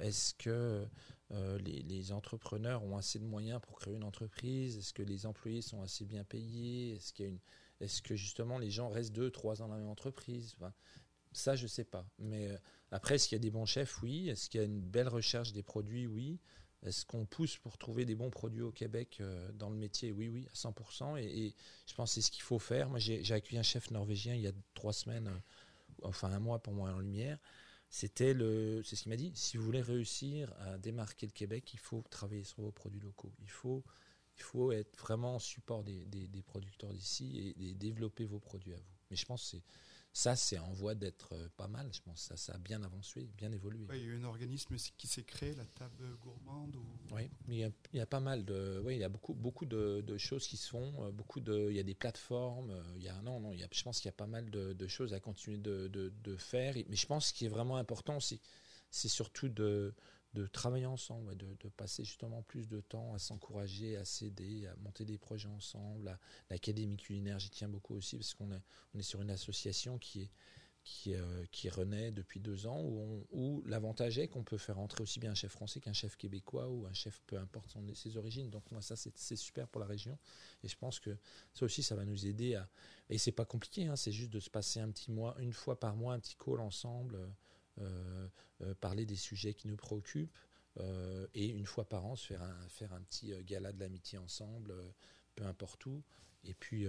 est-ce 0.00 0.34
que 0.34 0.86
les, 1.30 2.12
entrepreneurs 2.12 2.84
ont 2.84 2.96
assez 2.96 3.18
de 3.18 3.24
moyens 3.24 3.60
pour 3.60 3.80
créer 3.80 3.94
une 3.94 4.04
entreprise? 4.04 4.78
Est-ce 4.78 4.92
que 4.92 5.02
les 5.02 5.26
employés 5.26 5.62
sont 5.62 5.82
assez 5.82 6.04
bien 6.04 6.22
payés? 6.22 6.94
Est-ce 6.94 7.12
qu'il 7.12 7.24
y 7.24 7.28
a 7.28 7.30
une, 7.32 7.40
est-ce 7.84 8.02
que 8.02 8.16
justement 8.16 8.58
les 8.58 8.70
gens 8.70 8.88
restent 8.88 9.12
2, 9.12 9.30
3 9.30 9.62
ans 9.62 9.68
dans 9.68 9.74
la 9.74 9.80
même 9.80 9.88
entreprise 9.88 10.56
Ça, 11.32 11.56
je 11.56 11.66
sais 11.66 11.84
pas. 11.84 12.06
Mais 12.18 12.50
après, 12.90 13.16
est-ce 13.16 13.28
qu'il 13.28 13.36
y 13.36 13.40
a 13.40 13.42
des 13.42 13.50
bons 13.50 13.66
chefs? 13.66 14.02
Oui. 14.02 14.28
Est-ce 14.28 14.48
qu'il 14.48 14.60
y 14.60 14.64
a 14.64 14.66
une 14.66 14.80
belle 14.80 15.08
recherche 15.08 15.52
des 15.52 15.62
produits? 15.62 16.06
Oui. 16.06 16.40
Est-ce 16.84 17.06
qu'on 17.06 17.24
pousse 17.24 17.56
pour 17.56 17.78
trouver 17.78 18.04
des 18.04 18.14
bons 18.14 18.30
produits 18.30 18.60
au 18.60 18.70
Québec 18.70 19.16
euh, 19.20 19.50
dans 19.52 19.70
le 19.70 19.76
métier? 19.76 20.12
Oui, 20.12 20.28
oui, 20.28 20.46
à 20.50 20.54
100%. 20.54 21.18
Et, 21.18 21.54
je 21.86 21.94
pense 21.94 22.10
que 22.10 22.14
c'est 22.14 22.20
ce 22.20 22.30
qu'il 22.30 22.42
faut 22.42 22.58
faire. 22.58 22.90
Moi, 22.90 22.98
j'ai 22.98 23.32
accueilli 23.32 23.58
un 23.58 23.62
chef 23.62 23.90
norvégien 23.90 24.34
il 24.34 24.42
y 24.42 24.46
a 24.46 24.52
trois 24.74 24.92
semaines, 24.92 25.28
euh, 25.28 26.02
enfin 26.02 26.30
un 26.30 26.38
mois 26.38 26.62
pour 26.62 26.74
moi 26.74 26.90
en 26.90 26.98
lumière. 26.98 27.38
C'était 27.88 28.34
le, 28.34 28.82
c'est 28.82 28.96
ce 28.96 29.02
qu'il 29.04 29.10
m'a 29.10 29.16
dit. 29.16 29.32
Si 29.34 29.56
vous 29.56 29.64
voulez 29.64 29.80
réussir 29.80 30.52
à 30.60 30.76
démarquer 30.78 31.26
le 31.26 31.32
Québec, 31.32 31.72
il 31.72 31.78
faut 31.78 32.02
travailler 32.10 32.44
sur 32.44 32.62
vos 32.62 32.72
produits 32.72 33.00
locaux. 33.00 33.32
Il 33.40 33.50
faut, 33.50 33.82
il 34.36 34.42
faut 34.42 34.72
être 34.72 34.96
vraiment 34.98 35.36
en 35.36 35.38
support 35.38 35.84
des, 35.84 36.04
des 36.06 36.42
producteurs 36.42 36.92
d'ici 36.92 37.54
et, 37.56 37.68
et, 37.68 37.74
développer 37.74 38.24
vos 38.24 38.40
produits 38.40 38.74
à 38.74 38.76
vous. 38.76 38.94
Mais 39.10 39.16
je 39.16 39.24
pense 39.26 39.52
que 39.52 39.56
ça, 40.16 40.36
c'est 40.36 40.58
en 40.58 40.72
voie 40.72 40.94
d'être 40.94 41.34
euh, 41.34 41.48
pas 41.56 41.66
mal. 41.66 41.88
Je 41.92 42.00
pense 42.00 42.20
ça, 42.20 42.36
ça 42.36 42.54
a 42.54 42.58
bien 42.58 42.80
avancé, 42.84 43.28
bien 43.36 43.50
évolué. 43.50 43.84
il 43.94 43.98
y 43.98 44.02
a 44.02 44.04
eu 44.04 44.16
un 44.16 44.24
organisme 44.24 44.76
qui 44.96 45.08
s'est 45.08 45.24
créé, 45.24 45.54
la 45.54 45.64
table 45.64 46.16
gourmande. 46.22 46.76
Oui, 47.10 47.28
il 47.48 47.54
y, 47.54 47.64
a, 47.64 47.70
il 47.92 47.98
y, 47.98 48.00
a, 48.00 48.06
pas 48.06 48.20
mal 48.20 48.44
de, 48.44 48.80
oui, 48.84 48.94
il 48.94 49.00
y 49.00 49.04
a 49.04 49.08
beaucoup, 49.08 49.34
beaucoup 49.34 49.66
de, 49.66 50.16
choses 50.16 50.46
qui 50.46 50.56
se 50.56 50.68
font. 50.68 51.04
Euh, 51.04 51.10
beaucoup 51.10 51.40
de, 51.40 51.66
il 51.68 51.76
y 51.76 51.80
a 51.80 51.82
des 51.82 51.96
plateformes. 51.96 52.70
Euh, 52.70 52.82
il 52.94 53.02
y 53.02 53.08
a, 53.08 53.20
non, 53.22 53.40
non, 53.40 53.52
il 53.52 53.58
y 53.58 53.64
a, 53.64 53.68
je 53.72 53.82
pense 53.82 53.98
qu'il 53.98 54.06
y 54.06 54.10
a 54.10 54.12
pas 54.12 54.28
mal 54.28 54.48
de, 54.50 54.86
choses 54.86 55.12
à 55.14 55.18
continuer 55.18 55.58
de, 55.58 55.88
de, 55.88 56.36
faire. 56.36 56.76
Mais 56.88 56.96
je 56.96 57.06
pense 57.06 57.32
qu'il 57.32 57.48
est 57.48 57.50
vraiment 57.50 57.76
important, 57.76 58.20
c'est, 58.20 58.38
c'est 58.92 59.08
surtout 59.08 59.48
de 59.48 59.94
de 60.34 60.46
travailler 60.46 60.86
ensemble, 60.86 61.36
de, 61.36 61.68
passer 61.76 62.04
justement 62.04 62.42
plus 62.42 62.68
de 62.68 62.80
temps 62.80 63.14
à 63.14 63.18
s'encourager, 63.18 63.96
à 63.96 64.04
s'aider, 64.04 64.66
à 64.66 64.74
monter 64.76 65.04
des 65.04 65.16
projets 65.16 65.48
ensemble. 65.48 66.18
L'Académie 66.50 66.96
culinaire, 66.96 67.38
j'y 67.38 67.50
tiens 67.50 67.68
beaucoup 67.68 67.94
aussi 67.94 68.16
parce 68.16 68.34
qu'on 68.34 68.50
est, 68.50 69.02
sur 69.02 69.22
une 69.22 69.30
association 69.30 69.98
qui 69.98 70.30
euh, 71.06 71.44
renaît 71.70 72.10
depuis 72.10 72.40
deux 72.40 72.66
ans, 72.66 72.82
où, 73.30 73.62
l'avantage 73.66 74.18
est 74.18 74.26
qu'on 74.26 74.42
peut 74.42 74.58
faire 74.58 74.80
entrer 74.80 75.02
aussi 75.02 75.20
bien 75.20 75.30
un 75.30 75.36
chef 75.36 75.52
français 75.52 75.80
qu'un 75.80 75.92
chef 75.92 76.16
québécois 76.16 76.68
ou 76.68 76.84
un 76.86 76.92
chef 76.92 77.22
peu 77.26 77.38
importe 77.38 77.76
ses 77.94 78.16
origines. 78.16 78.50
Donc 78.50 78.68
moi 78.72 78.82
ça 78.82 78.96
c'est 78.96 79.36
super 79.36 79.68
pour 79.68 79.80
la 79.80 79.86
région 79.86 80.18
et 80.64 80.68
je 80.68 80.76
pense 80.76 80.98
que 80.98 81.16
ça 81.52 81.64
aussi 81.64 81.82
ça 81.82 81.94
va 81.94 82.04
nous 82.04 82.26
aider 82.26 82.56
à 82.56 82.68
et 83.08 83.18
c'est 83.18 83.32
pas 83.32 83.44
compliqué, 83.44 83.86
hein, 83.86 83.96
c'est 83.96 84.12
juste 84.12 84.30
de 84.30 84.40
se 84.40 84.50
passer 84.50 84.80
un 84.80 84.90
petit 84.90 85.12
mois, 85.12 85.36
une 85.38 85.52
fois 85.52 85.78
par 85.78 85.94
mois, 85.94 86.14
un 86.14 86.18
petit 86.18 86.36
call 86.36 86.60
ensemble. 86.60 87.18
Euh, 87.80 88.28
euh, 88.60 88.74
parler 88.76 89.04
des 89.04 89.16
sujets 89.16 89.52
qui 89.52 89.66
nous 89.66 89.76
préoccupent, 89.76 90.38
euh, 90.78 91.26
et 91.34 91.48
une 91.48 91.66
fois 91.66 91.88
par 91.88 92.06
an 92.06 92.14
se 92.14 92.26
faire 92.28 92.42
un, 92.42 92.68
faire 92.68 92.92
un 92.92 93.00
petit 93.00 93.34
gala 93.42 93.72
de 93.72 93.80
l'amitié 93.80 94.16
ensemble, 94.18 94.72
peu 95.34 95.44
importe 95.44 95.84
où, 95.86 96.04
et 96.44 96.54
puis 96.54 96.86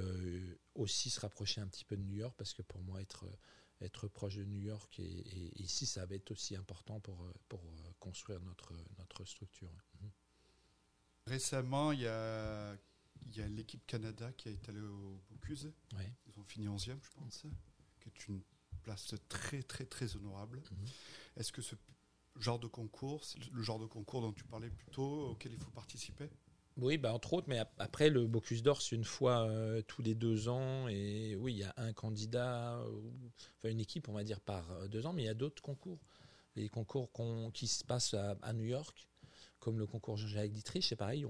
aussi 0.76 1.10
se 1.10 1.20
rapprocher 1.20 1.62
un 1.62 1.68
petit 1.68 1.86
peu 1.86 1.98
de 1.98 2.04
New 2.04 2.16
York, 2.16 2.36
parce 2.38 2.54
que 2.54 2.62
pour 2.62 2.82
moi 2.82 3.02
être 3.02 3.26
être 3.82 4.08
proche 4.08 4.36
de 4.36 4.46
New 4.46 4.62
York 4.62 5.00
et, 5.00 5.62
ici 5.62 5.86
ça 5.86 6.06
va 6.06 6.16
être 6.16 6.32
aussi 6.32 6.56
important 6.56 7.02
pour, 7.02 7.28
pour 7.50 7.62
construire 8.00 8.40
notre, 8.42 8.74
notre 8.98 9.26
structure. 9.26 9.72
Mhm. 10.02 10.12
Récemment, 11.28 11.92
il 11.92 12.02
y 12.02 12.08
a, 12.08 12.78
il 13.26 13.38
y 13.38 13.42
a 13.42 13.48
l'équipe 13.48 13.86
Canada 13.88 14.32
qui 14.34 14.50
été 14.50 14.70
allée 14.70 14.80
au 14.80 15.20
Bocuse. 15.30 15.74
Ils 16.28 16.40
ont 16.40 16.44
fini 16.44 16.68
11e, 16.68 16.98
je 17.02 17.12
pense, 17.12 17.46
qui 18.00 18.10
est 18.10 18.28
une 18.28 18.42
place 18.86 19.16
très, 19.30 19.64
très, 19.64 19.86
très 19.86 20.16
honorable. 20.16 20.62
Mhm. 20.72 20.88
Est-ce 21.38 21.52
que 21.52 21.62
ce 21.62 21.76
genre 22.40 22.60
de 22.60 22.68
concours, 22.68 23.24
c'est 23.24 23.40
le 23.52 23.62
genre 23.62 23.80
de 23.80 23.86
concours 23.86 24.22
dont 24.22 24.34
tu 24.34 24.44
parlais 24.44 24.70
plus 24.70 24.92
tôt, 24.92 25.30
auquel 25.32 25.54
il 25.54 25.60
faut 25.60 25.72
participer? 25.72 26.30
Oui, 26.78 26.98
bah, 26.98 27.14
entre 27.14 27.34
autres, 27.34 27.48
mais 27.48 27.60
après, 27.78 28.10
le 28.10 28.28
Bocuse 28.28 28.62
d'Or, 28.62 28.82
c'est 28.82 28.98
une 28.98 29.06
fois 29.06 29.48
euh, 29.48 29.82
tous 29.82 30.02
les 30.02 30.14
deux 30.14 30.50
ans. 30.50 30.90
Et 30.90 31.38
oui, 31.38 31.54
il 31.54 31.58
y 31.60 31.64
a 31.64 31.74
un 31.78 31.94
candidat, 31.94 32.82
enfin 33.58 33.70
une 33.70 33.80
équipe, 33.80 34.10
on 34.10 34.14
va 34.14 34.26
dire, 34.26 34.42
par 34.42 34.70
euh, 34.72 34.88
deux 34.90 35.06
ans, 35.06 35.14
mais 35.14 35.24
il 35.24 35.26
y 35.26 35.30
a 35.30 35.34
d'autres 35.34 35.62
concours. 35.62 36.00
Les 36.58 36.68
concours 36.68 37.10
qui 37.54 37.68
se 37.68 37.84
passent 37.84 38.14
à, 38.14 38.54
New 38.54 38.66
York, 38.66 39.10
comme 39.60 39.78
le 39.78 39.88
concours 39.88 40.18
Jean-Jacques 40.18 40.52
Dietrich, 40.52 40.86
c'est 40.86 40.96
pareil. 40.96 41.26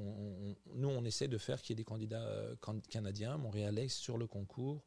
nous, 0.73 0.87
on 0.87 1.03
essaie 1.03 1.27
de 1.27 1.37
faire 1.37 1.61
qu'il 1.61 1.71
y 1.71 1.73
ait 1.73 1.83
des 1.83 1.83
candidats 1.83 2.25
euh, 2.25 2.55
canadiens, 2.89 3.37
montréalais, 3.37 3.87
sur 3.87 4.17
le 4.17 4.27
concours. 4.27 4.83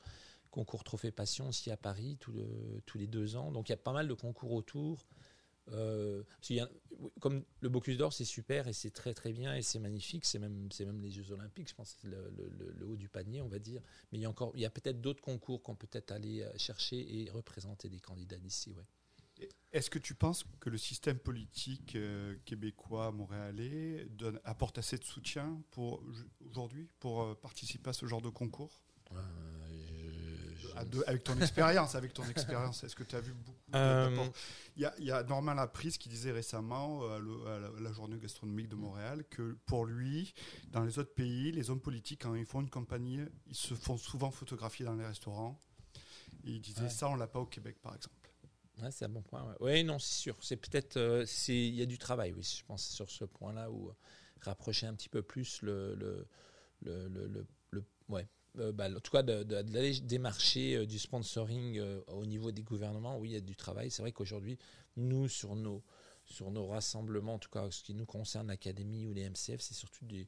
Concours 0.51 0.85
Trophée 0.85 1.11
Passion 1.11 1.49
aussi 1.49 1.71
à 1.71 1.77
Paris 1.77 2.19
tous 2.19 2.99
les 2.99 3.07
deux 3.07 3.37
ans. 3.37 3.53
Donc 3.53 3.69
il 3.69 3.73
y 3.73 3.75
a 3.75 3.79
pas 3.79 3.93
mal 3.93 4.09
de 4.09 4.15
concours 4.15 4.53
autour. 4.53 5.07
Euh, 5.73 6.23
comme 7.21 7.45
le 7.61 7.69
Bocuse 7.69 7.99
d'Or, 7.99 8.13
c'est 8.13 8.25
super 8.25 8.69
et 8.69 8.73
c'est 8.73 8.91
très 8.91 9.15
très 9.15 9.33
bien 9.33 9.55
et 9.55 9.63
c'est 9.63 9.79
magnifique. 9.79 10.25
C'est 10.25 10.39
même, 10.39 10.69
c'est 10.73 10.85
même 10.85 11.01
les 11.01 11.11
Jeux 11.11 11.31
Olympiques, 11.33 11.69
je 11.69 11.75
pense, 11.75 11.97
c'est 12.01 12.09
le, 12.09 12.87
haut 12.87 12.97
du 12.97 13.09
panier, 13.09 13.43
on 13.43 13.49
va 13.49 13.59
dire. 13.59 13.83
Mais 14.11 14.19
il 14.19 14.23
y 14.23 14.25
a 14.25 14.31
encore, 14.31 14.53
il 14.55 14.61
y 14.61 14.67
a 14.67 14.71
peut-être 14.71 15.01
d'autres 15.01 15.21
concours 15.21 15.63
qu'on 15.63 15.77
peut 15.77 15.89
être 15.93 16.13
aller 16.13 16.43
euh, 16.43 16.51
chercher 16.57 17.23
et 17.23 17.31
représenter 17.31 17.89
des 17.89 18.01
candidats 18.01 18.39
d'ici, 18.39 18.73
ouais. 18.73 18.87
Est-ce 19.71 19.89
que 19.89 20.01
tu 20.01 20.17
penses 20.17 20.45
que 20.59 20.69
le 20.69 20.79
système 20.79 21.19
politique 21.19 21.95
euh, 21.95 22.35
québécois, 22.45 23.13
montréalais, 23.13 24.09
donne, 24.11 24.41
apporte 24.43 24.79
assez 24.79 24.99
de 24.99 25.05
soutien 25.05 25.63
pour 25.71 26.03
aujourd'hui 26.45 26.89
pour 26.99 27.39
participer 27.39 27.91
à 27.91 27.93
ce 27.93 28.07
genre 28.07 28.23
de 28.23 28.31
concours? 28.31 28.83
Avec 31.07 31.25
ton 31.25 31.37
expérience, 31.41 31.95
avec 31.95 32.13
ton 32.13 32.25
expérience, 32.25 32.85
est-ce 32.85 32.97
que 32.97 33.05
tu 33.05 33.17
as 33.17 33.21
vu 33.21 33.33
beaucoup 33.33 33.59
euh, 33.75 34.29
Il 34.77 34.91
y, 34.99 35.11
a 35.11 35.23
Normand 35.23 35.55
Laprise 35.55 35.99
qui 35.99 36.09
disait 36.09 36.33
récemment 36.33 37.01
euh, 37.05 37.77
à, 37.77 37.81
la, 37.81 37.93
journée 37.93 38.19
gastronomique 38.19 38.69
de 38.69 38.77
Montréal 38.77 39.25
que 39.31 39.57
pour 39.67 39.87
lui, 39.87 40.35
dans 40.71 40.85
les 40.85 40.99
autres 40.99 41.15
pays, 41.15 41.53
les 41.53 41.71
hommes 41.71 41.81
politiques, 41.81 42.23
quand 42.23 42.35
ils 42.35 42.47
font 42.47 42.61
une 42.61 42.71
campagne, 42.71 43.29
ils 43.47 43.55
se 43.55 43.75
font 43.75 43.97
souvent 43.97 44.31
photographier 44.31 44.85
dans 44.85 44.95
les 44.95 45.07
restaurants. 45.07 45.61
Et 46.45 46.53
il 46.53 46.61
disait 46.61 46.89
ça, 46.89 47.09
on 47.09 47.17
l'a 47.17 47.27
pas 47.27 47.41
au 47.41 47.47
Québec, 47.47 47.79
par 47.83 47.95
exemple. 47.95 48.15
c'est 48.91 49.05
un 49.05 49.09
bon 49.09 49.23
point. 49.23 49.55
Oui, 49.61 49.83
non, 49.85 49.99
c'est 49.99 50.15
sûr. 50.15 50.37
C'est 50.41 50.57
peut-être, 50.57 50.97
euh, 50.97 51.27
il 51.49 51.75
y 51.75 51.83
a 51.83 51.87
du 51.87 51.99
travail, 51.99 52.33
oui, 52.33 52.43
je 52.43 52.65
pense, 52.65 52.87
sur 52.87 53.11
ce 53.11 53.25
point-là 53.25 53.71
où 53.71 53.93
rapprocher 54.41 54.87
un 54.87 54.95
petit 54.95 55.09
peu 55.09 55.23
plus 55.23 55.63
le, 55.63 55.95
le, 55.95 56.29
le, 56.83 57.09
le, 57.09 57.47
le 57.71 57.85
ouais, 58.09 58.29
euh, 58.59 58.73
bah, 58.73 58.89
en 58.91 59.01
tout 59.01 59.11
cas 59.11 59.23
d'aller 59.23 60.01
démarcher 60.01 60.77
euh, 60.77 60.87
du 60.87 60.99
sponsoring 60.99 61.79
euh, 61.79 62.01
au 62.09 62.27
niveau 62.27 62.51
des 62.51 62.63
gouvernements, 62.63 63.19
oui, 63.19 63.31
il 63.31 63.33
y 63.33 63.37
a 63.37 63.41
du 63.41 63.57
travail. 63.57 63.91
C'est 63.91 64.03
vrai 64.03 64.13
qu'aujourd'hui, 64.13 64.59
nous, 64.97 65.29
sur 65.29 65.57
nos, 65.57 65.83
sur 66.25 66.51
nos 66.51 66.67
rassemblements, 66.67 67.35
en 67.35 67.39
tout 67.39 67.51
cas 67.51 67.71
ce 67.71 67.83
qui 67.83 67.95
nous 67.95 68.07
concerne 68.07 68.49
l'Académie 68.49 69.07
ou 69.07 69.13
les 69.13 69.29
MCF, 69.29 69.61
c'est 69.61 69.75
surtout 69.75 70.05
du, 70.07 70.27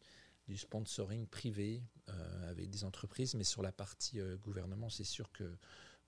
sponsoring 0.56 1.28
privé 1.28 1.80
avec 2.48 2.70
des 2.70 2.82
entreprises, 2.82 3.34
mais 3.34 3.44
sur 3.44 3.62
la 3.62 3.70
partie 3.70 4.18
gouvernement, 4.42 4.90
c'est 4.90 5.04
sûr 5.04 5.30
que, 5.30 5.56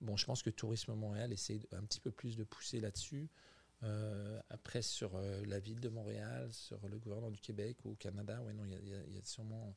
bon, 0.01 0.17
je 0.17 0.25
pense 0.25 0.43
que 0.43 0.49
Tourisme 0.49 0.95
Montréal 0.95 1.31
essaie 1.31 1.61
un 1.71 1.81
petit 1.83 2.01
peu 2.01 2.11
plus 2.11 2.35
de 2.35 2.43
pousser 2.43 2.81
là-dessus. 2.81 3.29
après, 4.49 4.81
sur 4.81 5.17
la 5.47 5.59
ville 5.59 5.79
de 5.79 5.87
Montréal, 5.87 6.51
sur 6.51 6.85
le 6.89 6.99
gouvernement 6.99 7.31
du 7.31 7.39
Québec 7.39 7.77
ou 7.85 7.91
au 7.91 7.95
Canada, 7.95 8.41
ouais, 8.41 8.51
non, 8.51 8.65
il 8.65 8.73
y, 8.85 9.13
y, 9.15 9.17
a 9.17 9.23
sûrement 9.23 9.73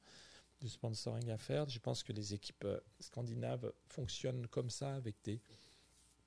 du 0.61 0.68
sponsoring 0.68 1.30
à 1.30 1.38
faire. 1.38 1.68
Je 1.68 1.78
pense 1.78 2.02
que 2.02 2.12
les 2.12 2.34
équipes 2.34 2.64
euh, 2.64 2.80
scandinaves 3.00 3.72
fonctionnent 3.86 4.46
comme 4.48 4.70
ça 4.70 4.94
avec 4.94 5.16
des, 5.24 5.40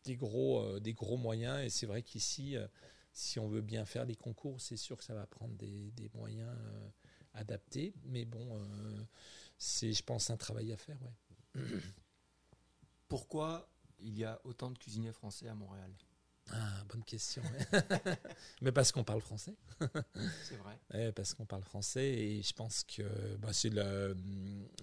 des, 0.03 0.15
gros, 0.15 0.61
euh, 0.63 0.79
des 0.79 0.93
gros 0.93 1.17
moyens. 1.17 1.63
Et 1.63 1.69
c'est 1.69 1.85
vrai 1.85 2.03
qu'ici, 2.03 2.55
euh, 2.55 2.67
si 3.11 3.39
on 3.39 3.47
veut 3.47 3.61
bien 3.61 3.85
faire 3.85 4.05
les 4.05 4.15
concours, 4.15 4.61
c'est 4.61 4.77
sûr 4.77 4.97
que 4.97 5.03
ça 5.03 5.13
va 5.13 5.25
prendre 5.25 5.55
des, 5.55 5.91
des 5.91 6.09
moyens 6.13 6.55
adaptés. 7.33 7.93
Mais 8.05 8.25
bon, 8.25 8.61
c'est, 9.57 9.93
je 9.93 10.03
pense, 10.03 10.29
un 10.29 10.37
travail 10.37 10.71
à 10.71 10.77
faire. 10.77 10.99
Ouais. 11.01 11.63
Pourquoi 13.07 13.69
il 13.99 14.17
y 14.17 14.23
a 14.23 14.39
autant 14.43 14.71
de 14.71 14.77
cuisiniers 14.77 15.11
français 15.11 15.47
à 15.47 15.55
Montréal? 15.55 15.91
Ah, 16.51 16.78
bonne 16.89 17.03
question. 17.03 17.41
Mais 18.61 18.71
parce 18.71 18.91
qu'on 18.91 19.03
parle 19.03 19.21
français. 19.21 19.53
c'est 20.43 20.57
vrai. 20.57 21.11
parce 21.13 21.33
qu'on 21.33 21.45
parle 21.45 21.63
français 21.63 22.07
et 22.07 22.41
je 22.41 22.53
pense 22.53 22.83
que 22.83 23.03
bah, 23.37 23.53
c'est 23.53 23.69
le, 23.69 24.15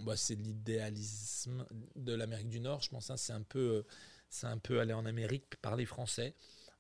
bah, 0.03 0.15
l'idéalisme 0.31 1.67
de 1.97 2.15
l'Amérique 2.15 2.49
du 2.49 2.61
Nord. 2.61 2.83
Je 2.83 2.91
pense 2.91 3.09
que 3.09 3.13
hein. 3.13 3.17
c'est 3.17 3.33
un 3.33 3.43
peu, 3.43 3.85
c'est 4.29 4.47
un 4.47 4.59
peu 4.59 4.81
aller 4.81 4.93
en 4.93 5.07
Amérique 5.07 5.57
parler 5.61 5.87
français. 5.87 6.35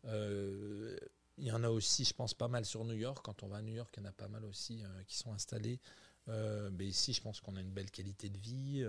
Euh, 0.06 0.96
il 1.38 1.44
y 1.44 1.52
en 1.52 1.62
a 1.64 1.68
aussi, 1.68 2.04
je 2.04 2.14
pense, 2.14 2.32
pas 2.32 2.48
mal 2.48 2.64
sur 2.64 2.84
New 2.84 2.94
York. 2.94 3.18
Quand 3.22 3.42
on 3.42 3.48
va 3.48 3.58
à 3.58 3.62
New 3.62 3.74
York, 3.74 3.92
il 3.96 4.02
y 4.02 4.06
en 4.06 4.08
a 4.08 4.12
pas 4.12 4.28
mal 4.28 4.44
aussi 4.44 4.82
euh, 4.82 5.02
qui 5.06 5.16
sont 5.16 5.32
installés. 5.32 5.80
Euh, 6.28 6.70
mais 6.72 6.86
ici, 6.86 7.12
je 7.12 7.20
pense 7.20 7.40
qu'on 7.40 7.56
a 7.56 7.60
une 7.60 7.72
belle 7.72 7.90
qualité 7.90 8.28
de 8.30 8.38
vie 8.38 8.84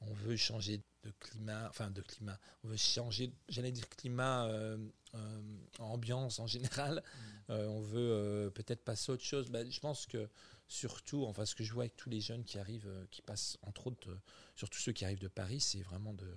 on 0.00 0.12
veut 0.12 0.36
changer 0.36 0.82
de 1.02 1.12
climat, 1.20 1.68
enfin 1.68 1.90
de 1.90 2.02
climat, 2.02 2.38
on 2.64 2.68
veut 2.68 2.76
changer, 2.76 3.32
j'allais 3.48 3.72
dire 3.72 3.88
climat, 3.88 4.46
euh, 4.46 4.76
euh, 5.14 5.42
ambiance 5.78 6.38
en 6.38 6.46
général, 6.46 6.96
mm. 6.96 7.52
euh, 7.52 7.68
on 7.68 7.80
veut 7.80 8.50
peut-être 8.54 8.84
passer 8.84 9.12
à 9.12 9.14
autre 9.14 9.24
chose. 9.24 9.50
Ben, 9.50 9.70
je 9.70 9.80
pense 9.80 10.06
que 10.06 10.28
surtout, 10.68 11.24
enfin 11.24 11.44
ce 11.44 11.54
que 11.54 11.64
je 11.64 11.72
vois 11.72 11.84
avec 11.84 11.96
tous 11.96 12.10
les 12.10 12.20
jeunes 12.20 12.44
qui 12.44 12.58
arrivent, 12.58 12.90
qui 13.10 13.22
passent 13.22 13.58
entre 13.62 13.86
autres, 13.86 14.18
surtout 14.54 14.78
ceux 14.78 14.92
qui 14.92 15.04
arrivent 15.04 15.20
de 15.20 15.28
Paris, 15.28 15.60
c'est 15.60 15.82
vraiment 15.82 16.14
de, 16.14 16.36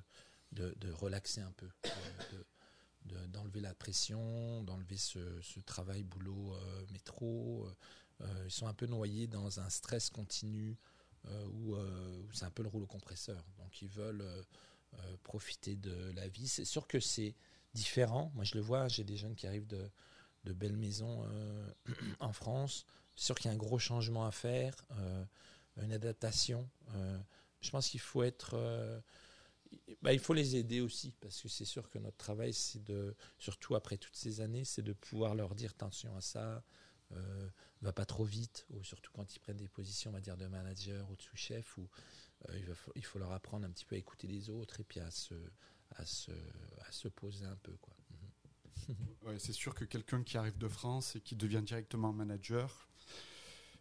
de, 0.51 0.91
relaxer 0.91 1.41
un 1.41 1.51
peu, 1.53 1.67
d'enlever 3.27 3.59
la 3.59 3.73
pression, 3.73 4.63
d'enlever 4.63 4.97
ce, 4.97 5.41
ce, 5.41 5.59
travail 5.59 6.03
boulot 6.03 6.55
métro. 6.91 7.67
ils 8.45 8.51
sont 8.51 8.67
un 8.67 8.73
peu 8.73 8.85
noyés 8.85 9.27
dans 9.27 9.59
un 9.59 9.69
stress 9.69 10.09
continu. 10.09 10.77
Euh, 11.27 11.47
euh, 11.75 12.17
où, 12.21 12.33
c'est 12.33 12.45
un 12.45 12.51
peu 12.51 12.63
le 12.63 12.69
rouleau 12.69 12.87
compresseur. 12.87 13.43
Donc 13.57 13.81
ils 13.81 13.89
veulent 13.89 14.21
euh, 14.21 15.17
profiter 15.23 15.75
de 15.75 16.11
la 16.15 16.27
vie. 16.27 16.47
C'est 16.47 16.65
sûr 16.65 16.87
que 16.87 16.99
c'est 16.99 17.35
différent. 17.73 18.31
Moi 18.35 18.43
je 18.43 18.55
le 18.55 18.61
vois, 18.61 18.87
j'ai 18.87 19.03
des 19.03 19.17
jeunes 19.17 19.35
qui 19.35 19.47
arrivent 19.47 19.67
de, 19.67 19.89
de 20.45 20.53
belles 20.53 20.77
maisons 20.77 21.25
en 22.19 22.33
France. 22.33 22.85
C'est 23.15 23.25
sûr 23.25 23.35
qu'il 23.35 23.49
y 23.49 23.51
a 23.51 23.53
un 23.53 23.57
gros 23.57 23.79
changement 23.79 24.25
à 24.25 24.31
faire, 24.31 24.75
une 25.77 25.91
adaptation. 25.91 26.69
je 27.61 27.69
pense 27.69 27.89
qu'il 27.89 27.99
faut 27.99 28.23
être 28.23 28.55
bah, 30.01 30.13
il 30.13 30.19
faut 30.19 30.33
les 30.33 30.55
aider 30.55 30.81
aussi, 30.81 31.11
parce 31.19 31.41
que 31.41 31.47
c'est 31.47 31.65
sûr 31.65 31.89
que 31.89 31.99
notre 31.99 32.17
travail, 32.17 32.53
c'est 32.53 32.83
de, 32.83 33.15
surtout 33.37 33.75
après 33.75 33.97
toutes 33.97 34.15
ces 34.15 34.41
années, 34.41 34.65
c'est 34.65 34.81
de 34.81 34.93
pouvoir 34.93 35.35
leur 35.35 35.53
dire 35.53 35.71
attention 35.71 36.15
à 36.15 36.21
ça, 36.21 36.63
euh, 37.13 37.49
va 37.81 37.93
pas 37.93 38.05
trop 38.05 38.23
vite, 38.23 38.65
ou 38.69 38.83
surtout 38.83 39.11
quand 39.13 39.35
ils 39.35 39.39
prennent 39.39 39.57
des 39.57 39.67
positions, 39.67 40.11
on 40.11 40.13
va 40.13 40.21
dire, 40.21 40.37
de 40.37 40.47
manager 40.47 41.09
ou 41.09 41.15
de 41.15 41.21
sous-chef, 41.21 41.77
où 41.77 41.87
euh, 42.49 42.75
il, 42.95 43.05
faut, 43.05 43.19
leur 43.19 43.31
apprendre 43.31 43.65
un 43.65 43.69
petit 43.69 43.85
peu 43.85 43.95
à 43.95 43.97
écouter 43.97 44.27
les 44.27 44.49
autres 44.49 44.79
et 44.79 44.83
puis 44.83 44.99
à 44.99 45.11
se, 45.11 45.35
à 45.95 46.05
se, 46.05 46.31
à 46.31 46.91
se 46.91 47.07
poser 47.07 47.45
un 47.45 47.57
peu. 47.57 47.75
Quoi. 47.77 47.95
ouais, 49.23 49.39
c'est 49.39 49.53
sûr 49.53 49.73
que 49.73 49.85
quelqu'un 49.85 50.23
qui 50.23 50.37
arrive 50.37 50.57
de 50.57 50.67
France 50.67 51.15
et 51.15 51.21
qui 51.21 51.35
devient 51.35 51.61
directement 51.63 52.13
manager, 52.13 52.89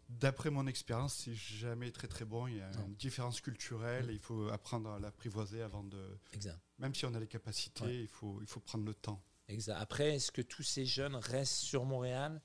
d'après 0.08 0.50
mon 0.50 0.66
expérience, 0.66 1.14
c'est 1.14 1.34
jamais 1.34 1.90
très 1.90 2.08
très 2.08 2.24
bon. 2.24 2.46
Il 2.46 2.56
y 2.56 2.60
a 2.60 2.70
une 2.86 2.94
différence 2.94 3.40
culturelle 3.40 4.06
mm. 4.06 4.10
et 4.10 4.12
il 4.14 4.20
faut 4.20 4.48
apprendre 4.48 4.90
à 4.90 4.98
l'apprivoiser 4.98 5.62
avant 5.62 5.84
de. 5.84 6.18
Exact. 6.32 6.58
Même 6.78 6.94
si 6.94 7.04
on 7.06 7.14
a 7.14 7.20
les 7.20 7.28
capacités, 7.28 8.02
il, 8.02 8.08
faut, 8.08 8.38
il 8.40 8.46
faut 8.46 8.60
prendre 8.60 8.84
le 8.84 8.94
temps. 8.94 9.22
Exact. 9.48 9.78
Après, 9.80 10.14
est-ce 10.14 10.30
que 10.30 10.42
tous 10.42 10.62
ces 10.62 10.84
jeunes 10.84 11.16
restent 11.16 11.52
sur 11.52 11.84
Montréal 11.84 12.40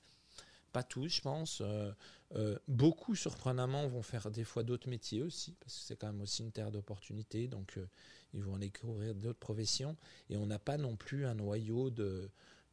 pas 0.74 0.82
tous, 0.82 1.08
je 1.08 1.20
pense. 1.22 1.60
Euh, 1.60 1.92
euh, 2.34 2.58
beaucoup, 2.66 3.14
surprenamment, 3.14 3.86
vont 3.86 4.02
faire 4.02 4.28
des 4.32 4.42
fois 4.42 4.64
d'autres 4.64 4.90
métiers 4.90 5.22
aussi, 5.22 5.52
parce 5.60 5.78
que 5.78 5.84
c'est 5.84 5.96
quand 5.96 6.08
même 6.08 6.20
aussi 6.20 6.42
une 6.42 6.50
terre 6.50 6.72
d'opportunités, 6.72 7.46
donc 7.46 7.78
euh, 7.78 7.86
ils 8.34 8.42
vont 8.42 8.58
découvrir 8.58 9.14
d'autres 9.14 9.38
professions. 9.38 9.96
Et 10.30 10.36
on 10.36 10.46
n'a 10.46 10.58
pas 10.58 10.76
non 10.76 10.96
plus 10.96 11.26
un 11.26 11.34
noyau 11.34 11.90
de, 11.90 12.28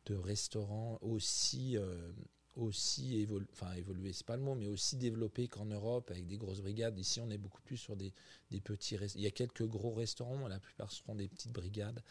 restaurants 0.10 0.98
aussi, 1.02 1.78
aussi 2.58 3.26
enfin 3.54 3.72
évolué, 3.76 4.12
c'est 4.12 4.26
pas 4.26 4.36
le 4.36 4.42
mot, 4.42 4.56
mais 4.56 4.68
aussi 4.68 4.98
développé 4.98 5.48
qu'en 5.48 5.64
Europe, 5.64 6.12
avec 6.12 6.28
des 6.28 6.38
grosses 6.38 6.60
brigades. 6.60 6.98
Ici, 7.00 7.22
on 7.22 7.30
est 7.30 7.38
beaucoup 7.38 7.62
plus 7.62 7.78
sur 7.78 7.96
des, 7.96 8.12
des 8.50 8.60
petits 8.60 8.96
Il 9.16 9.22
y 9.22 9.28
a 9.28 9.32
quelques 9.32 9.66
gros 9.66 9.94
restaurants, 9.94 10.50
la 10.50 10.60
plupart 10.60 10.92
seront 10.92 11.16
des 11.16 11.30
petites 11.30 11.54
brigades. 11.54 12.04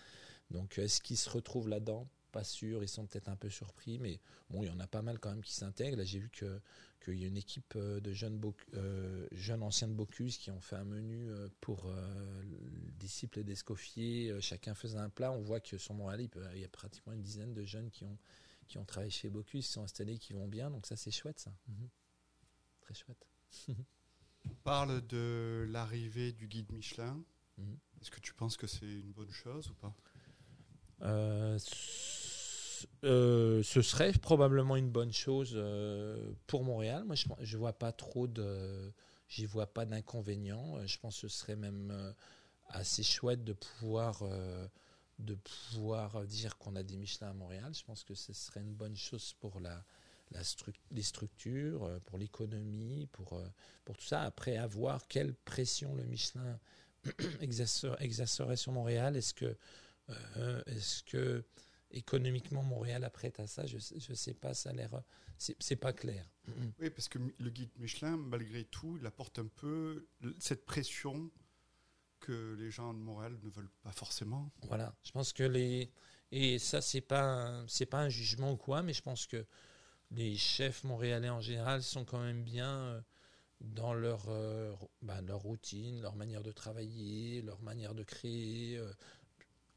Donc, 0.50 0.78
est-ce 0.78 1.02
qu'ils 1.02 1.18
se 1.18 1.28
retrouvent 1.28 1.68
là-dedans? 1.68 2.08
Pas 2.30 2.44
sûr, 2.44 2.82
ils 2.82 2.88
sont 2.88 3.06
peut-être 3.06 3.28
un 3.28 3.36
peu 3.36 3.50
surpris, 3.50 3.98
mais 3.98 4.20
bon, 4.48 4.62
il 4.62 4.68
y 4.68 4.70
en 4.70 4.80
a 4.80 4.86
pas 4.86 5.02
mal 5.02 5.18
quand 5.18 5.30
même 5.30 5.42
qui 5.42 5.54
s'intègrent. 5.54 5.96
Là, 5.96 6.04
j'ai 6.04 6.18
vu 6.18 6.30
que 6.30 6.60
qu'il 7.00 7.18
y 7.18 7.24
a 7.24 7.28
une 7.28 7.36
équipe 7.36 7.74
euh, 7.76 8.00
de 8.00 8.12
jeunes, 8.12 8.40
euh, 8.74 9.26
jeunes 9.32 9.62
anciens 9.62 9.88
de 9.88 9.94
Bocuse 9.94 10.36
qui 10.36 10.50
ont 10.50 10.60
fait 10.60 10.76
un 10.76 10.84
menu 10.84 11.30
euh, 11.30 11.48
pour 11.60 11.86
euh, 11.86 12.42
disciples 12.98 13.42
d'Escoffier. 13.42 14.38
chacun 14.40 14.74
faisait 14.74 14.98
un 14.98 15.08
plat. 15.08 15.32
On 15.32 15.40
voit 15.40 15.60
que 15.60 15.78
sur 15.78 15.94
Montréal, 15.94 16.28
il, 16.54 16.60
y 16.60 16.64
a 16.64 16.68
pratiquement 16.68 17.12
une 17.12 17.22
dizaine 17.22 17.54
de 17.54 17.64
jeunes 17.64 17.90
qui 17.90 18.04
ont, 18.04 18.18
qui 18.68 18.78
ont 18.78 18.84
travaillé 18.84 19.10
chez 19.10 19.30
Bocuse, 19.30 19.66
qui 19.66 19.72
sont 19.72 19.82
installés, 19.82 20.18
qui 20.18 20.34
vont 20.34 20.46
bien. 20.46 20.70
Donc 20.70 20.86
ça, 20.86 20.96
c'est 20.96 21.10
chouette, 21.10 21.38
ça. 21.38 21.52
Mhm. 21.68 21.88
Très 22.82 22.94
chouette. 22.94 23.26
On 23.68 24.54
parle 24.62 25.06
de 25.06 25.66
l'arrivée 25.70 26.32
du 26.32 26.48
guide 26.48 26.70
Michelin. 26.72 27.22
Mhm. 27.56 27.78
Est-ce 28.00 28.10
que 28.10 28.20
tu 28.20 28.34
penses 28.34 28.56
que 28.56 28.66
c'est 28.66 28.86
une 28.86 29.12
bonne 29.12 29.32
chose 29.32 29.70
ou 29.70 29.74
pas? 29.74 29.94
Euh, 31.02 31.58
ce 33.02 33.82
serait 33.82 34.12
probablement 34.12 34.76
une 34.76 34.90
bonne 34.90 35.12
chose 35.12 35.60
pour 36.46 36.64
Montréal. 36.64 37.04
Moi, 37.04 37.16
je 37.16 37.26
ne 37.28 37.58
vois 37.58 37.72
pas 37.72 37.92
trop 37.92 38.26
de. 38.26 38.92
J'y 39.28 39.46
vois 39.46 39.66
pas 39.66 39.86
d'inconvénient. 39.86 40.84
Je 40.86 40.98
pense 40.98 41.20
que 41.20 41.28
ce 41.28 41.38
serait 41.38 41.56
même 41.56 42.14
assez 42.68 43.02
chouette 43.02 43.44
de 43.44 43.52
pouvoir 43.52 44.22
de 45.18 45.34
pouvoir 45.34 46.24
dire 46.24 46.56
qu'on 46.56 46.76
a 46.76 46.82
des 46.82 46.96
Michelin 46.96 47.30
à 47.30 47.34
Montréal. 47.34 47.72
Je 47.74 47.84
pense 47.84 48.04
que 48.04 48.14
ce 48.14 48.32
serait 48.32 48.60
une 48.60 48.74
bonne 48.74 48.96
chose 48.96 49.34
pour 49.38 49.60
la, 49.60 49.84
les 50.90 51.02
structures, 51.02 51.84
euh, 51.84 51.98
pour 52.06 52.18
l'économie, 52.18 53.08
pour, 53.12 53.34
euh, 53.34 53.46
pour 53.84 53.96
tout 53.96 54.06
ça. 54.06 54.22
Après, 54.22 54.56
à 54.56 54.66
voir 54.66 55.06
quelle 55.08 55.34
pression 55.34 55.94
le 55.94 56.04
Michelin 56.04 56.58
exercerait 57.40 58.56
sur 58.56 58.72
Montréal. 58.72 59.16
Est-ce 59.16 59.34
que, 59.34 59.56
euh, 60.36 60.62
est-ce 60.66 61.02
que 61.04 61.44
économiquement 61.90 62.62
Montréal 62.62 63.04
apprête 63.04 63.40
à 63.40 63.46
ça 63.46 63.66
Je 63.66 63.76
ne 63.76 64.14
sais 64.14 64.34
pas, 64.34 64.54
ça 64.54 64.70
a 64.70 64.72
l'air. 64.72 64.90
C'est 65.38 65.76
pas 65.76 65.92
clair. 65.92 66.28
Oui, 66.78 66.90
parce 66.90 67.08
que 67.08 67.18
le 67.38 67.50
guide 67.50 67.70
Michelin, 67.78 68.16
malgré 68.16 68.64
tout, 68.64 68.96
il 69.00 69.06
apporte 69.06 69.38
un 69.38 69.46
peu 69.46 70.08
cette 70.38 70.64
pression 70.66 71.30
que 72.20 72.54
les 72.58 72.70
gens 72.70 72.92
de 72.92 72.98
Montréal 72.98 73.38
ne 73.42 73.50
veulent 73.50 73.70
pas 73.82 73.92
forcément. 73.92 74.52
Voilà, 74.66 74.94
je 75.02 75.10
pense 75.10 75.32
que 75.32 75.42
les 75.42 75.90
et 76.32 76.58
ça 76.58 76.80
c'est 76.80 77.00
pas 77.00 77.64
c'est 77.66 77.86
pas 77.86 78.00
un 78.00 78.08
jugement 78.08 78.52
ou 78.52 78.56
quoi, 78.56 78.82
mais 78.82 78.92
je 78.92 79.02
pense 79.02 79.26
que 79.26 79.44
les 80.10 80.36
chefs 80.36 80.84
montréalais 80.84 81.30
en 81.30 81.40
général 81.40 81.82
sont 81.82 82.04
quand 82.04 82.20
même 82.20 82.42
bien 82.42 82.68
euh, 82.68 83.00
dans 83.60 83.94
leur 83.94 84.28
euh, 84.28 84.74
bah, 85.02 85.20
leur 85.22 85.40
routine, 85.40 86.00
leur 86.00 86.16
manière 86.16 86.42
de 86.42 86.52
travailler, 86.52 87.42
leur 87.42 87.60
manière 87.62 87.94
de 87.94 88.02
créer. 88.02 88.76
Euh. 88.78 88.92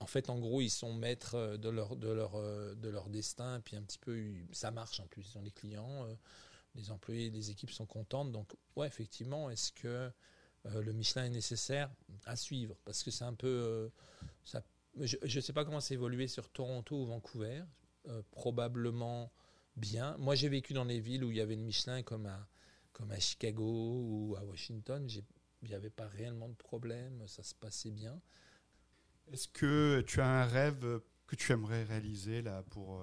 En 0.04 0.08
fait, 0.08 0.30
en 0.30 0.38
gros, 0.38 0.62
ils 0.62 0.70
sont 0.70 0.94
maîtres 0.94 1.58
de 1.58 1.70
leur 1.70 1.96
de 1.96 2.10
leur 2.10 2.34
de 2.76 2.90
leur 2.90 3.10
destin, 3.10 3.62
puis 3.62 3.78
un 3.78 3.82
petit 3.82 4.00
peu 4.00 4.22
ça 4.52 4.70
marche 4.70 5.00
en 5.00 5.08
plus. 5.08 5.26
Ils 5.34 5.38
ont 5.38 5.42
les 5.42 5.52
clients, 5.52 6.06
les 6.76 6.92
employés, 6.92 7.30
les 7.30 7.50
équipes 7.52 7.72
sont 7.72 7.86
contentes. 7.86 8.32
Donc 8.32 8.56
ouais, 8.76 8.88
effectivement, 8.88 9.50
est-ce 9.50 9.72
que 9.72 10.12
euh, 10.66 10.82
le 10.82 10.94
Michelin 10.94 11.26
est 11.26 11.30
nécessaire 11.30 11.90
à 12.26 12.36
suivre? 12.36 12.76
Parce 12.86 13.04
que 13.04 13.12
c'est 13.12 13.26
un 13.26 13.34
peu. 13.34 13.48
Euh, 13.48 14.60
je 15.00 15.18
ne 15.24 15.42
sais 15.42 15.54
pas 15.54 15.66
comment 15.66 15.80
c'est 15.80 15.96
évolué 15.96 16.28
sur 16.28 16.50
Toronto 16.50 17.02
ou 17.02 17.06
Vancouver. 17.06 17.64
Euh, 18.08 18.22
probablement 18.32 19.32
bien. 19.76 20.18
Moi, 20.18 20.36
j'ai 20.36 20.50
vécu 20.50 20.74
dans 20.74 20.84
les 20.84 21.00
villes 21.00 21.24
où 21.24 21.32
il 21.32 21.38
y 21.38 21.42
avait 21.42 21.56
le 21.56 21.64
Michelin, 21.64 22.04
comme 22.04 22.26
à, 22.26 22.48
comme 22.92 23.12
à 23.12 23.20
Chicago 23.20 23.64
ou 23.66 24.36
à 24.38 24.44
Washington. 24.44 25.08
Il 25.62 25.70
n'y 25.70 25.74
avait 25.74 25.90
pas 25.90 26.08
réellement 26.08 26.50
de 26.50 26.56
problème. 26.56 27.26
Ça 27.28 27.44
se 27.44 27.56
passait 27.56 27.92
bien. 27.92 28.22
Est-ce 29.32 29.48
que 29.48 30.02
tu 30.02 30.22
as 30.22 30.28
un 30.28 30.46
rêve 30.46 31.02
que 31.28 31.36
tu 31.36 31.52
aimerais 31.52 31.84
réaliser 31.84 32.42
là 32.42 32.64
pour 32.70 33.02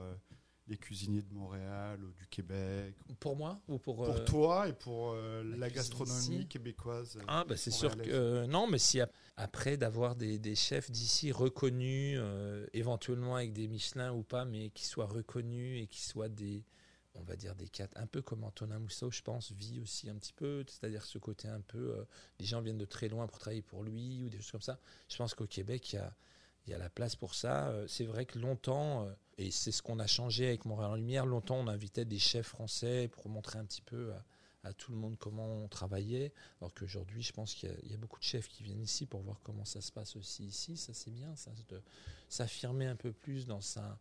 les 0.70 0.76
cuisiniers 0.76 1.22
de 1.22 1.34
Montréal 1.34 2.02
ou 2.04 2.12
du 2.12 2.26
Québec 2.28 2.94
Pour 3.18 3.36
moi 3.36 3.60
ou 3.68 3.78
pour 3.78 3.96
Pour 3.96 4.08
euh, 4.08 4.24
toi 4.24 4.68
et 4.68 4.72
pour 4.72 5.12
euh, 5.12 5.42
la, 5.58 5.68
gastronomie 5.68 6.46
québécoise 6.46 7.16
euh, 7.16 7.24
Ah, 7.26 7.44
bah 7.46 7.56
c'est 7.56 7.72
sûr 7.72 7.96
que. 7.96 8.46
non, 8.46 8.68
mais 8.68 8.78
si 8.78 9.00
après 9.36 9.76
d'avoir 9.76 10.14
des, 10.14 10.38
des, 10.38 10.54
chefs 10.54 10.90
d'ici 10.90 11.32
reconnus, 11.32 12.20
éventuellement 12.72 13.36
avec 13.36 13.52
des 13.52 13.66
Michelin 13.66 14.12
ou 14.12 14.22
pas, 14.22 14.44
mais 14.44 14.70
qui 14.70 14.86
soient 14.86 15.06
reconnus 15.06 15.82
et 15.82 15.86
qui 15.86 16.00
soient 16.00 16.28
des. 16.28 16.64
On 17.20 17.24
va 17.24 17.36
dire 17.36 17.54
des 17.54 17.68
quatre, 17.68 17.96
un 17.96 18.06
peu 18.06 18.22
comme 18.22 18.44
Antonin 18.44 18.78
Mousseau, 18.78 19.10
je 19.10 19.22
pense, 19.22 19.52
vit 19.52 19.80
aussi 19.80 20.08
un 20.08 20.14
petit 20.16 20.32
peu, 20.32 20.64
c'est-à-dire 20.66 21.04
ce 21.04 21.18
côté 21.18 21.48
un 21.48 21.60
peu. 21.60 22.06
les 22.38 22.46
gens 22.46 22.60
viennent 22.60 22.78
de 22.78 22.84
très 22.84 23.08
loin 23.08 23.26
pour 23.26 23.38
travailler 23.38 23.62
pour 23.62 23.82
lui 23.82 24.24
ou 24.24 24.28
des 24.28 24.38
choses 24.38 24.52
comme 24.52 24.62
ça. 24.62 24.78
Je 25.08 25.16
pense 25.16 25.34
qu'au 25.34 25.46
Québec, 25.46 25.92
il 25.92 25.96
y 25.96 25.98
a 25.98 26.12
y 26.70 26.74
a 26.74 26.78
la 26.78 26.88
place 26.88 27.16
pour 27.16 27.34
ça. 27.34 27.68
Euh, 27.68 27.86
c'est 27.88 28.04
vrai 28.04 28.26
que 28.26 28.38
longtemps, 28.38 29.04
euh, 29.04 29.12
et 29.38 29.50
c'est 29.50 29.72
ce 29.72 29.82
qu'on 29.82 29.98
a 29.98 30.06
changé 30.06 30.46
avec 30.48 30.64
Montréal 30.64 30.92
en 30.92 30.94
Lumière, 30.96 31.26
longtemps 31.26 31.56
on 31.56 31.68
invitait 31.68 32.04
des 32.04 32.18
chefs 32.18 32.48
français 32.48 33.08
pour 33.08 33.28
montrer 33.28 33.58
un 33.58 33.64
petit 33.64 33.82
peu 33.82 34.12
à, 34.62 34.72
tout 34.74 34.92
le 34.92 34.98
monde 34.98 35.16
comment 35.18 35.46
on 35.46 35.68
travaillait. 35.68 36.34
Alors 36.60 36.74
qu'aujourd'hui, 36.74 37.22
je 37.22 37.32
pense 37.32 37.54
qu'il 37.54 37.74
y, 37.84 37.94
a 37.94 37.96
beaucoup 37.96 38.18
de 38.18 38.24
chefs 38.24 38.46
qui 38.46 38.62
viennent 38.62 38.82
ici 38.82 39.06
pour 39.06 39.22
voir 39.22 39.40
comment 39.42 39.64
ça 39.64 39.80
se 39.80 39.90
passe 39.90 40.16
aussi 40.16 40.44
ici. 40.44 40.76
Ça, 40.76 40.92
c'est 40.92 41.10
bien, 41.10 41.34
ça, 41.34 41.50
de 41.70 41.80
s'affirmer 42.28 42.86
un 42.86 42.94
peu 42.94 43.10
plus 43.10 43.46
dans 43.46 43.62
sa, 43.62 43.98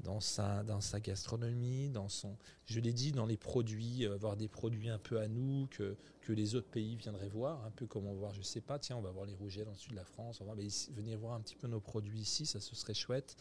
dans 0.00 0.20
sa, 0.20 0.62
dans 0.62 0.80
sa 0.80 1.00
gastronomie, 1.00 1.90
dans 1.90 2.08
son, 2.08 2.36
je 2.66 2.80
l'ai 2.80 2.92
dit, 2.92 3.12
dans 3.12 3.26
les 3.26 3.36
produits, 3.36 4.06
euh, 4.06 4.14
avoir 4.14 4.36
des 4.36 4.48
produits 4.48 4.88
un 4.88 4.98
peu 4.98 5.18
à 5.18 5.28
nous 5.28 5.66
que, 5.70 5.96
que 6.20 6.32
les 6.32 6.54
autres 6.54 6.68
pays 6.68 6.96
viendraient 6.96 7.28
voir, 7.28 7.64
un 7.64 7.70
peu 7.70 7.86
comme 7.86 8.06
on 8.06 8.12
va 8.12 8.18
voir, 8.18 8.34
je 8.34 8.42
sais 8.42 8.60
pas, 8.60 8.78
tiens, 8.78 8.96
on 8.96 9.02
va 9.02 9.10
voir 9.10 9.26
les 9.26 9.34
rougettes 9.34 9.64
dans 9.64 9.72
le 9.72 9.76
sud 9.76 9.92
de 9.92 9.96
la 9.96 10.04
France, 10.04 10.40
on 10.40 10.44
va 10.44 10.54
venir 10.54 11.18
voir 11.18 11.34
un 11.34 11.40
petit 11.40 11.56
peu 11.56 11.66
nos 11.66 11.80
produits 11.80 12.20
ici, 12.20 12.46
ça 12.46 12.60
serait 12.60 12.94
chouette. 12.94 13.36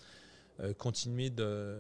Euh, 0.60 0.74
continuer 0.74 1.30
de, 1.30 1.80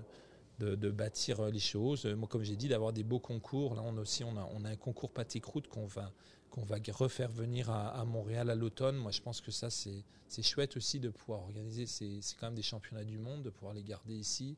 de, 0.59 0.91
bâtir 0.91 1.41
les 1.49 1.59
choses. 1.59 2.05
Euh, 2.05 2.15
moi, 2.15 2.27
comme 2.27 2.43
j'ai 2.43 2.55
dit, 2.55 2.67
d'avoir 2.67 2.93
des 2.93 3.03
beaux 3.03 3.19
concours. 3.19 3.73
Là, 3.75 3.81
on 3.83 3.97
a 3.97 4.01
aussi 4.01 4.23
on 4.23 4.37
a, 4.37 4.47
on 4.53 4.65
a 4.65 4.69
un 4.69 4.75
concours 4.75 5.11
pâté 5.11 5.39
croûte 5.39 5.67
qu'on 5.67 5.87
va 5.87 6.11
qu'on 6.51 6.63
va 6.63 6.77
refaire 6.91 7.31
venir 7.31 7.69
à, 7.69 8.03
Montréal 8.05 8.49
à 8.49 8.55
l'automne. 8.55 8.97
Moi, 8.97 9.11
je 9.11 9.21
pense 9.21 9.41
que 9.41 9.51
ça, 9.51 9.69
c'est 9.69 10.43
chouette 10.43 10.77
aussi 10.77 10.99
de 10.99 11.09
pouvoir 11.09 11.41
organiser. 11.41 11.85
C'est 11.85 12.21
quand 12.39 12.47
même 12.47 12.55
des 12.55 12.61
championnats 12.61 13.03
du 13.03 13.17
monde, 13.17 13.43
de 13.43 13.49
pouvoir 13.49 13.73
les 13.73 13.83
garder 13.83 14.15
ici. 14.15 14.57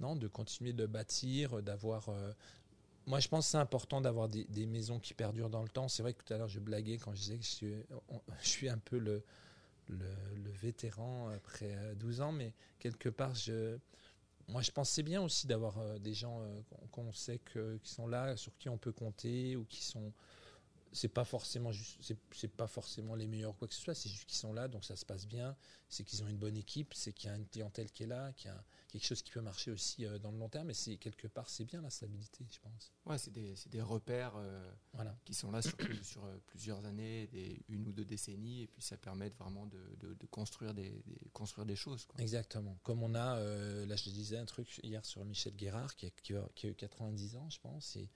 Non, 0.00 0.16
de 0.16 0.28
continuer 0.28 0.72
de 0.72 0.86
bâtir, 0.86 1.62
d'avoir. 1.62 2.08
Euh, 2.08 2.32
moi, 3.06 3.20
je 3.20 3.28
pense 3.28 3.46
que 3.46 3.50
c'est 3.52 3.58
important 3.58 4.00
d'avoir 4.00 4.28
des, 4.28 4.66
maisons 4.66 4.98
qui 4.98 5.14
perdurent 5.14 5.50
dans 5.50 5.62
le 5.62 5.68
temps. 5.68 5.88
C'est 5.88 6.02
vrai 6.02 6.14
que 6.14 6.22
tout 6.22 6.32
à 6.32 6.38
l'heure, 6.38 6.48
je 6.48 6.60
blaguais 6.60 6.96
quand 6.96 7.14
je 7.14 7.20
disais 7.20 7.38
que 7.38 7.44
je 7.44 8.48
suis, 8.48 8.68
un 8.68 8.78
peu 8.78 8.98
le, 8.98 9.22
vétéran 10.62 11.28
après 11.30 11.76
12 11.96 12.20
ans, 12.20 12.32
mais 12.32 12.52
quelque 12.78 13.08
part, 13.08 13.34
je, 13.34 13.78
moi, 14.50 14.62
je 14.62 14.70
pense 14.72 14.88
que 14.88 14.94
c'est 14.94 15.02
bien 15.04 15.22
aussi 15.22 15.46
d'avoir 15.46 15.78
euh, 15.78 15.98
des 15.98 16.12
gens 16.12 16.40
euh, 16.40 16.60
qu'on 16.90 17.12
sait 17.12 17.38
que, 17.38 17.76
qui 17.78 17.92
sont 17.92 18.08
là, 18.08 18.36
sur 18.36 18.56
qui 18.58 18.68
on 18.68 18.78
peut 18.78 18.92
compter 18.92 19.54
ou 19.56 19.64
qui 19.64 19.82
sont 19.82 20.12
c'est 20.92 21.08
pas 21.08 21.24
forcément 21.24 21.72
juste 21.72 22.14
c'est 22.32 22.48
pas 22.48 22.66
forcément 22.66 23.14
les 23.14 23.26
meilleurs 23.26 23.56
quoi 23.56 23.68
que 23.68 23.74
ce 23.74 23.80
soit 23.80 23.94
c'est 23.94 24.08
juste 24.08 24.24
qu'ils 24.24 24.38
sont 24.38 24.52
là 24.52 24.68
donc 24.68 24.84
ça 24.84 24.96
se 24.96 25.04
passe 25.04 25.26
bien 25.26 25.56
c'est 25.88 26.04
qu'ils 26.04 26.22
ont 26.22 26.28
une 26.28 26.38
bonne 26.38 26.56
équipe 26.56 26.94
c'est 26.94 27.12
qu'il 27.12 27.30
y 27.30 27.32
a 27.32 27.36
une 27.36 27.46
clientèle 27.46 27.90
qui 27.92 28.04
est 28.04 28.06
là 28.06 28.32
qu'il 28.32 28.50
y 28.50 28.54
a 28.54 28.64
quelque 28.88 29.04
chose 29.04 29.22
qui 29.22 29.30
peut 29.30 29.40
marcher 29.40 29.70
aussi 29.70 30.04
euh, 30.04 30.18
dans 30.18 30.32
le 30.32 30.38
long 30.38 30.48
terme 30.48 30.70
et 30.70 30.74
c'est 30.74 30.96
quelque 30.96 31.28
part 31.28 31.48
c'est 31.48 31.64
bien 31.64 31.80
la 31.80 31.90
stabilité 31.90 32.44
je 32.50 32.58
pense 32.58 32.92
ouais 33.06 33.18
c'est 33.18 33.30
des, 33.30 33.54
des, 33.70 33.82
repères 33.82 34.34
euh, 34.36 34.72
voilà. 34.92 35.16
qui 35.24 35.32
sont 35.32 35.50
là 35.50 35.62
sur, 35.62 35.76
sur 36.02 36.24
euh, 36.24 36.36
plusieurs 36.46 36.84
années 36.84 37.28
des 37.28 37.62
une 37.68 37.86
ou 37.86 37.92
deux 37.92 38.04
décennies 38.04 38.62
et 38.62 38.66
puis 38.66 38.82
ça 38.82 38.96
permet 38.96 39.28
vraiment 39.28 39.66
de, 39.66 39.96
de, 40.00 40.26
construire 40.26 40.74
des, 40.74 41.04
construire 41.32 41.66
des 41.66 41.76
choses 41.76 42.04
quoi. 42.04 42.20
exactement 42.20 42.78
comme 42.82 43.02
on 43.02 43.14
a 43.14 43.38
là 43.86 43.96
je 43.96 44.10
disais 44.10 44.38
un 44.38 44.46
truc 44.46 44.80
hier 44.82 45.04
sur 45.04 45.24
Michel 45.24 45.54
Guérard 45.54 45.94
qui 45.94 46.06
a, 46.06 46.10
qui 46.22 46.34
a, 46.34 46.48
qui 46.54 46.66
a 46.66 46.70
eu 46.70 46.74
90 46.74 47.36
ans 47.36 47.48
je 47.48 47.60
pense 47.60 47.96
et 47.96 48.10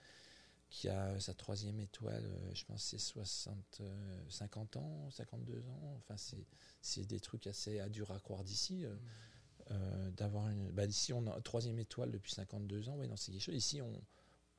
qui 0.75 0.89
a 0.89 1.21
sa 1.21 1.35
troisième 1.35 1.79
étoile, 1.79 2.25
euh, 2.25 2.51
je 2.53 2.65
pense 2.65 2.83
c'est 2.83 2.99
60, 2.99 3.81
50 4.29 4.77
euh, 4.77 4.81
ans, 4.81 5.11
52 5.13 5.69
ans. 5.69 5.97
Enfin, 5.99 6.17
c'est 6.81 7.07
des 7.07 7.21
trucs 7.21 7.47
assez 7.47 7.79
à 7.79 7.89
dur 7.89 8.11
à 8.11 8.19
croire 8.19 8.43
d'ici. 8.43 8.85
Euh, 9.71 10.11
d'avoir 10.11 10.51
une. 10.51 10.71
Bah, 10.73 10.85
ici, 10.85 11.13
on 11.13 11.27
a 11.29 11.41
troisième 11.43 11.79
étoile 11.79 12.11
depuis 12.11 12.33
52 12.33 12.89
ans. 12.89 12.97
Oui, 12.99 13.07
non, 13.07 13.15
c'est 13.15 13.31
quelque 13.31 13.41
chose. 13.41 13.55
Ici, 13.55 13.81
on. 13.83 14.03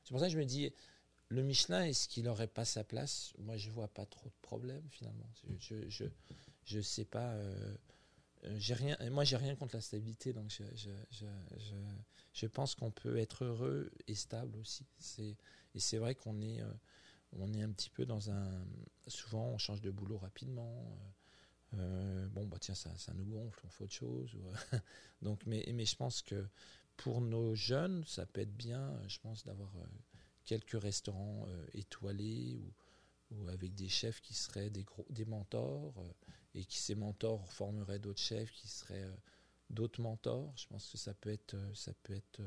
C'est 0.03 0.11
pour 0.11 0.22
ça 0.22 0.28
que 0.28 0.32
je 0.32 0.38
me 0.38 0.45
dis, 0.45 0.72
le 1.28 1.43
Michelin, 1.43 1.84
est-ce 1.84 2.07
qu'il 2.07 2.24
n'aurait 2.24 2.47
pas 2.47 2.63
sa 2.63 2.86
place? 2.86 3.34
Moi, 3.39 3.57
je 3.57 3.70
vois 3.70 3.89
pas 3.89 4.05
trop 4.05 4.30
de 4.30 4.36
problèmes 4.41 4.88
finalement. 4.91 5.30
Je 5.59 5.76
je, 5.89 6.05
je, 6.63 6.82
sais 6.82 7.05
pas. 7.05 7.38
j'ai 8.55 8.74
rien. 8.74 8.95
Moi, 9.11 9.26
j'ai 9.26 9.36
rien 9.36 9.55
contre 9.55 9.76
la 9.76 9.82
stabilité, 9.82 10.32
donc 10.32 10.49
je, 10.49 10.63
je, 10.76 11.76
je 12.32 12.47
pense 12.47 12.74
qu'on 12.74 12.91
peut 12.91 13.18
être 13.18 13.43
heureux 13.43 13.91
et 14.07 14.16
stable 14.16 14.57
aussi. 14.57 14.86
C'est 14.97 15.36
et 15.76 15.80
c'est 15.80 15.97
vrai 15.97 16.15
qu'on 16.15 16.41
est, 16.41 16.61
euh, 16.61 16.73
on 17.34 17.53
est 17.53 17.61
un 17.61 17.69
petit 17.69 17.89
peu 17.89 18.05
dans 18.05 18.32
un. 18.32 18.65
Souvent, 19.07 19.47
on 19.49 19.57
change 19.57 19.82
de 19.82 19.91
boulot 19.91 20.17
rapidement. 20.17 20.97
Euh, 21.73 21.78
euh, 21.78 22.28
bon, 22.30 22.45
bah 22.47 22.57
tiens, 22.59 22.76
ça, 22.76 23.13
nous 23.13 23.26
gonfle, 23.26 23.59
on 23.65 23.69
fait 23.69 23.84
autre 23.84 23.93
chose. 23.93 24.38
Donc, 25.21 25.45
mais, 25.45 25.65
mais 25.73 25.86
je 25.86 25.95
pense 25.97 26.21
que 26.21 26.47
pour 26.95 27.19
nos 27.19 27.53
jeunes, 27.55 28.05
ça 28.05 28.26
peut 28.26 28.39
être 28.41 28.55
bien, 28.55 28.97
je 29.09 29.19
pense, 29.19 29.43
d'avoir 29.43 29.73
quelques 30.45 30.82
restaurants 30.82 31.45
étoilés 31.73 32.55
ou, 32.55 32.73
ou, 33.32 33.49
avec 33.49 33.76
des 33.76 33.89
chefs 33.89 34.21
qui 34.21 34.34
seraient 34.34 34.69
des, 34.69 34.84
gros, 34.84 35.05
des 35.09 35.26
mentors 35.26 36.01
et 36.53 36.63
qui 36.63 36.78
ces 36.78 36.95
mentors 36.95 37.51
formeraient 37.51 37.99
d'autres 37.99 38.21
chefs 38.21 38.51
qui 38.51 38.69
seraient 38.69 39.09
d'autres 39.69 40.01
mentors. 40.01 40.53
Je 40.55 40.67
pense 40.67 40.89
que 40.89 40.97
ça 40.97 41.13
peut 41.13 41.32
être, 41.32 41.57
ça 41.73 41.91
peut 42.03 42.13
être 42.13 42.41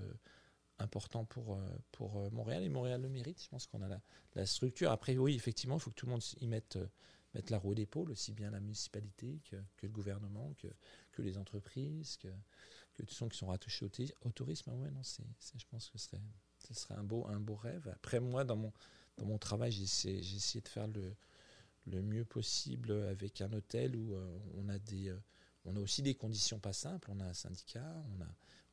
important 0.79 1.25
pour, 1.25 1.55
euh, 1.55 1.61
pour 1.93 2.17
euh, 2.19 2.31
Montréal 2.31 2.63
et 2.63 2.69
Montréal 2.69 3.03
le 3.03 3.09
mérite. 3.09 3.43
Je 3.43 3.49
pense 3.49 3.67
qu'on 3.67 3.83
a 3.83 3.89
la, 4.35 4.47
structure. 4.47 4.91
Après, 4.91 5.17
oui, 5.17 5.35
effectivement, 5.35 5.77
il 5.77 5.81
faut 5.81 5.91
que 5.91 5.97
tout 5.97 6.07
le 6.07 6.13
monde 6.13 6.23
y 6.41 6.47
mette, 6.47 6.77
euh, 6.77 6.87
mette 7.35 7.51
la 7.51 7.59
roue 7.59 7.75
d'épaule, 7.75 8.11
aussi 8.11 8.33
bien 8.33 8.51
la 8.51 8.61
municipalité 8.61 9.41
que, 9.51 9.57
que, 9.77 9.87
le 9.87 9.93
gouvernement, 9.93 10.55
que, 10.59 10.69
que 11.13 11.23
les 11.23 11.37
entreprises, 11.37 12.17
que, 12.19 12.29
que 12.95 13.03
tous 13.03 13.15
ceux 13.15 13.29
qui 13.29 13.39
sont 13.39 13.49
rattachés 13.49 13.87
au, 14.23 14.31
tourisme. 14.31 14.71
Ouais, 14.73 14.91
non, 14.91 15.03
c'est, 15.03 15.25
je 15.57 15.65
pense 15.71 15.91
que 15.91 15.99
ce 15.99 16.07
serait, 16.07 16.23
ce 16.67 16.75
serait 16.75 16.95
un, 16.95 17.05
beau, 17.05 17.27
un 17.27 17.41
beau 17.41 17.57
rêve. 17.57 17.89
Après, 17.95 18.21
moi, 18.21 18.45
dans 18.45 18.57
mon, 18.57 18.73
dans 19.17 19.27
mon 19.27 19.39
travail, 19.39 19.73
j'ai 19.73 19.83
essayé, 19.83 20.23
j'ai 20.23 20.37
essayé 20.37 20.61
de 20.61 20.69
faire 20.69 20.87
le, 20.87 21.15
le 21.87 22.03
mieux 22.03 22.25
possible 22.25 22.93
avec 23.09 23.41
un 23.41 23.53
hôtel 23.53 23.97
où 23.97 24.17
on 24.57 24.69
a 24.69 24.79
des 24.79 25.13
on 25.65 25.77
a 25.77 25.81
aussi 25.81 26.03
des 26.03 26.15
conditions 26.15 26.59
pas 26.59 26.73
simples. 26.73 27.11
On 27.11 27.21
a 27.21 27.25
un 27.25 27.35
syndicat, 27.35 27.95
on 28.17 28.23
a, 28.23 28.29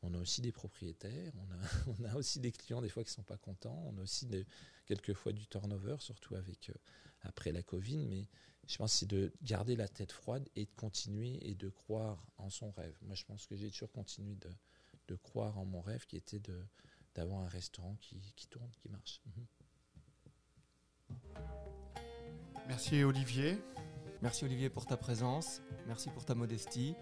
on 0.06 0.14
a 0.14 0.20
aussi 0.20 0.42
des 0.42 0.52
propriétaires, 0.52 1.34
on 1.36 1.52
a, 1.52 1.58
on 2.00 2.04
a 2.06 2.16
aussi 2.16 2.40
des 2.40 2.52
clients 2.52 2.82
des 2.82 2.90
fois 2.90 3.04
qui 3.04 3.12
sont 3.12 3.24
pas 3.24 3.38
contents, 3.38 3.84
on 3.88 3.98
a 3.98 4.02
aussi 4.02 4.26
des, 4.26 4.46
quelquefois 4.86 5.32
du 5.32 5.48
turnover, 5.48 5.98
surtout 6.00 6.36
avec 6.36 6.72
après 7.22 7.52
la 7.52 7.64
Covid, 7.64 8.06
mais 8.06 8.28
je 8.68 8.78
pense 8.78 8.94
que 8.94 9.00
c'est 9.00 9.06
de 9.06 9.34
garder 9.44 9.76
la 9.76 9.88
tête 9.88 10.12
froide 10.12 10.48
et 10.56 10.66
de 10.66 10.72
continuer 10.76 11.38
et 11.48 11.56
de 11.56 11.70
croire 11.70 12.26
en 12.38 12.50
son 12.50 12.72
rêve. 12.72 12.98
Moi, 13.04 13.16
je 13.16 13.24
pense 13.26 13.46
que 13.46 13.56
j'ai 13.56 13.70
toujours 13.70 13.92
continué 13.92 14.36
de, 14.36 14.50
de, 15.08 15.16
croire 15.16 15.58
en 15.58 15.66
mon 15.66 15.82
rêve 15.82 16.06
qui 16.06 16.18
était 16.18 16.40
de, 16.40 16.60
d'avoir 17.14 17.42
un 17.42 17.48
restaurant 17.48 17.96
qui, 18.02 18.20
qui, 18.36 18.48
tourne, 18.48 18.70
qui 18.82 18.90
marche. 18.90 19.22
Mhm. 19.26 19.46
Merci 22.68 23.04
Olivier. 23.04 23.60
Merci 24.22 24.46
Olivier 24.46 24.70
pour 24.70 24.86
ta 24.86 24.98
présence, 24.98 25.62
merci 25.86 26.10
pour 26.10 26.26
ta 26.26 26.34
modestie, 26.34 26.96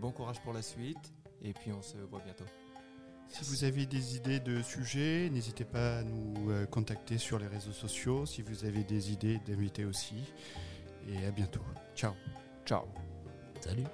bon 0.00 0.10
courage 0.10 0.42
pour 0.42 0.52
la 0.52 0.62
suite 0.62 1.12
et 1.44 1.52
puis 1.52 1.72
on 1.72 1.82
se 1.82 1.96
voit 1.98 2.20
bientôt. 2.24 2.44
Si 3.28 3.44
vous 3.44 3.64
avez 3.64 3.86
des 3.86 4.16
idées 4.16 4.40
de 4.40 4.62
sujets, 4.62 5.28
n'hésitez 5.30 5.64
pas 5.64 5.98
à 5.98 6.02
nous 6.02 6.50
euh, 6.50 6.66
contacter 6.66 7.18
sur 7.18 7.38
les 7.38 7.46
réseaux 7.46 7.72
sociaux. 7.72 8.26
Si 8.26 8.42
vous 8.42 8.64
avez 8.64 8.84
des 8.84 9.12
idées 9.12 9.40
d'invités 9.46 9.84
aussi. 9.84 10.32
Et 11.08 11.26
à 11.26 11.30
bientôt. 11.30 11.62
Ciao. 11.94 12.12
Ciao. 12.64 12.84
Salut. 13.60 13.84